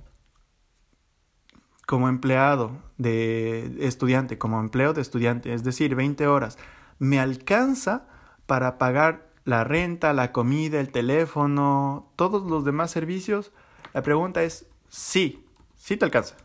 como 1.87 2.09
empleado 2.09 2.77
de 2.97 3.77
estudiante, 3.79 4.37
como 4.37 4.59
empleo 4.59 4.93
de 4.93 5.01
estudiante, 5.01 5.53
es 5.53 5.63
decir, 5.63 5.95
20 5.95 6.27
horas, 6.27 6.57
¿me 6.99 7.19
alcanza 7.19 8.07
para 8.45 8.77
pagar 8.77 9.29
la 9.45 9.63
renta, 9.63 10.13
la 10.13 10.31
comida, 10.31 10.79
el 10.79 10.91
teléfono, 10.91 12.11
todos 12.15 12.43
los 12.43 12.65
demás 12.65 12.91
servicios? 12.91 13.51
La 13.93 14.03
pregunta 14.03 14.43
es 14.43 14.67
sí, 14.89 15.45
sí 15.75 15.97
te 15.97 16.05
alcanza. 16.05 16.35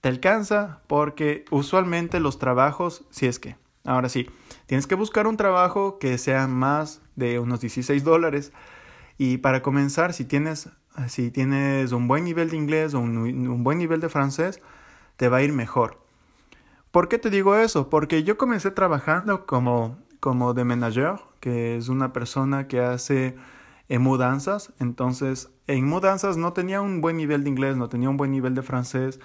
Te 0.00 0.08
alcanza 0.08 0.80
porque 0.88 1.44
usualmente 1.50 2.18
los 2.18 2.38
trabajos, 2.38 3.04
si 3.10 3.26
es 3.26 3.38
que, 3.38 3.56
ahora 3.84 4.08
sí, 4.08 4.28
tienes 4.66 4.86
que 4.86 4.96
buscar 4.96 5.26
un 5.26 5.36
trabajo 5.36 5.98
que 5.98 6.18
sea 6.18 6.48
más 6.48 7.01
de 7.16 7.38
unos 7.38 7.60
16 7.60 8.04
dólares. 8.04 8.52
Y 9.18 9.38
para 9.38 9.62
comenzar, 9.62 10.12
si 10.12 10.24
tienes, 10.24 10.70
si 11.08 11.30
tienes 11.30 11.92
un 11.92 12.08
buen 12.08 12.24
nivel 12.24 12.50
de 12.50 12.56
inglés 12.56 12.94
o 12.94 13.00
un, 13.00 13.64
buen 13.64 13.78
nivel 13.78 14.00
de 14.00 14.08
francés, 14.08 14.60
te 15.16 15.28
va 15.28 15.38
a 15.38 15.42
ir 15.42 15.52
mejor. 15.52 16.00
¿Por 16.90 17.08
qué 17.08 17.18
te 17.18 17.30
digo 17.30 17.56
eso? 17.56 17.88
Porque 17.88 18.22
yo 18.22 18.36
comencé 18.36 18.70
trabajando 18.70 19.46
como 19.46 19.98
como 20.22 20.54
de 20.54 20.62
manager, 20.62 21.16
que 21.40 21.76
es 21.76 21.88
una 21.88 22.12
persona 22.12 22.68
que 22.68 22.78
hace 22.78 23.34
eh, 23.88 23.98
mudanzas. 23.98 24.72
Entonces, 24.78 25.50
en 25.66 25.84
mudanzas 25.84 26.36
no 26.36 26.52
tenía 26.52 26.80
un 26.80 27.00
buen 27.00 27.16
nivel 27.16 27.42
de 27.42 27.50
inglés, 27.50 27.76
no 27.76 27.88
tenía 27.88 28.08
un 28.08 28.16
buen 28.16 28.30
nivel 28.30 28.54
de 28.54 28.62
francés 28.62 29.18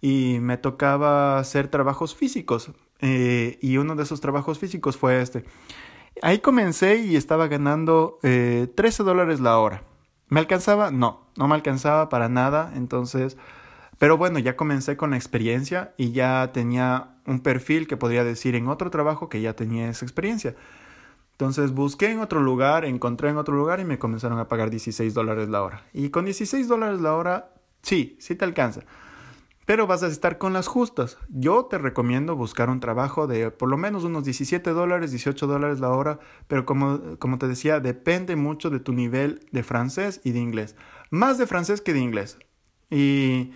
y 0.00 0.38
me 0.40 0.56
tocaba 0.56 1.38
hacer 1.38 1.68
trabajos 1.68 2.16
físicos. 2.16 2.72
Eh, 2.98 3.56
y 3.62 3.76
uno 3.76 3.94
de 3.94 4.02
esos 4.02 4.20
trabajos 4.20 4.58
físicos 4.58 4.96
fue 4.96 5.22
este. 5.22 5.44
Ahí 6.20 6.40
comencé 6.40 6.96
y 6.96 7.16
estaba 7.16 7.48
ganando 7.48 8.18
13 8.20 8.70
eh, 8.76 9.04
dólares 9.04 9.40
la 9.40 9.58
hora. 9.58 9.82
¿Me 10.28 10.40
alcanzaba? 10.40 10.90
No, 10.90 11.26
no 11.36 11.48
me 11.48 11.54
alcanzaba 11.54 12.08
para 12.08 12.28
nada. 12.28 12.72
Entonces, 12.74 13.36
pero 13.98 14.18
bueno, 14.18 14.38
ya 14.38 14.56
comencé 14.56 14.96
con 14.96 15.10
la 15.10 15.16
experiencia 15.16 15.94
y 15.96 16.12
ya 16.12 16.50
tenía 16.52 17.16
un 17.26 17.40
perfil 17.40 17.86
que 17.86 17.96
podría 17.96 18.24
decir 18.24 18.54
en 18.54 18.68
otro 18.68 18.90
trabajo 18.90 19.28
que 19.28 19.40
ya 19.40 19.54
tenía 19.54 19.88
esa 19.88 20.04
experiencia. 20.04 20.54
Entonces 21.32 21.72
busqué 21.72 22.10
en 22.10 22.20
otro 22.20 22.40
lugar, 22.40 22.84
encontré 22.84 23.30
en 23.30 23.36
otro 23.36 23.54
lugar 23.54 23.80
y 23.80 23.84
me 23.84 23.98
comenzaron 23.98 24.38
a 24.38 24.48
pagar 24.48 24.70
16 24.70 25.14
dólares 25.14 25.48
la 25.48 25.62
hora. 25.62 25.82
Y 25.92 26.10
con 26.10 26.24
16 26.24 26.68
dólares 26.68 27.00
la 27.00 27.14
hora, 27.14 27.50
sí, 27.82 28.16
sí 28.20 28.36
te 28.36 28.44
alcanza. 28.44 28.82
Pero 29.72 29.86
vas 29.86 30.02
a 30.02 30.08
estar 30.08 30.36
con 30.36 30.52
las 30.52 30.66
justas. 30.66 31.16
Yo 31.30 31.64
te 31.64 31.78
recomiendo 31.78 32.36
buscar 32.36 32.68
un 32.68 32.78
trabajo 32.78 33.26
de 33.26 33.50
por 33.50 33.70
lo 33.70 33.78
menos 33.78 34.04
unos 34.04 34.22
17 34.22 34.68
dólares, 34.72 35.12
18 35.12 35.46
dólares 35.46 35.80
la 35.80 35.88
hora. 35.88 36.18
Pero 36.46 36.66
como, 36.66 37.16
como 37.18 37.38
te 37.38 37.48
decía, 37.48 37.80
depende 37.80 38.36
mucho 38.36 38.68
de 38.68 38.80
tu 38.80 38.92
nivel 38.92 39.46
de 39.50 39.62
francés 39.62 40.20
y 40.24 40.32
de 40.32 40.40
inglés. 40.40 40.76
Más 41.08 41.38
de 41.38 41.46
francés 41.46 41.80
que 41.80 41.94
de 41.94 42.00
inglés. 42.00 42.36
Y 42.90 43.52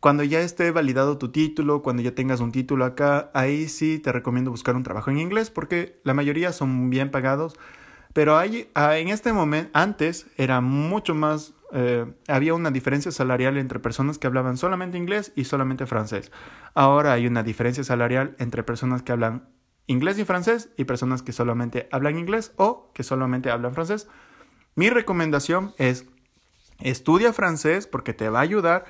cuando 0.00 0.24
ya 0.24 0.40
esté 0.40 0.72
validado 0.72 1.18
tu 1.18 1.30
título, 1.30 1.82
cuando 1.82 2.02
ya 2.02 2.16
tengas 2.16 2.40
un 2.40 2.50
título 2.50 2.84
acá, 2.84 3.30
ahí 3.32 3.68
sí 3.68 4.00
te 4.00 4.10
recomiendo 4.10 4.50
buscar 4.50 4.74
un 4.74 4.82
trabajo 4.82 5.12
en 5.12 5.20
inglés 5.20 5.50
porque 5.50 6.00
la 6.02 6.14
mayoría 6.14 6.50
son 6.52 6.90
bien 6.90 7.12
pagados. 7.12 7.54
Pero 8.12 8.36
hay, 8.36 8.70
ah, 8.74 8.98
en 8.98 9.06
este 9.06 9.32
momento, 9.32 9.70
antes 9.72 10.26
era 10.36 10.60
mucho 10.60 11.14
más, 11.14 11.54
eh, 11.74 12.06
había 12.28 12.54
una 12.54 12.70
diferencia 12.70 13.10
salarial 13.10 13.58
entre 13.58 13.80
personas 13.80 14.18
que 14.18 14.26
hablaban 14.26 14.56
solamente 14.56 14.96
inglés 14.96 15.32
y 15.36 15.44
solamente 15.44 15.86
francés. 15.86 16.32
Ahora 16.74 17.12
hay 17.12 17.26
una 17.26 17.42
diferencia 17.42 17.84
salarial 17.84 18.34
entre 18.38 18.62
personas 18.62 19.02
que 19.02 19.12
hablan 19.12 19.48
inglés 19.86 20.18
y 20.18 20.24
francés 20.24 20.70
y 20.76 20.84
personas 20.84 21.22
que 21.22 21.32
solamente 21.32 21.88
hablan 21.92 22.18
inglés 22.18 22.52
o 22.56 22.90
que 22.94 23.02
solamente 23.02 23.50
hablan 23.50 23.74
francés. 23.74 24.08
Mi 24.76 24.88
recomendación 24.88 25.74
es 25.76 26.06
estudia 26.80 27.32
francés 27.32 27.86
porque 27.86 28.14
te 28.14 28.28
va 28.28 28.38
a 28.38 28.42
ayudar 28.42 28.84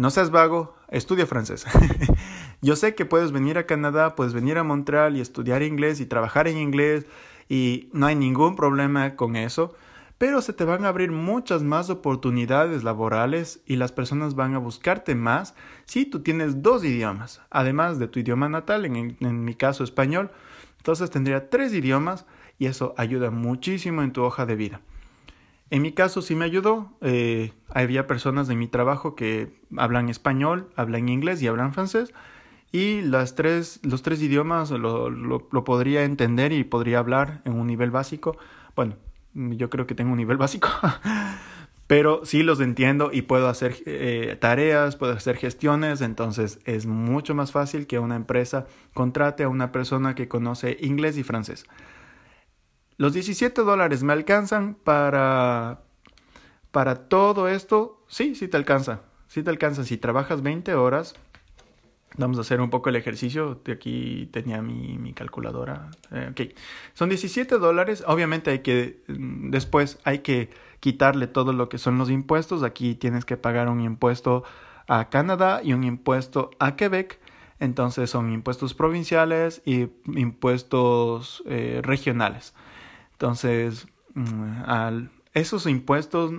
no 0.00 0.08
seas 0.08 0.30
vago, 0.30 0.74
estudia 0.88 1.26
francés. 1.26 1.66
Yo 2.62 2.74
sé 2.74 2.94
que 2.94 3.04
puedes 3.04 3.32
venir 3.32 3.58
a 3.58 3.66
Canadá, 3.66 4.16
puedes 4.16 4.32
venir 4.32 4.56
a 4.56 4.64
Montreal 4.64 5.14
y 5.14 5.20
estudiar 5.20 5.62
inglés 5.62 6.00
y 6.00 6.06
trabajar 6.06 6.48
en 6.48 6.56
inglés 6.56 7.04
y 7.50 7.90
no 7.92 8.06
hay 8.06 8.14
ningún 8.14 8.56
problema 8.56 9.14
con 9.14 9.36
eso, 9.36 9.74
pero 10.20 10.42
se 10.42 10.52
te 10.52 10.64
van 10.64 10.84
a 10.84 10.88
abrir 10.88 11.12
muchas 11.12 11.62
más 11.62 11.88
oportunidades 11.88 12.84
laborales 12.84 13.62
y 13.64 13.76
las 13.76 13.90
personas 13.90 14.34
van 14.34 14.54
a 14.54 14.58
buscarte 14.58 15.14
más 15.14 15.54
si 15.86 16.04
tú 16.04 16.20
tienes 16.20 16.62
dos 16.62 16.84
idiomas, 16.84 17.40
además 17.48 17.98
de 17.98 18.06
tu 18.06 18.18
idioma 18.18 18.46
natal, 18.50 18.84
en, 18.84 19.44
mi 19.46 19.54
caso 19.54 19.82
español, 19.82 20.30
entonces 20.76 21.08
tendría 21.08 21.48
tres 21.48 21.72
idiomas 21.72 22.26
y 22.58 22.66
eso 22.66 22.92
ayuda 22.98 23.30
muchísimo 23.30 24.02
en 24.02 24.12
tu 24.12 24.22
hoja 24.22 24.44
de 24.44 24.56
vida. 24.56 24.82
En 25.70 25.80
mi 25.80 25.92
caso 25.92 26.20
sí 26.20 26.34
me 26.34 26.44
ayudó. 26.44 26.92
Eh, 27.00 27.54
había 27.70 28.06
personas 28.06 28.46
de 28.46 28.56
mi 28.56 28.68
trabajo 28.68 29.14
que 29.14 29.58
hablan 29.78 30.10
español, 30.10 30.68
hablan 30.76 31.08
inglés 31.08 31.40
y 31.40 31.46
hablan 31.46 31.72
francés. 31.72 32.12
Y 32.72 33.00
tres, 33.36 33.80
los 33.84 34.02
tres 34.02 34.20
idiomas 34.20 34.70
lo, 34.70 35.08
lo, 35.08 35.64
podría 35.64 36.04
entender 36.04 36.52
y 36.52 36.62
podría 36.62 36.98
hablar 36.98 37.40
en 37.46 37.54
un 37.54 37.66
nivel 37.66 37.90
básico. 37.90 38.36
Bueno, 38.76 38.96
yo 39.34 39.70
creo 39.70 39.86
que 39.86 39.94
tengo 39.94 40.12
un 40.12 40.18
nivel 40.18 40.36
básico. 40.36 40.68
Pero 41.86 42.24
sí 42.24 42.44
los 42.44 42.60
entiendo 42.60 43.10
y 43.12 43.22
puedo 43.22 43.48
hacer 43.48 43.76
eh, 43.84 44.36
tareas, 44.40 44.94
puedo 44.94 45.12
hacer 45.12 45.36
gestiones, 45.36 46.02
entonces 46.02 46.60
es 46.64 46.86
mucho 46.86 47.34
más 47.34 47.50
fácil 47.50 47.88
que 47.88 47.98
una 47.98 48.14
empresa 48.14 48.66
contrate 48.94 49.42
a 49.42 49.48
una 49.48 49.72
persona 49.72 50.14
que 50.14 50.28
conoce 50.28 50.76
inglés 50.80 51.18
y 51.18 51.24
francés. 51.24 51.66
Los 52.96 53.12
17 53.14 53.62
dólares 53.62 54.04
me 54.04 54.12
alcanzan 54.12 54.74
para, 54.74 55.80
para 56.70 57.08
todo 57.08 57.48
esto. 57.48 58.04
Sí, 58.06 58.36
sí 58.36 58.46
te 58.46 58.56
alcanza. 58.56 59.00
Sí 59.26 59.42
te 59.42 59.50
alcanza. 59.50 59.82
Si 59.82 59.96
trabajas 59.96 60.42
20 60.42 60.74
horas, 60.74 61.16
vamos 62.16 62.38
a 62.38 62.40
hacer 62.42 62.60
un 62.60 62.70
poco 62.70 62.88
el 62.88 62.96
ejercicio. 62.96 63.60
De 63.64 63.72
aquí 63.72 64.28
tenía 64.32 64.62
mi, 64.62 65.12
calculadora. 65.14 65.90
Eh. 66.12 66.54
Son 66.94 67.08
17 67.08 67.58
dólares. 67.58 68.04
Obviamente 68.06 68.50
hay 68.50 68.60
que, 68.60 69.02
mm, 69.08 69.50
después 69.50 69.98
hay 70.04 70.20
que 70.20 70.50
quitarle 70.80 71.26
todo 71.26 71.52
lo 71.52 71.68
que 71.68 71.78
son 71.78 71.98
los 71.98 72.10
impuestos. 72.10 72.62
Aquí 72.62 72.94
tienes 72.94 73.24
que 73.24 73.36
pagar 73.36 73.68
un 73.68 73.80
impuesto 73.80 74.44
a 74.88 75.08
Canadá 75.08 75.60
y 75.62 75.72
un 75.72 75.84
impuesto 75.84 76.50
a 76.58 76.76
Quebec. 76.76 77.20
Entonces 77.60 78.08
son 78.10 78.32
impuestos 78.32 78.74
provinciales 78.74 79.62
y 79.64 79.88
impuestos 80.06 81.42
eh, 81.46 81.80
regionales. 81.82 82.54
Entonces, 83.12 83.86
mm, 84.14 84.62
al, 84.66 85.10
esos 85.34 85.66
impuestos 85.66 86.32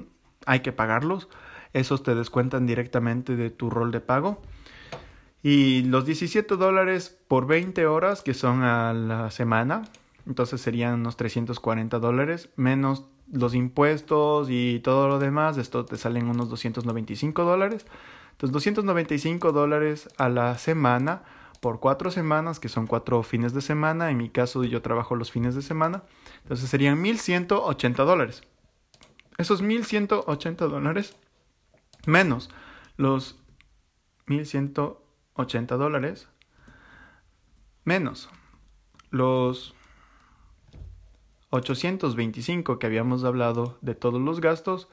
hay 0.45 0.61
que 0.61 0.71
pagarlos. 0.71 1.29
Esos 1.73 2.03
te 2.03 2.15
descuentan 2.15 2.65
directamente 2.65 3.35
de 3.35 3.49
tu 3.49 3.69
rol 3.69 3.91
de 3.91 4.01
pago. 4.01 4.41
Y 5.43 5.83
los 5.83 6.05
17 6.05 6.55
dólares 6.55 7.17
por 7.27 7.47
20 7.47 7.85
horas, 7.87 8.21
que 8.21 8.33
son 8.33 8.63
a 8.63 8.93
la 8.93 9.31
semana, 9.31 9.83
entonces 10.27 10.61
serían 10.61 10.95
unos 10.95 11.17
340 11.17 11.99
dólares, 11.99 12.49
menos 12.55 13.05
los 13.31 13.55
impuestos 13.55 14.47
y 14.49 14.81
todo 14.81 15.07
lo 15.07 15.19
demás, 15.19 15.57
esto 15.57 15.85
te 15.85 15.97
salen 15.97 16.27
unos 16.27 16.49
295 16.49 17.43
dólares. 17.43 17.85
Entonces 18.31 18.53
295 18.53 19.51
dólares 19.51 20.09
a 20.17 20.29
la 20.29 20.57
semana 20.57 21.23
por 21.59 21.79
cuatro 21.79 22.11
semanas, 22.11 22.59
que 22.59 22.69
son 22.69 22.87
cuatro 22.87 23.21
fines 23.23 23.53
de 23.53 23.61
semana. 23.61 24.09
En 24.09 24.17
mi 24.17 24.29
caso 24.29 24.63
yo 24.63 24.81
trabajo 24.81 25.15
los 25.15 25.31
fines 25.31 25.55
de 25.55 25.61
semana. 25.61 26.03
Entonces 26.43 26.69
serían 26.69 27.01
1180 27.01 28.03
dólares. 28.03 28.41
Esos 29.37 29.61
1180 29.61 30.65
dólares 30.65 31.15
menos 32.05 32.49
los 32.97 33.39
1180 34.25 35.00
dólares 35.77 36.27
menos 37.83 38.29
los 39.09 39.75
825 41.51 42.79
que 42.79 42.87
habíamos 42.87 43.23
hablado 43.23 43.77
de 43.81 43.93
todos 43.93 44.21
los 44.21 44.39
gastos, 44.39 44.87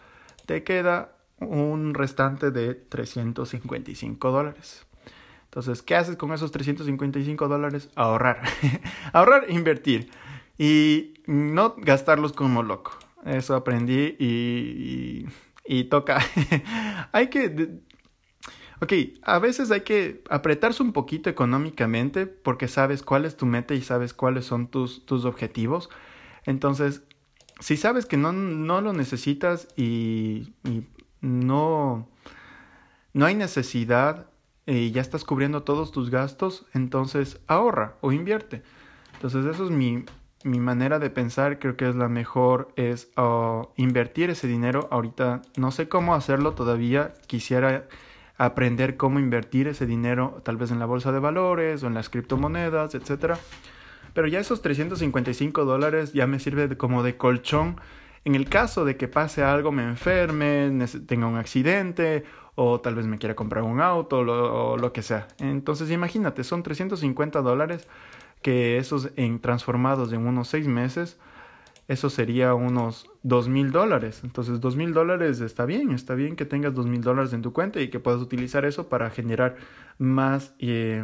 te 0.47 0.65
queda 0.65 1.17
un 1.39 1.95
restante 1.95 2.51
de 2.51 2.75
355 2.75 4.31
dólares. 4.31 4.85
Entonces, 5.45 5.83
¿qué 5.83 5.97
haces 5.97 6.17
con 6.17 6.33
esos 6.33 6.51
355 6.51 7.49
dólares? 7.49 7.91
Ahorrar. 7.95 8.43
Ahorrar, 9.13 9.47
invertir. 9.49 10.11
Y 10.59 11.15
no 11.27 11.75
gastarlos 11.79 12.33
como 12.33 12.63
loco. 12.63 12.99
Eso 13.25 13.55
aprendí 13.55 14.17
y, 14.19 15.27
y, 15.65 15.85
toca. 15.85 16.19
hay 17.13 17.29
que... 17.29 17.81
Ok, 18.81 18.93
a 19.23 19.39
veces 19.41 19.71
hay 19.73 19.81
que 19.81 20.23
apretarse 20.31 20.83
un 20.83 20.93
poquito 20.93 21.29
económicamente 21.29 22.27
porque 22.27 22.69
sabes 22.69 23.03
cuál 23.03 23.25
es 23.25 23.37
tu 23.37 23.45
meta 23.45 23.75
y 23.75 23.83
sabes 23.83 24.15
cuáles 24.15 24.45
son 24.45 24.69
tus, 24.69 25.05
tus 25.05 25.25
objetivos. 25.25 25.91
Entonces, 26.45 27.03
si 27.61 27.77
sabes 27.77 28.07
que 28.07 28.17
no, 28.17 28.33
no 28.33 28.81
lo 28.81 28.93
necesitas 28.93 29.69
y, 29.77 30.53
no, 31.21 32.09
no 33.13 33.27
hay 33.27 33.35
necesidad 33.35 34.27
y 34.65 34.93
ya 34.93 35.01
estás 35.01 35.25
cubriendo 35.25 35.65
todos 35.65 35.91
tus 35.91 36.11
gastos, 36.11 36.67
entonces 36.73 37.41
ahorra 37.49 37.97
o 38.01 38.13
invierte. 38.13 38.63
Entonces 39.15 39.45
eso 39.47 39.65
es 39.65 39.71
mi, 39.71 40.05
mi 40.45 40.61
manera 40.61 41.01
de 41.01 41.11
pensar, 41.11 41.59
creo 41.59 41.77
que 41.77 41.89
es 41.89 41.97
la 41.97 42.09
mejor, 42.09 42.73
es 42.77 43.11
uh, 43.17 43.67
invertir 43.77 44.31
ese 44.31 44.47
dinero. 44.47 44.87
Ahorita 44.93 45.43
no 45.57 45.73
sé 45.73 45.89
cómo 45.89 46.15
hacerlo 46.15 46.53
todavía, 46.53 47.15
quisiera 47.27 47.89
aprender 48.39 48.97
cómo 48.97 49.19
invertir 49.19 49.69
ese 49.69 49.85
dinero, 49.85 50.41
tal 50.45 50.57
vez 50.57 50.71
en 50.71 50.79
la 50.79 50.87
bolsa 50.87 51.13
de 51.13 51.19
valores 51.19 51.83
o 51.83 51.89
en 51.89 51.95
las 51.95 52.09
criptomonedas, 52.09 52.95
etc. 52.95 53.35
Pero 54.15 54.27
ya 54.29 54.41
esos 54.41 54.63
355 54.63 55.65
dólares 55.65 56.13
ya 56.13 56.27
me 56.27 56.39
sirve 56.39 56.77
como 56.77 57.03
de 57.03 57.17
colchón 57.17 57.77
en 58.25 58.35
el 58.35 58.49
caso 58.49 58.85
de 58.85 58.97
que 58.97 59.09
pase 59.09 59.43
algo, 59.43 59.73
me 59.73 59.85
enferme, 59.85 60.71
tenga 61.07 61.27
un 61.27 61.37
accidente 61.37 62.25
o 62.57 62.81
tal 62.81 62.95
vez 62.95 63.07
me 63.07 63.19
quiera 63.19 63.35
comprar 63.35 63.65
un 63.65 63.81
auto 63.81 64.19
o 64.19 64.77
lo 64.77 64.93
que 64.93 65.03
sea. 65.03 65.29
Entonces 65.39 65.91
imagínate, 65.91 66.45
son 66.45 66.63
350 66.63 67.41
dólares 67.41 67.89
que 68.43 68.79
esos 68.79 69.11
en 69.17 69.41
transformados 69.41 70.13
en 70.13 70.27
unos 70.27 70.49
seis 70.49 70.67
meses, 70.67 71.19
eso 71.89 72.11
sería 72.11 72.55
unos 72.55 73.11
dos 73.23 73.49
mil 73.49 73.73
dólares. 73.73 74.21
Entonces, 74.23 74.61
dos 74.61 74.77
mil 74.77 74.93
dólares 74.93 75.41
está 75.41 75.65
bien, 75.65 75.93
está 75.93 76.15
bien 76.15 76.37
que 76.37 76.45
tengas 76.45 76.75
dos 76.75 76.87
mil 76.87 77.01
dólares 77.01 77.33
en 77.33 77.41
tu 77.41 77.55
cuenta 77.55 77.81
y 77.81 77.89
que 77.89 77.99
puedas 77.99 78.21
utilizar 78.21 78.67
eso 78.67 78.89
para 78.91 79.09
generar 79.11 79.57
más 79.97 80.55
eh, 80.59 81.03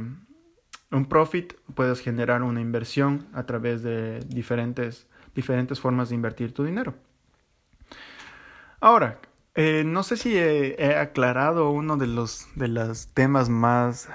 un 0.91 1.07
profit, 1.07 1.55
puedes 1.75 2.01
generar 2.01 2.43
una 2.43 2.61
inversión 2.61 3.27
a 3.33 3.45
través 3.45 3.83
de 3.83 4.21
diferentes, 4.29 5.07
diferentes 5.35 5.81
formas 5.81 6.11
de 6.11 6.17
invertir 6.17 6.53
tu 6.53 6.65
dinero. 6.65 6.95
Ahora, 8.79 9.19
eh, 9.55 9.85
no 9.87 10.03
sé 10.03 10.19
si 10.19 10.37
he, 10.37 10.77
he, 10.79 10.97
aclarado 10.97 11.71
uno 11.71 11.97
de 11.97 12.09
los, 12.09 12.47
de 12.57 12.69
los 12.69 13.07
temas 13.09 13.49
más 13.49 14.11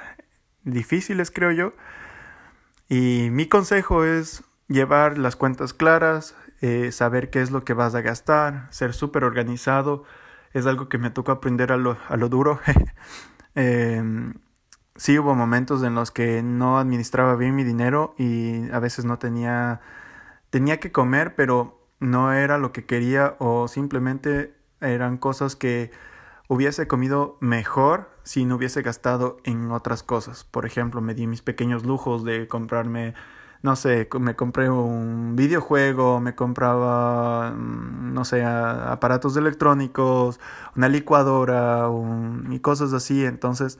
difíciles, 0.64 1.32
creo 1.32 1.52
yo, 1.52 1.74
y 2.88 3.30
mi 3.32 3.48
consejo 3.48 4.04
es 4.04 4.44
llevar 4.68 5.18
las 5.18 5.36
cuentas 5.36 5.74
claras, 5.74 6.36
eh, 6.62 6.92
saber 6.92 7.30
qué 7.30 7.42
es 7.42 7.52
lo 7.52 7.64
que 7.64 7.74
vas 7.74 7.96
a 7.96 8.02
gastar, 8.02 8.68
ser 8.72 8.94
súper 8.94 9.24
organizado. 9.24 10.04
Es 10.54 10.66
algo 10.66 10.90
que 10.90 10.98
me 10.98 11.12
tocó 11.12 11.32
aprender 11.32 11.72
a 11.72 11.78
lo, 11.78 11.98
a 12.08 12.18
lo 12.18 12.30
duro. 12.30 12.60
eh, 13.56 14.04
sí 14.96 15.18
hubo 15.18 15.36
momentos 15.36 15.84
en 15.84 15.96
los 15.96 16.12
que 16.12 16.44
no 16.44 16.78
administraba 16.78 17.36
bien 17.36 17.56
mi 17.56 17.64
dinero 17.64 18.14
y 18.18 18.70
a 18.72 18.80
veces 18.80 19.06
no 19.06 19.18
tenía, 19.20 19.82
tenía 20.50 20.80
que 20.80 20.92
comer, 20.92 21.36
pero 21.36 21.80
no 22.00 22.34
era 22.34 22.58
lo 22.58 22.72
que 22.72 22.86
quería 22.86 23.36
o 23.40 23.68
simplemente 23.68 24.56
eran 24.82 25.18
cosas 25.18 25.56
que 25.56 25.92
hubiese 26.48 26.88
comido 26.88 27.38
mejor 27.40 28.10
si 28.24 28.46
no 28.46 28.56
hubiese 28.56 28.82
gastado 28.82 29.38
en 29.44 29.72
otras 29.72 30.04
cosas. 30.04 30.44
Por 30.44 30.66
ejemplo, 30.66 31.02
me 31.02 31.14
di 31.14 31.28
mis 31.28 31.42
pequeños 31.42 31.86
lujos 31.86 32.24
de 32.24 32.48
comprarme, 32.48 33.14
no 33.62 33.76
sé, 33.76 34.08
me 34.20 34.36
compré 34.36 34.70
un 34.70 35.36
videojuego, 35.36 36.20
me 36.22 36.34
compraba, 36.36 37.52
mm, 37.52 38.14
no 38.14 38.24
sé, 38.26 38.44
aparatos 38.44 39.36
electrónicos, 39.36 40.40
una 40.76 40.88
licuadora 40.88 41.90
y 42.50 42.60
cosas 42.60 42.94
así. 42.94 43.26
Entonces, 43.26 43.78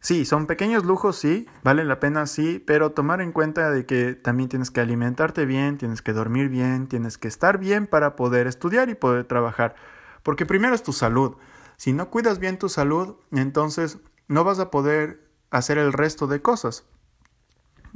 sí, 0.00 0.24
son 0.24 0.46
pequeños 0.46 0.84
lujos, 0.84 1.16
sí, 1.16 1.46
vale 1.64 1.84
la 1.84 1.98
pena, 1.98 2.26
sí, 2.26 2.62
pero 2.64 2.92
tomar 2.92 3.20
en 3.20 3.32
cuenta 3.32 3.70
de 3.70 3.84
que 3.84 4.14
también 4.14 4.48
tienes 4.48 4.70
que 4.70 4.80
alimentarte 4.80 5.44
bien, 5.44 5.76
tienes 5.78 6.02
que 6.02 6.12
dormir 6.12 6.48
bien, 6.48 6.86
tienes 6.86 7.18
que 7.18 7.28
estar 7.28 7.58
bien 7.58 7.86
para 7.88 8.14
poder 8.16 8.46
estudiar 8.46 8.90
y 8.90 8.94
poder 8.94 9.24
trabajar. 9.24 9.74
Porque 10.22 10.46
primero 10.46 10.74
es 10.74 10.82
tu 10.82 10.92
salud. 10.92 11.36
Si 11.76 11.92
no 11.92 12.10
cuidas 12.10 12.38
bien 12.38 12.58
tu 12.58 12.68
salud, 12.68 13.16
entonces 13.32 13.98
no 14.28 14.44
vas 14.44 14.60
a 14.60 14.70
poder 14.70 15.28
hacer 15.50 15.78
el 15.78 15.92
resto 15.92 16.26
de 16.28 16.42
cosas. 16.42 16.84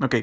Ok. 0.03 0.17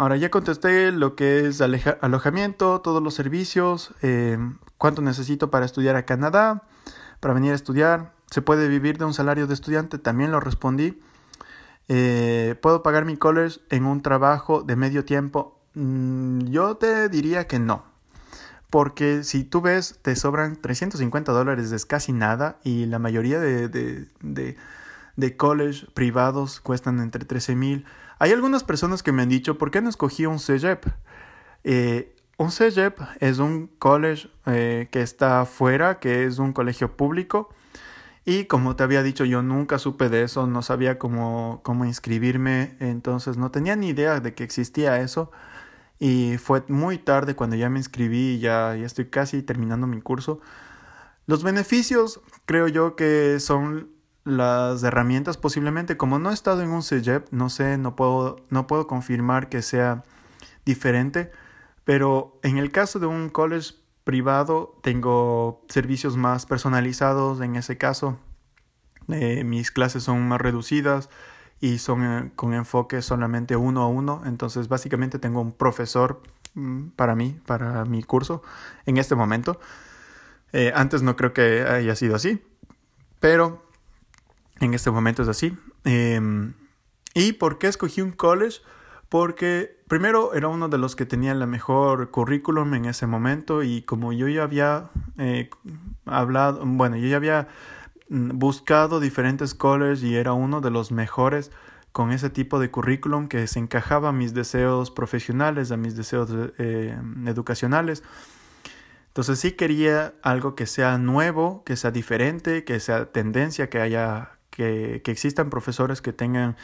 Ahora 0.00 0.16
ya 0.16 0.30
contesté 0.30 0.92
lo 0.92 1.14
que 1.14 1.46
es 1.46 1.60
alojamiento, 1.60 2.80
todos 2.80 3.02
los 3.02 3.12
servicios, 3.12 3.92
eh, 4.00 4.38
cuánto 4.78 5.02
necesito 5.02 5.50
para 5.50 5.66
estudiar 5.66 5.94
a 5.94 6.06
Canadá, 6.06 6.62
para 7.20 7.34
venir 7.34 7.52
a 7.52 7.54
estudiar. 7.54 8.14
¿Se 8.30 8.40
puede 8.40 8.68
vivir 8.68 8.96
de 8.96 9.04
un 9.04 9.12
salario 9.12 9.46
de 9.46 9.52
estudiante? 9.52 9.98
También 9.98 10.32
lo 10.32 10.40
respondí. 10.40 10.98
Eh, 11.88 12.54
¿Puedo 12.62 12.82
pagar 12.82 13.04
mi 13.04 13.18
college 13.18 13.60
en 13.68 13.84
un 13.84 14.00
trabajo 14.00 14.62
de 14.62 14.74
medio 14.74 15.04
tiempo? 15.04 15.60
Mm, 15.74 16.46
yo 16.46 16.78
te 16.78 17.10
diría 17.10 17.46
que 17.46 17.58
no. 17.58 17.84
Porque 18.70 19.22
si 19.22 19.44
tú 19.44 19.60
ves, 19.60 19.98
te 20.00 20.16
sobran 20.16 20.56
350 20.56 21.30
dólares, 21.30 21.72
es 21.72 21.84
casi 21.84 22.14
nada, 22.14 22.56
y 22.64 22.86
la 22.86 22.98
mayoría 22.98 23.38
de, 23.38 23.68
de, 23.68 24.08
de, 24.22 24.56
de 25.16 25.36
college 25.36 25.88
privados 25.92 26.62
cuestan 26.62 27.00
entre 27.00 27.26
13 27.26 27.54
mil. 27.54 27.84
Hay 28.20 28.32
algunas 28.32 28.64
personas 28.64 29.02
que 29.02 29.12
me 29.12 29.22
han 29.22 29.30
dicho, 29.30 29.56
¿por 29.56 29.70
qué 29.70 29.80
no 29.80 29.88
escogí 29.88 30.26
un 30.26 30.38
CEGEP? 30.38 30.84
Eh, 31.64 32.14
un 32.36 32.52
CEGEP 32.52 33.00
es 33.18 33.38
un 33.38 33.68
college 33.78 34.28
eh, 34.44 34.88
que 34.92 35.00
está 35.00 35.40
afuera, 35.40 36.00
que 36.00 36.26
es 36.26 36.38
un 36.38 36.52
colegio 36.52 36.98
público. 36.98 37.48
Y 38.26 38.44
como 38.44 38.76
te 38.76 38.82
había 38.82 39.02
dicho, 39.02 39.24
yo 39.24 39.40
nunca 39.40 39.78
supe 39.78 40.10
de 40.10 40.22
eso, 40.22 40.46
no 40.46 40.60
sabía 40.60 40.98
cómo, 40.98 41.60
cómo 41.64 41.86
inscribirme, 41.86 42.76
entonces 42.78 43.38
no 43.38 43.50
tenía 43.50 43.74
ni 43.74 43.88
idea 43.88 44.20
de 44.20 44.34
que 44.34 44.44
existía 44.44 45.00
eso. 45.00 45.30
Y 45.98 46.36
fue 46.36 46.62
muy 46.68 46.98
tarde 46.98 47.34
cuando 47.34 47.56
ya 47.56 47.70
me 47.70 47.78
inscribí 47.78 48.34
y 48.34 48.38
ya, 48.40 48.76
ya 48.76 48.84
estoy 48.84 49.06
casi 49.06 49.42
terminando 49.42 49.86
mi 49.86 50.02
curso. 50.02 50.40
Los 51.26 51.42
beneficios 51.42 52.20
creo 52.44 52.68
yo 52.68 52.96
que 52.96 53.40
son 53.40 53.88
las 54.24 54.82
herramientas 54.82 55.36
posiblemente. 55.36 55.96
Como 55.96 56.18
no 56.18 56.30
he 56.30 56.34
estado 56.34 56.62
en 56.62 56.70
un 56.70 56.82
CEGEP, 56.82 57.28
no 57.30 57.50
sé, 57.50 57.78
no 57.78 57.96
puedo, 57.96 58.36
no 58.50 58.66
puedo 58.66 58.86
confirmar 58.86 59.48
que 59.48 59.62
sea 59.62 60.04
diferente. 60.64 61.30
Pero 61.84 62.38
en 62.42 62.58
el 62.58 62.70
caso 62.70 62.98
de 62.98 63.06
un 63.06 63.30
college 63.30 63.74
privado 64.04 64.78
tengo 64.82 65.64
servicios 65.68 66.16
más 66.16 66.46
personalizados 66.46 67.40
en 67.40 67.56
ese 67.56 67.78
caso. 67.78 68.18
Eh, 69.08 69.44
mis 69.44 69.70
clases 69.70 70.04
son 70.04 70.28
más 70.28 70.40
reducidas 70.40 71.08
y 71.60 71.78
son 71.78 72.04
eh, 72.04 72.32
con 72.36 72.54
enfoque 72.54 73.02
solamente 73.02 73.56
uno 73.56 73.82
a 73.82 73.88
uno. 73.88 74.22
Entonces, 74.24 74.68
básicamente 74.68 75.18
tengo 75.18 75.40
un 75.40 75.52
profesor 75.52 76.22
mm, 76.54 76.88
para 76.90 77.14
mí, 77.14 77.38
para 77.46 77.84
mi 77.84 78.02
curso, 78.02 78.42
en 78.86 78.96
este 78.96 79.14
momento. 79.14 79.60
Eh, 80.52 80.72
antes 80.74 81.02
no 81.02 81.16
creo 81.16 81.32
que 81.32 81.62
haya 81.62 81.94
sido 81.94 82.16
así, 82.16 82.42
pero 83.20 83.69
en 84.60 84.74
este 84.74 84.90
momento 84.90 85.22
es 85.22 85.28
así. 85.28 85.56
Em, 85.84 86.54
¿Y 87.14 87.32
por 87.32 87.58
qué 87.58 87.66
escogí 87.66 88.02
un 88.02 88.12
college? 88.12 88.60
Porque 89.08 89.82
primero 89.88 90.34
era 90.34 90.46
uno 90.46 90.68
de 90.68 90.78
los 90.78 90.94
que 90.94 91.04
tenía 91.04 91.34
la 91.34 91.46
mejor 91.46 92.10
currículum 92.12 92.72
en 92.74 92.84
ese 92.84 93.08
momento 93.08 93.64
y 93.64 93.82
como 93.82 94.12
yo 94.12 94.28
ya 94.28 94.44
había 94.44 94.90
eh, 95.18 95.50
hablado, 96.04 96.62
bueno, 96.64 96.96
yo 96.96 97.08
ya 97.08 97.16
había 97.16 97.48
Mm, 98.10 98.38
buscado 98.38 98.98
diferentes 98.98 99.54
colleges 99.54 100.02
y 100.02 100.16
era 100.16 100.32
uno 100.32 100.60
de 100.60 100.70
los 100.70 100.90
mejores 100.90 101.52
con 101.92 102.10
ese 102.10 102.28
tipo 102.28 102.58
de 102.58 102.70
currículum 102.70 103.28
que 103.28 103.46
se 103.46 103.60
encajaba 103.60 104.08
a 104.08 104.12
mis 104.12 104.34
deseos 104.34 104.90
profesionales, 104.90 105.70
a 105.70 105.76
mis 105.76 105.96
deseos 105.96 106.28
eh, 106.58 106.98
educacionales. 107.26 108.02
Entonces 109.08 109.38
sí 109.38 109.52
quería 109.52 110.14
algo 110.22 110.56
que 110.56 110.66
sea 110.66 110.98
nuevo, 110.98 111.62
que 111.64 111.76
sea 111.76 111.92
diferente, 111.92 112.64
que 112.64 112.80
sea 112.80 113.12
tendencia, 113.12 113.70
que 113.70 113.80
haya, 113.80 114.38
que, 114.60 115.10
existan 115.10 115.50
profesores 115.50 116.02
que 116.02 116.12
tengan 116.12 116.56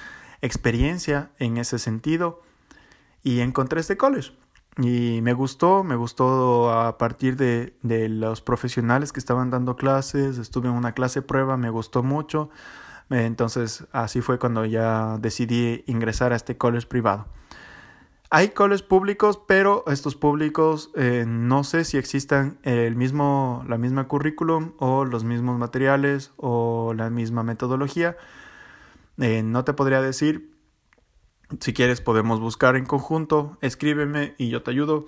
experiencia 0.43 1.31
en 1.39 1.57
ese 1.57 1.79
sentido. 1.79 2.43
Y 3.23 3.41
encontré 3.41 3.81
este 3.81 3.97
college. 3.97 4.33
Y 4.79 5.21
me 5.23 5.33
gustó, 5.33 5.83
me 5.83 5.97
gustó 5.97 6.71
a 6.71 6.99
partir 6.99 7.37
de, 7.37 7.75
de, 7.83 8.09
los 8.09 8.43
profesionales 8.43 9.13
que 9.13 9.21
estaban 9.21 9.51
dando 9.51 9.75
clases, 9.77 10.37
estuve 10.37 10.69
en 10.69 10.75
una 10.75 10.93
clase 10.93 11.23
prueba, 11.23 11.57
me 11.57 11.71
gustó 11.71 12.03
mucho, 12.03 12.51
entonces 13.09 13.87
así 13.93 14.21
fue 14.21 14.39
cuando 14.39 14.67
ya 14.67 15.17
decidí 15.19 15.83
ingresar 15.87 16.35
a 16.35 16.37
este 16.37 16.59
college 16.59 16.87
privado. 16.89 17.27
Hay 18.29 18.49
colleges 18.49 18.83
públicos, 18.83 19.41
pero 19.47 19.85
estos 19.87 20.16
públicos 20.16 20.91
eh, 20.97 21.24
no 21.27 21.62
sé 21.62 21.85
si 21.85 21.97
existan 21.97 22.59
el 22.64 22.97
mismo, 22.97 23.64
la 23.68 23.79
misma 23.79 24.09
currículum 24.09 24.72
o 24.79 25.05
los 25.05 25.22
mismos 25.22 25.59
materiales 25.59 26.33
o 26.37 26.93
la 26.95 27.09
misma 27.09 27.45
metodología. 27.45 28.16
Eh, 29.18 29.43
no 29.45 29.64
te 29.64 29.74
podría 29.74 30.03
decir, 30.03 30.57
si 31.61 31.72
quieres 31.72 32.01
podemos 32.01 32.41
buscar 32.41 32.74
en 32.74 32.85
conjunto, 32.85 33.57
escríbeme 33.61 34.35
y 34.39 34.49
yo 34.49 34.62
te 34.62 34.72
ayudo. 34.72 35.07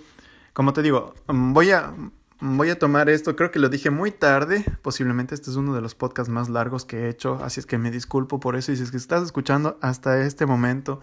Como 0.52 0.72
te 0.72 0.82
digo, 0.82 1.14
mm, 1.26 1.52
voy 1.52 1.72
a, 1.72 1.92
voy 2.40 2.70
a 2.70 2.78
tomar 2.78 3.08
esto, 3.08 3.34
creo 3.34 3.50
que 3.50 3.58
lo 3.58 3.68
dije 3.68 3.90
muy 3.90 4.12
tarde, 4.12 4.64
posiblemente 4.82 5.34
este 5.34 5.50
es 5.50 5.56
uno 5.56 5.74
de 5.74 5.80
los 5.80 5.96
podcasts 5.96 6.32
más 6.32 6.48
largos 6.48 6.84
que 6.84 6.98
he 6.98 7.08
hecho, 7.08 7.40
así 7.42 7.58
es 7.58 7.66
que 7.66 7.78
me 7.78 7.90
disculpo 7.90 8.38
por 8.38 8.54
eso. 8.54 8.70
Y 8.70 8.76
si 8.76 8.84
es 8.84 8.92
que 8.92 8.96
estás 8.96 9.24
escuchando 9.24 9.76
hasta 9.82 10.22
este 10.22 10.46
momento, 10.46 11.00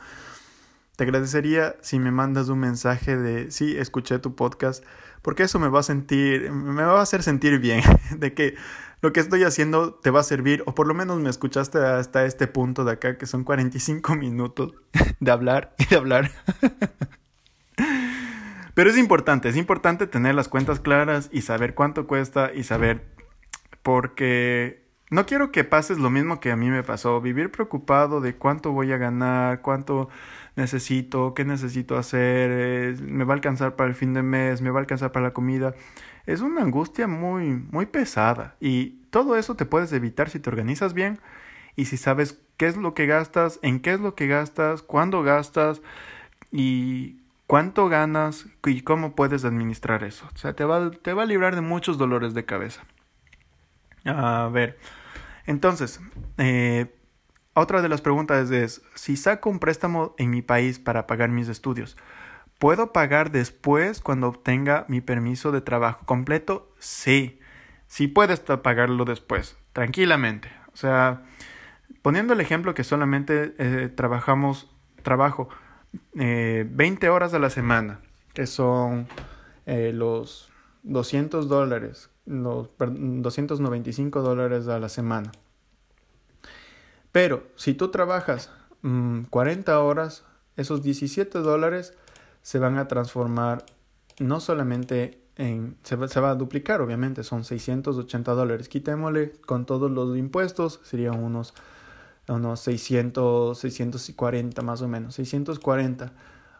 te 0.96 1.04
agradecería 1.04 1.76
si 1.82 2.00
me 2.00 2.12
mandas 2.12 2.50
un 2.50 2.60
mensaje 2.60 3.18
de 3.18 3.52
sí, 3.52 3.78
escuché 3.78 4.20
tu 4.20 4.36
podcast, 4.36 4.84
porque 5.22 5.44
eso 5.44 5.60
me 5.60 5.68
va 5.68 5.82
a 5.82 5.84
sentir, 5.84 6.52
me 6.52 6.84
va 6.84 7.00
a 7.00 7.04
hacer 7.04 7.24
sentir 7.24 7.60
bien 7.60 7.82
de 8.18 8.34
que 8.34 8.56
lo 9.02 9.12
que 9.14 9.20
estoy 9.20 9.44
haciendo 9.44 9.94
te 9.94 10.10
va 10.10 10.22
a 10.22 10.24
servir, 10.24 10.64
o 10.66 10.74
por 10.74 10.88
lo 10.88 10.94
menos 10.94 11.20
me 11.20 11.30
escuchaste 11.30 11.80
hasta 11.80 12.26
este 12.26 12.48
punto 12.48 12.86
de 12.86 12.94
acá, 12.94 13.18
que 13.18 13.26
son 13.26 13.44
45 13.44 14.16
minutos 14.16 14.74
de 15.20 15.32
hablar 15.32 15.76
y 15.78 15.86
de 15.86 15.96
hablar. 15.96 16.32
Pero 18.74 18.90
es 18.90 18.98
importante, 18.98 19.48
es 19.48 19.58
importante 19.58 20.08
tener 20.08 20.36
las 20.36 20.48
cuentas 20.48 20.80
claras 20.80 21.30
y 21.32 21.42
saber 21.42 21.76
cuánto 21.76 22.08
cuesta 22.08 22.52
y 22.54 22.64
saber, 22.64 23.06
porque 23.84 24.86
no 25.10 25.26
quiero 25.26 25.52
que 25.52 25.64
pases 25.64 25.98
lo 25.98 26.10
mismo 26.10 26.40
que 26.40 26.52
a 26.52 26.56
mí 26.56 26.70
me 26.70 26.84
pasó, 26.84 27.22
vivir 27.22 27.52
preocupado 27.52 28.22
de 28.22 28.36
cuánto 28.36 28.72
voy 28.72 28.92
a 28.92 28.98
ganar, 28.98 29.62
cuánto 29.62 30.10
necesito, 30.56 31.34
qué 31.34 31.46
necesito 31.46 31.98
hacer, 31.98 33.02
me 33.02 33.24
va 33.24 33.34
a 33.34 33.36
alcanzar 33.36 33.76
para 33.76 33.90
el 33.90 33.96
fin 33.96 34.14
de 34.14 34.24
mes, 34.24 34.62
me 34.62 34.70
va 34.70 34.80
a 34.80 34.82
alcanzar 34.82 35.12
para 35.12 35.28
la 35.28 35.34
comida. 35.34 35.76
Es 36.26 36.42
una 36.42 36.62
angustia 36.62 37.08
muy, 37.08 37.50
muy 37.72 37.86
pesada 37.86 38.56
y 38.60 39.02
todo 39.10 39.38
eso 39.38 39.56
te 39.56 39.66
puedes 39.66 39.94
evitar 39.94 40.30
si 40.30 40.40
te 40.40 40.50
organizas 40.50 40.94
bien 40.94 41.20
y 41.76 41.86
si 41.86 41.98
sabes 41.98 42.40
qué 42.58 42.68
es 42.68 42.78
lo 42.78 42.94
que 42.94 43.06
gastas, 43.06 43.60
en 43.62 43.80
qué 43.80 43.94
es 43.94 44.00
lo 44.00 44.16
que 44.16 44.28
gastas, 44.28 44.82
cuándo 44.82 45.24
gastas 45.24 45.82
y 46.52 47.18
cuánto 47.48 47.90
ganas 47.90 48.48
y 48.66 48.82
cómo 48.82 49.16
puedes 49.16 49.46
administrar 49.46 50.04
eso. 50.04 50.28
O 50.34 50.38
sea, 50.38 50.54
te 50.54 50.64
va, 50.66 50.92
te 50.92 51.14
va 51.14 51.24
a 51.24 51.28
librar 51.28 51.56
de 51.56 51.62
muchos 51.62 51.98
dolores 51.98 52.34
de 52.34 52.46
cabeza. 52.46 52.84
A 54.06 54.50
ver, 54.52 54.78
entonces, 55.46 56.00
eh, 56.38 56.94
otra 57.56 57.82
de 57.82 57.90
las 57.90 58.02
preguntas 58.02 58.52
es, 58.52 58.82
si 58.96 59.16
saco 59.16 59.50
un 59.50 59.60
préstamo 59.60 60.14
en 60.18 60.30
mi 60.30 60.42
país 60.42 60.78
para 60.78 61.08
pagar 61.08 61.30
mis 61.30 61.48
estudios, 61.48 61.96
¿puedo 62.60 62.92
pagar 62.92 63.32
después 63.32 64.02
cuando 64.02 64.28
obtenga 64.28 64.86
mi 64.90 65.00
permiso 65.00 65.54
de 65.54 65.62
trabajo 65.62 66.06
completo? 66.06 66.70
Sí, 66.80 67.40
sí 67.88 68.08
puedes 68.10 68.42
pagarlo 68.42 69.06
después, 69.06 69.56
tranquilamente. 69.72 70.50
O 70.74 70.78
sea, 70.78 71.24
poniendo 72.02 72.34
el 72.34 72.42
ejemplo 72.42 72.74
que 72.74 72.84
solamente 72.84 73.56
eh, 73.58 73.88
trabajamos, 73.88 74.70
trabajo 75.02 75.48
eh, 76.20 76.68
20 76.70 77.08
horas 77.10 77.34
a 77.34 77.40
la 77.40 77.50
semana, 77.50 78.02
que 78.34 78.48
son 78.48 79.08
eh, 79.66 79.92
los 79.94 80.52
200 80.84 81.48
dólares, 81.48 82.10
los 82.26 82.70
295 82.78 84.22
dólares 84.22 84.68
a 84.68 84.78
la 84.78 84.90
semana. 84.90 85.32
Pero 87.16 87.44
si 87.56 87.74
tú 87.74 87.92
trabajas 87.92 88.52
40 88.82 89.74
mm, 89.74 89.82
horas, 89.82 90.26
esos 90.58 90.84
17 90.84 91.40
dólares 91.40 91.94
se 92.42 92.60
van 92.60 92.78
a 92.78 92.90
transformar 92.90 93.66
no 94.20 94.42
solamente 94.42 95.22
en... 95.38 95.78
Se 95.84 95.96
va, 95.96 96.10
se 96.10 96.20
va, 96.20 96.32
a 96.32 96.36
duplicar, 96.36 96.82
obviamente, 96.82 97.24
son 97.24 97.46
680 97.46 98.34
dólares. 98.34 98.68
Quitémosle 98.68 99.32
con 99.46 99.66
todos 99.66 99.90
los 99.90 100.18
impuestos, 100.18 100.82
serían 100.84 101.24
unos, 101.24 101.54
unos 102.28 102.60
600, 102.60 103.58
640 103.60 104.62
más 104.62 104.82
o 104.82 104.90
menos, 104.90 105.16
640. 105.16 106.12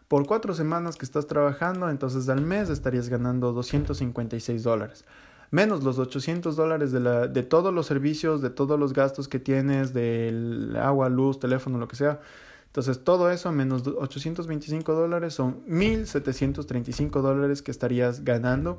Por 0.08 0.26
cuatro 0.26 0.54
semanas 0.54 0.96
que 0.96 1.04
estás 1.04 1.26
trabajando, 1.26 1.90
entonces 1.90 2.30
al 2.30 2.40
mes 2.40 2.70
estarías 2.70 3.10
ganando 3.10 3.52
256 3.52 4.62
dólares 4.62 5.04
menos 5.50 5.82
los 5.84 5.98
800 5.98 6.56
dólares 6.56 6.92
de, 6.92 7.00
la, 7.00 7.26
de 7.28 7.42
todos 7.42 7.72
los 7.72 7.86
servicios, 7.86 8.42
de 8.42 8.50
todos 8.50 8.78
los 8.78 8.92
gastos 8.92 9.28
que 9.28 9.38
tienes, 9.38 9.92
del 9.92 10.76
agua, 10.76 11.08
luz, 11.08 11.38
teléfono, 11.38 11.78
lo 11.78 11.88
que 11.88 11.96
sea. 11.96 12.20
Entonces 12.66 13.04
todo 13.04 13.30
eso 13.30 13.50
menos 13.52 13.86
825 13.86 14.92
dólares 14.92 15.34
son 15.34 15.64
1.735 15.66 17.22
dólares 17.22 17.62
que 17.62 17.70
estarías 17.70 18.24
ganando. 18.24 18.78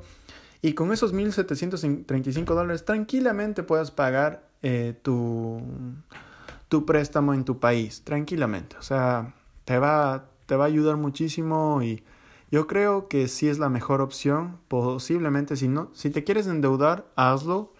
Y 0.62 0.74
con 0.74 0.92
esos 0.92 1.14
1.735 1.14 2.44
dólares 2.44 2.84
tranquilamente 2.84 3.62
puedes 3.62 3.90
pagar 3.90 4.48
eh, 4.62 4.94
tu, 5.02 5.60
tu 6.68 6.84
préstamo 6.84 7.34
en 7.34 7.44
tu 7.44 7.58
país. 7.58 8.02
Tranquilamente. 8.02 8.76
O 8.76 8.82
sea, 8.82 9.34
te 9.64 9.78
va, 9.78 10.26
te 10.46 10.56
va 10.56 10.64
a 10.64 10.66
ayudar 10.68 10.96
muchísimo 10.96 11.82
y 11.82 12.02
yo 12.50 12.66
creo 12.66 13.08
que 13.08 13.28
sí 13.28 13.48
es 13.48 13.58
la 13.58 13.68
mejor 13.68 14.00
opción, 14.00 14.58
posiblemente 14.68 15.56
si 15.56 15.68
no, 15.68 15.90
si 15.92 16.10
te 16.10 16.24
quieres 16.24 16.46
endeudar, 16.46 17.06
hazlo. 17.16 17.72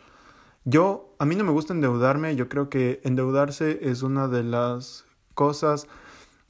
Yo, 0.64 1.14
a 1.18 1.24
mí 1.24 1.34
no 1.34 1.44
me 1.44 1.52
gusta 1.52 1.72
endeudarme, 1.72 2.36
yo 2.36 2.48
creo 2.48 2.68
que 2.68 3.00
endeudarse 3.04 3.78
es 3.82 4.02
una 4.02 4.28
de 4.28 4.42
las 4.42 5.06
cosas 5.34 5.86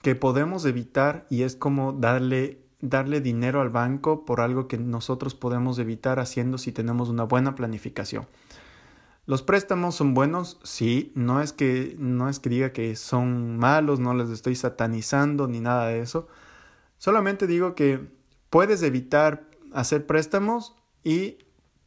que 0.02 0.14
podemos 0.14 0.64
evitar 0.64 1.26
y 1.30 1.42
es 1.42 1.56
como 1.56 1.92
darle 1.92 2.68
darle 2.80 3.20
dinero 3.20 3.60
al 3.60 3.70
banco 3.70 4.24
por 4.24 4.40
algo 4.40 4.68
que 4.68 4.78
nosotros 4.78 5.34
podemos 5.34 5.78
evitar 5.78 6.20
haciendo 6.20 6.58
si 6.58 6.72
tenemos 6.72 7.08
una 7.08 7.24
buena 7.24 7.54
planificación. 7.54 8.26
Los 9.26 9.42
préstamos 9.42 9.94
son 9.94 10.14
buenos, 10.14 10.58
sí, 10.62 11.12
no 11.14 11.42
es 11.42 11.52
que 11.52 11.96
no 11.98 12.28
es 12.28 12.38
que 12.38 12.48
diga 12.48 12.72
que 12.72 12.96
son 12.96 13.58
malos, 13.58 14.00
no 14.00 14.14
les 14.14 14.30
estoy 14.30 14.54
satanizando 14.54 15.48
ni 15.48 15.60
nada 15.60 15.88
de 15.88 16.00
eso. 16.00 16.28
Solamente 16.98 17.46
digo 17.46 17.74
que 17.74 18.10
puedes 18.50 18.82
evitar 18.82 19.48
hacer 19.72 20.06
préstamos 20.06 20.76
y 21.04 21.38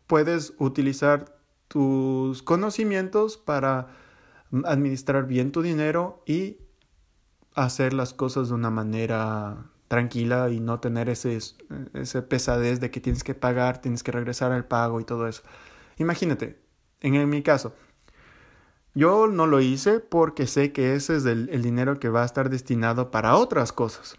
puedes 0.07 0.53
utilizar 0.57 1.37
tus 1.67 2.43
conocimientos 2.43 3.37
para 3.37 3.87
administrar 4.65 5.27
bien 5.27 5.51
tu 5.51 5.61
dinero 5.61 6.23
y 6.25 6.57
hacer 7.53 7.93
las 7.93 8.13
cosas 8.13 8.49
de 8.49 8.55
una 8.55 8.69
manera 8.69 9.69
tranquila 9.87 10.49
y 10.49 10.59
no 10.59 10.79
tener 10.79 11.09
ese, 11.09 11.37
ese 11.93 12.21
pesadez 12.21 12.79
de 12.79 12.91
que 12.91 13.01
tienes 13.01 13.23
que 13.23 13.35
pagar, 13.35 13.81
tienes 13.81 14.03
que 14.03 14.11
regresar 14.11 14.51
al 14.51 14.65
pago 14.65 15.01
y 15.01 15.03
todo 15.03 15.27
eso. 15.27 15.43
Imagínate, 15.97 16.61
en 17.01 17.29
mi 17.29 17.41
caso, 17.41 17.73
yo 18.93 19.27
no 19.27 19.47
lo 19.47 19.59
hice 19.59 19.99
porque 19.99 20.47
sé 20.47 20.71
que 20.71 20.95
ese 20.95 21.17
es 21.17 21.25
el 21.25 21.61
dinero 21.61 21.99
que 21.99 22.09
va 22.09 22.23
a 22.23 22.25
estar 22.25 22.49
destinado 22.49 23.11
para 23.11 23.35
otras 23.35 23.71
cosas. 23.71 24.17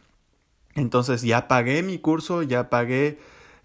Entonces 0.74 1.22
ya 1.22 1.48
pagué 1.48 1.82
mi 1.82 1.98
curso, 1.98 2.42
ya 2.42 2.70
pagué 2.70 3.18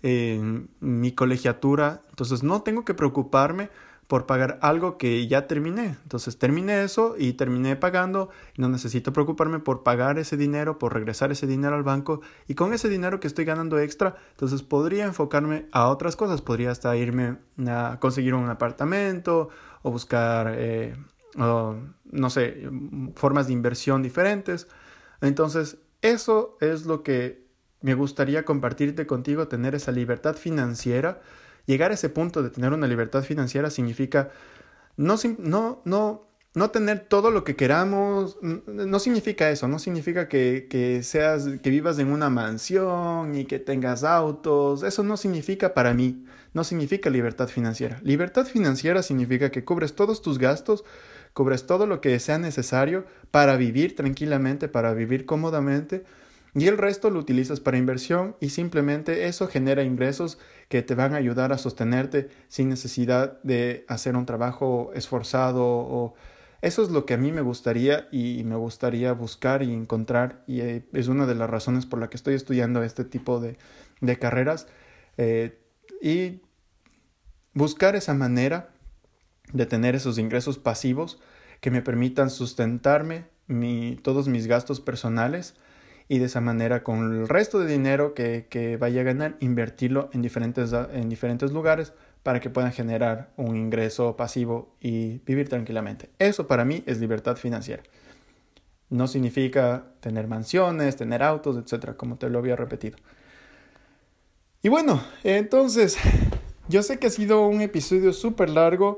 eh, 0.04 0.66
mi 0.80 1.12
colegiatura, 1.12 2.02
entonces 2.10 2.44
no 2.44 2.62
tengo 2.62 2.86
que 2.86 2.94
preocuparme 2.94 3.70
por 4.08 4.26
pagar 4.26 4.58
algo 4.62 4.98
que 4.98 5.28
ya 5.28 5.48
terminé. 5.48 5.98
Entonces 6.04 6.40
terminé 6.40 6.84
eso 6.84 7.16
y 7.18 7.34
terminé 7.34 7.76
pagando 7.76 8.30
no 8.58 8.70
necesito 8.70 9.12
preocuparme 9.14 9.60
por 9.60 9.84
pagar 9.84 10.18
ese 10.18 10.38
dinero, 10.38 10.80
por 10.80 10.94
regresar 10.94 11.32
ese 11.32 11.46
dinero 11.46 11.76
al 11.76 11.84
banco 11.84 12.22
y 12.48 12.56
con 12.56 12.74
ese 12.74 12.90
dinero 12.90 13.20
que 13.20 13.28
estoy 13.28 13.46
ganando 13.46 13.80
extra, 13.80 14.16
entonces 14.32 14.64
podría 14.64 15.06
enfocarme 15.06 15.68
a 15.72 15.90
otras 15.90 16.16
cosas, 16.16 16.42
podría 16.42 16.72
hasta 16.72 16.96
irme 16.96 17.38
a 17.68 17.98
conseguir 18.00 18.34
un 18.34 18.50
apartamento 18.50 19.50
o 19.82 19.92
buscar, 19.92 20.54
eh, 20.56 20.96
no 21.36 22.30
sé, 22.30 22.70
formas 23.16 23.48
de 23.48 23.54
inversión 23.54 24.02
diferentes. 24.02 24.68
Entonces 25.22 25.78
eso 26.02 26.58
es 26.62 26.86
lo 26.86 27.04
que 27.04 27.48
me 27.82 27.94
gustaría 27.94 28.46
compartirte 28.46 29.08
contigo, 29.08 29.48
tener 29.48 29.76
esa 29.76 29.92
libertad 29.92 30.36
financiera. 30.36 31.22
Llegar 31.66 31.92
a 31.92 31.96
ese 31.96 32.10
punto 32.10 32.44
de 32.44 32.50
tener 32.50 32.74
una 32.74 32.88
libertad 32.88 33.24
financiera 33.24 33.70
significa 33.70 34.32
no, 34.96 35.16
no, 35.38 35.82
no, 35.86 36.28
no 36.58 36.72
tener 36.72 37.02
todo 37.02 37.30
lo 37.30 37.44
que 37.44 37.56
queramos, 37.56 38.40
no 38.42 39.00
significa 39.00 39.52
eso, 39.52 39.68
no 39.68 39.78
significa 39.78 40.28
que, 40.28 41.02
seas, 41.04 41.48
que 41.62 41.70
vivas 41.70 42.00
en 42.00 42.12
una 42.12 42.32
mansión 42.32 43.36
y 43.36 43.46
que 43.46 43.60
tengas 43.60 44.04
autos, 44.04 44.82
eso 44.82 45.04
no 45.04 45.18
significa 45.18 45.76
para 45.76 45.94
mí, 45.94 46.26
no 46.54 46.64
significa 46.64 47.12
libertad 47.12 47.48
financiera. 47.48 48.00
Libertad 48.02 48.48
financiera 48.48 49.04
significa 49.04 49.52
que 49.52 49.64
cubres 49.64 49.94
todos 49.94 50.24
tus 50.24 50.40
gastos, 50.40 50.84
cubres 51.34 51.68
todo 51.68 51.86
lo 51.86 52.02
que 52.02 52.20
sea 52.20 52.40
necesario 52.40 53.06
para 53.30 53.56
vivir 53.56 53.96
tranquilamente, 53.96 54.68
para 54.68 54.96
vivir 54.96 55.28
cómodamente, 55.28 56.06
y 56.56 56.66
el 56.66 56.80
resto 56.80 57.12
lo 57.12 57.20
utilizas 57.20 57.60
para 57.60 57.78
inversión 57.78 58.36
y 58.40 58.50
simplemente 58.50 59.28
eso 59.28 59.48
genera 59.48 59.84
ingresos 59.84 60.40
que 60.70 60.82
te 60.82 60.96
van 60.96 61.14
a 61.14 61.18
ayudar 61.18 61.54
a 61.54 61.60
sostenerte 61.60 62.30
sin 62.48 62.70
necesidad 62.70 63.40
de 63.44 63.86
hacer 63.88 64.16
un 64.16 64.26
trabajo 64.26 64.90
esforzado 64.96 65.64
o 65.64 66.16
eso 66.62 66.82
es 66.82 66.90
lo 66.90 67.06
que 67.06 67.14
a 67.14 67.18
mí 67.18 67.32
me 67.32 67.42
gustaría 67.42 68.08
y 68.12 68.44
me 68.44 68.56
gustaría 68.56 69.14
buscar 69.14 69.62
y 69.62 69.74
encontrar 69.74 70.44
y 70.48 70.62
eh, 70.62 70.88
es 70.94 71.08
una 71.08 71.26
de 71.26 71.36
las 71.36 71.50
razones 71.50 71.86
por 71.86 72.00
la 72.00 72.10
que 72.10 72.18
estoy 72.18 72.34
estudiando 72.34 72.84
este 72.84 73.06
tipo 73.06 73.40
de, 73.40 73.58
de 74.02 74.18
carreras 74.18 74.68
eh, 75.18 75.60
y 76.02 76.42
buscar 77.54 77.96
esa 77.96 78.14
manera 78.14 78.70
de 79.54 79.66
tener 79.66 79.96
esos 79.96 80.18
ingresos 80.18 80.58
pasivos 80.58 81.20
que 81.62 81.72
me 81.72 81.82
permitan 81.82 82.30
sustentarme 82.30 83.26
mi, 83.48 83.96
todos 83.96 84.28
mis 84.28 84.48
gastos 84.48 84.82
personales 84.82 85.56
y 86.10 86.20
de 86.20 86.26
esa 86.26 86.42
manera 86.42 86.84
con 86.84 87.14
el 87.14 87.28
resto 87.28 87.60
de 87.60 87.72
dinero 87.72 88.14
que, 88.14 88.48
que 88.50 88.78
vaya 88.78 89.02
a 89.02 89.04
ganar 89.04 89.38
invertirlo 89.40 90.10
en 90.14 90.22
diferentes, 90.22 90.72
en 90.74 91.10
diferentes 91.10 91.52
lugares 91.52 91.94
para 92.28 92.42
que 92.42 92.50
puedan 92.50 92.74
generar 92.74 93.30
un 93.38 93.56
ingreso 93.56 94.18
pasivo 94.18 94.76
y 94.82 95.20
vivir 95.20 95.48
tranquilamente. 95.48 96.10
Eso 96.20 96.46
para 96.46 96.66
mí 96.66 96.84
es 96.86 97.00
libertad 97.00 97.38
financiera. 97.38 97.84
No 98.90 99.08
significa 99.08 99.86
tener 100.02 100.28
mansiones, 100.28 100.98
tener 100.98 101.24
autos, 101.24 101.56
etcétera, 101.56 101.96
como 101.96 102.18
te 102.18 102.30
lo 102.30 102.40
había 102.40 102.58
repetido. 102.58 102.98
Y 104.62 104.68
bueno, 104.68 105.02
entonces, 105.24 105.98
yo 106.68 106.84
sé 106.84 107.00
que 107.00 107.08
ha 107.08 107.12
sido 107.12 107.48
un 107.48 107.62
episodio 107.62 108.12
súper 108.12 108.50
largo 108.50 108.98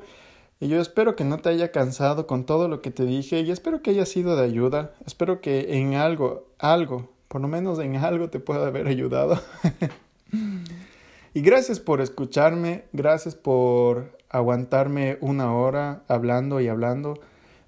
y 0.59 0.67
yo 0.67 0.81
espero 0.81 1.15
que 1.15 1.23
no 1.23 1.37
te 1.37 1.49
haya 1.49 1.71
cansado 1.71 2.25
con 2.25 2.47
todo 2.47 2.67
lo 2.67 2.81
que 2.81 2.89
te 2.89 3.05
dije 3.05 3.41
y 3.41 3.51
espero 3.51 3.83
que 3.83 3.91
haya 3.91 4.07
sido 4.07 4.37
de 4.37 4.43
ayuda. 4.43 4.95
Espero 5.05 5.39
que 5.39 5.77
en 5.77 5.93
algo, 5.93 6.47
algo, 6.57 7.13
por 7.27 7.41
lo 7.41 7.47
menos 7.47 7.77
en 7.77 7.95
algo 7.95 8.31
te 8.31 8.39
pueda 8.39 8.65
haber 8.65 8.87
ayudado. 8.87 9.39
y 11.33 11.41
gracias 11.41 11.79
por 11.79 12.01
escucharme, 12.01 12.85
gracias 12.93 13.35
por 13.35 14.17
aguantarme 14.29 15.17
una 15.21 15.53
hora 15.55 16.03
hablando 16.07 16.61
y 16.61 16.67
hablando. 16.67 17.19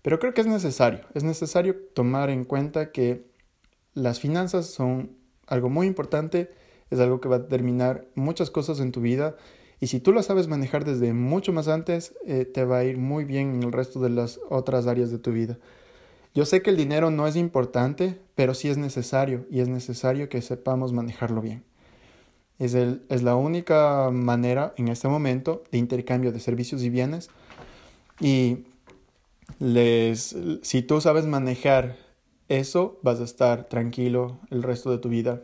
Pero 0.02 0.20
creo 0.20 0.34
que 0.34 0.42
es 0.42 0.48
necesario, 0.48 1.02
es 1.14 1.24
necesario 1.24 1.76
tomar 1.94 2.30
en 2.30 2.44
cuenta 2.44 2.92
que 2.92 3.30
las 3.94 4.20
finanzas 4.20 4.68
son 4.68 5.12
algo 5.48 5.70
muy 5.70 5.86
importante, 5.86 6.50
es 6.90 7.00
algo 7.00 7.22
que 7.22 7.30
va 7.30 7.38
a 7.38 7.40
determinar 7.40 8.08
muchas 8.16 8.50
cosas 8.50 8.80
en 8.80 8.92
tu 8.92 9.02
vida 9.02 9.36
y 9.80 9.88
si 9.88 10.00
tú 10.00 10.14
las 10.14 10.28
sabes 10.28 10.48
manejar 10.48 10.86
desde 10.86 11.12
mucho 11.12 11.54
más 11.54 11.68
antes, 11.68 12.14
eh, 12.26 12.46
te 12.46 12.66
va 12.66 12.78
a 12.78 12.84
ir 12.84 12.98
muy 12.98 13.26
bien 13.26 13.56
en 13.56 13.64
el 13.64 13.72
resto 13.72 14.00
de 14.00 14.12
las 14.12 14.40
otras 14.48 14.86
áreas 14.86 15.10
de 15.10 15.18
tu 15.18 15.32
vida. 15.32 15.58
Yo 16.36 16.46
sé 16.46 16.62
que 16.62 16.70
el 16.70 16.78
dinero 16.78 17.10
no 17.10 17.28
es 17.28 17.36
importante, 17.36 18.20
pero 18.36 18.54
sí 18.54 18.70
es 18.70 18.78
necesario 18.78 19.48
y 19.50 19.60
es 19.60 19.68
necesario 19.68 20.30
que 20.30 20.42
sepamos 20.44 20.94
manejarlo 20.94 21.42
bien. 21.42 21.64
Es, 22.62 22.76
el, 22.76 23.02
es 23.10 23.24
la 23.24 23.36
única 23.36 24.12
manera 24.12 24.74
en 24.78 24.88
este 24.88 25.08
momento 25.08 25.64
de 25.72 25.80
intercambio 25.80 26.32
de 26.32 26.40
servicios 26.40 26.84
y 26.84 26.92
bienes 26.92 27.32
y 28.20 28.66
les, 29.58 30.36
si 30.62 30.84
tú 30.84 31.02
sabes 31.02 31.26
manejar 31.26 31.98
eso, 32.50 33.00
vas 33.02 33.20
a 33.20 33.24
estar 33.24 33.64
tranquilo 33.66 34.38
el 34.52 34.62
resto 34.62 34.92
de 34.92 35.00
tu 35.00 35.10
vida. 35.10 35.42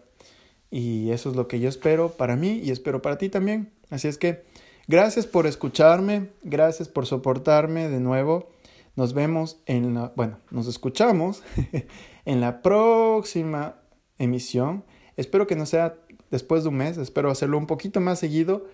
Y 0.69 1.09
eso 1.09 1.31
es 1.31 1.35
lo 1.35 1.47
que 1.47 1.59
yo 1.59 1.69
espero 1.69 2.09
para 2.09 2.35
mí 2.35 2.61
y 2.63 2.69
espero 2.69 3.01
para 3.01 3.17
ti 3.17 3.29
también. 3.29 3.71
Así 3.89 4.07
es 4.07 4.19
que 4.19 4.43
gracias 4.87 5.25
por 5.25 5.47
escucharme, 5.47 6.29
gracias 6.43 6.87
por 6.87 7.07
soportarme 7.07 7.89
de 7.89 7.99
nuevo. 7.99 8.49
Nos 8.95 9.13
vemos 9.13 9.57
en 9.65 9.95
la, 9.95 10.11
bueno, 10.15 10.37
nos 10.51 10.67
escuchamos 10.67 11.41
en 12.25 12.41
la 12.41 12.61
próxima 12.61 13.77
emisión. 14.19 14.83
Espero 15.15 15.47
que 15.47 15.55
no 15.55 15.65
sea 15.65 15.95
después 16.31 16.63
de 16.63 16.69
un 16.69 16.77
mes, 16.77 16.97
espero 16.97 17.31
hacerlo 17.31 17.57
un 17.57 17.67
poquito 17.67 17.99
más 17.99 18.19
seguido 18.19 18.65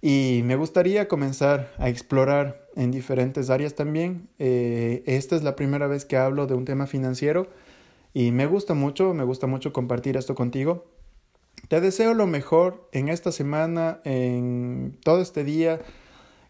y 0.00 0.42
me 0.44 0.56
gustaría 0.56 1.08
comenzar 1.08 1.72
a 1.78 1.88
explorar 1.88 2.68
en 2.76 2.90
diferentes 2.90 3.50
áreas 3.50 3.74
también. 3.74 4.28
Eh, 4.38 5.02
esta 5.06 5.34
es 5.34 5.42
la 5.42 5.56
primera 5.56 5.88
vez 5.88 6.04
que 6.04 6.16
hablo 6.16 6.46
de 6.46 6.54
un 6.54 6.64
tema 6.64 6.86
financiero 6.86 7.48
y 8.14 8.30
me 8.30 8.46
gusta 8.46 8.74
mucho, 8.74 9.12
me 9.14 9.24
gusta 9.24 9.46
mucho 9.46 9.72
compartir 9.72 10.16
esto 10.16 10.34
contigo. 10.34 10.86
Te 11.66 11.80
deseo 11.80 12.14
lo 12.14 12.26
mejor 12.26 12.88
en 12.92 13.08
esta 13.08 13.32
semana, 13.32 14.00
en 14.04 14.96
todo 15.02 15.20
este 15.20 15.42
día. 15.42 15.80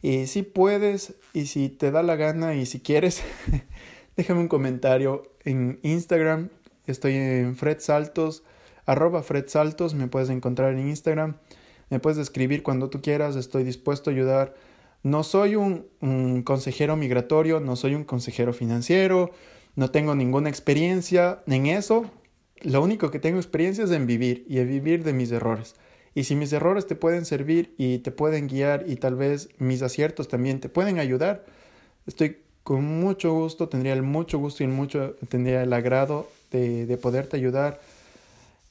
Y 0.03 0.27
si 0.27 0.43
puedes, 0.43 1.15
y 1.33 1.47
si 1.47 1.71
te 1.71 1.91
da 1.91 2.03
la 2.03 2.17
gana, 2.17 2.55
y 2.55 2.67
si 2.67 2.81
quieres, 2.81 3.23
déjame 4.17 4.41
un 4.41 4.49
comentario 4.49 5.23
en 5.45 5.81
Instagram. 5.83 6.51
Estoy 6.87 7.15
en 7.15 7.57
Fred 7.57 7.81
Saltos, 7.81 8.45
arroba 8.89 9.23
Fred 9.23 9.49
Saltos, 9.49 9.95
me 9.95 10.09
puedes 10.09 10.31
encontrar 10.31 10.73
en 10.73 10.89
Instagram. 10.89 11.37
Me 11.91 12.01
puedes 12.01 12.19
escribir 12.19 12.63
cuando 12.63 12.89
tú 12.89 13.03
quieras, 13.03 13.37
estoy 13.37 13.63
dispuesto 13.63 14.09
a 14.09 14.15
ayudar. 14.15 14.55
No 15.03 15.23
soy 15.23 15.57
un, 15.57 16.43
consejero 16.43 16.97
migratorio, 16.97 17.61
no 17.61 17.77
soy 17.77 17.95
un 17.95 18.05
consejero 18.05 18.53
financiero, 18.55 19.31
no 19.77 19.91
tengo 19.91 20.15
ninguna 20.15 20.49
experiencia 20.49 21.43
en 21.47 21.67
eso. 21.67 22.11
Lo 22.63 22.83
único 22.83 23.11
que 23.11 23.19
tengo 23.19 23.39
experiencia 23.39 23.85
es 23.85 23.91
en 23.91 24.07
vivir 24.07 24.47
y 24.49 24.59
en 24.59 24.69
vivir 24.69 25.05
de 25.05 25.13
mis 25.13 25.31
errores. 25.33 25.77
Y 26.15 26.25
si 26.25 26.35
mis 26.35 26.53
errores 26.55 26.87
te 26.87 26.97
pueden 26.97 27.27
servir 27.27 27.75
y 27.77 27.99
te 27.99 28.11
pueden 28.11 28.49
guiar 28.49 28.85
y 28.89 28.97
tal 28.97 29.17
vez 29.17 29.51
mis 29.59 29.83
aciertos 29.83 30.29
también 30.29 30.61
te 30.61 30.71
pueden 30.71 30.99
ayudar, 30.99 31.45
estoy 32.07 32.39
con 32.63 32.85
mucho 32.85 33.33
gusto, 33.35 33.69
tendría 33.69 33.93
el 33.93 34.03
mucho 34.03 34.39
gusto 34.39 34.65
y 34.65 34.67
mucho, 34.67 35.15
tendría 35.29 35.63
el 35.63 35.73
agrado 35.73 36.29
de, 36.51 36.99
poderte 37.01 37.37
ayudar. 37.37 37.81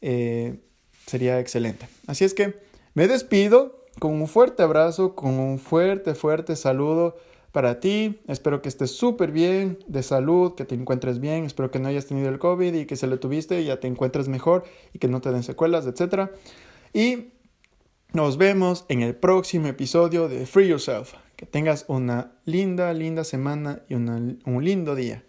Eh, 0.02 0.60
sería 1.06 1.40
excelente. 1.40 1.88
Así 2.08 2.26
es 2.26 2.34
que 2.34 2.56
me 2.94 3.08
despido 3.08 3.86
con 4.00 4.14
un 4.14 4.28
fuerte 4.28 4.64
abrazo, 4.64 5.16
con 5.16 5.40
un 5.40 5.60
fuerte, 5.60 6.16
fuerte 6.16 6.56
saludo 6.56 7.16
para 7.52 7.80
ti. 7.80 8.20
Espero 8.28 8.62
que 8.62 8.70
estés 8.70 8.92
súper 8.92 9.32
bien 9.32 9.80
de 9.88 10.04
salud, 10.04 10.56
que 10.56 10.66
te 10.66 10.76
encuentres 10.76 11.20
bien. 11.20 11.46
Espero 11.46 11.72
que 11.72 11.80
no 11.80 11.88
hayas 11.88 12.06
tenido 12.06 12.30
el 12.30 12.40
COVID 12.40 12.74
y 12.74 12.86
que 12.86 12.96
se 12.96 13.08
lo 13.08 13.20
tuviste 13.20 13.62
y 13.62 13.66
ya 13.66 13.80
te 13.80 13.88
encuentres 13.88 14.28
mejor 14.28 14.64
y 14.94 15.00
que 15.00 15.08
no 15.08 15.22
te 15.22 15.32
den 15.32 15.44
secuelas, 15.44 15.88
etc. 15.88 16.30
Y 16.94 17.30
nos 18.14 18.38
vemos 18.38 18.86
en 18.90 19.02
el 19.02 19.16
próximo 19.16 19.68
episodio 19.68 20.28
de 20.28 20.46
Free 20.46 20.68
Yourself. 20.68 21.14
Que 21.36 21.46
tengas 21.46 21.86
una 21.88 22.32
linda, 22.46 22.94
linda 22.94 23.24
semana 23.24 23.84
y 23.88 23.94
un 23.94 24.40
lindo 24.62 24.96
día. 24.96 25.24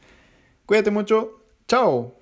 Cuídate 0.64 0.91
mucho. 0.91 1.43
Chao. 1.66 2.18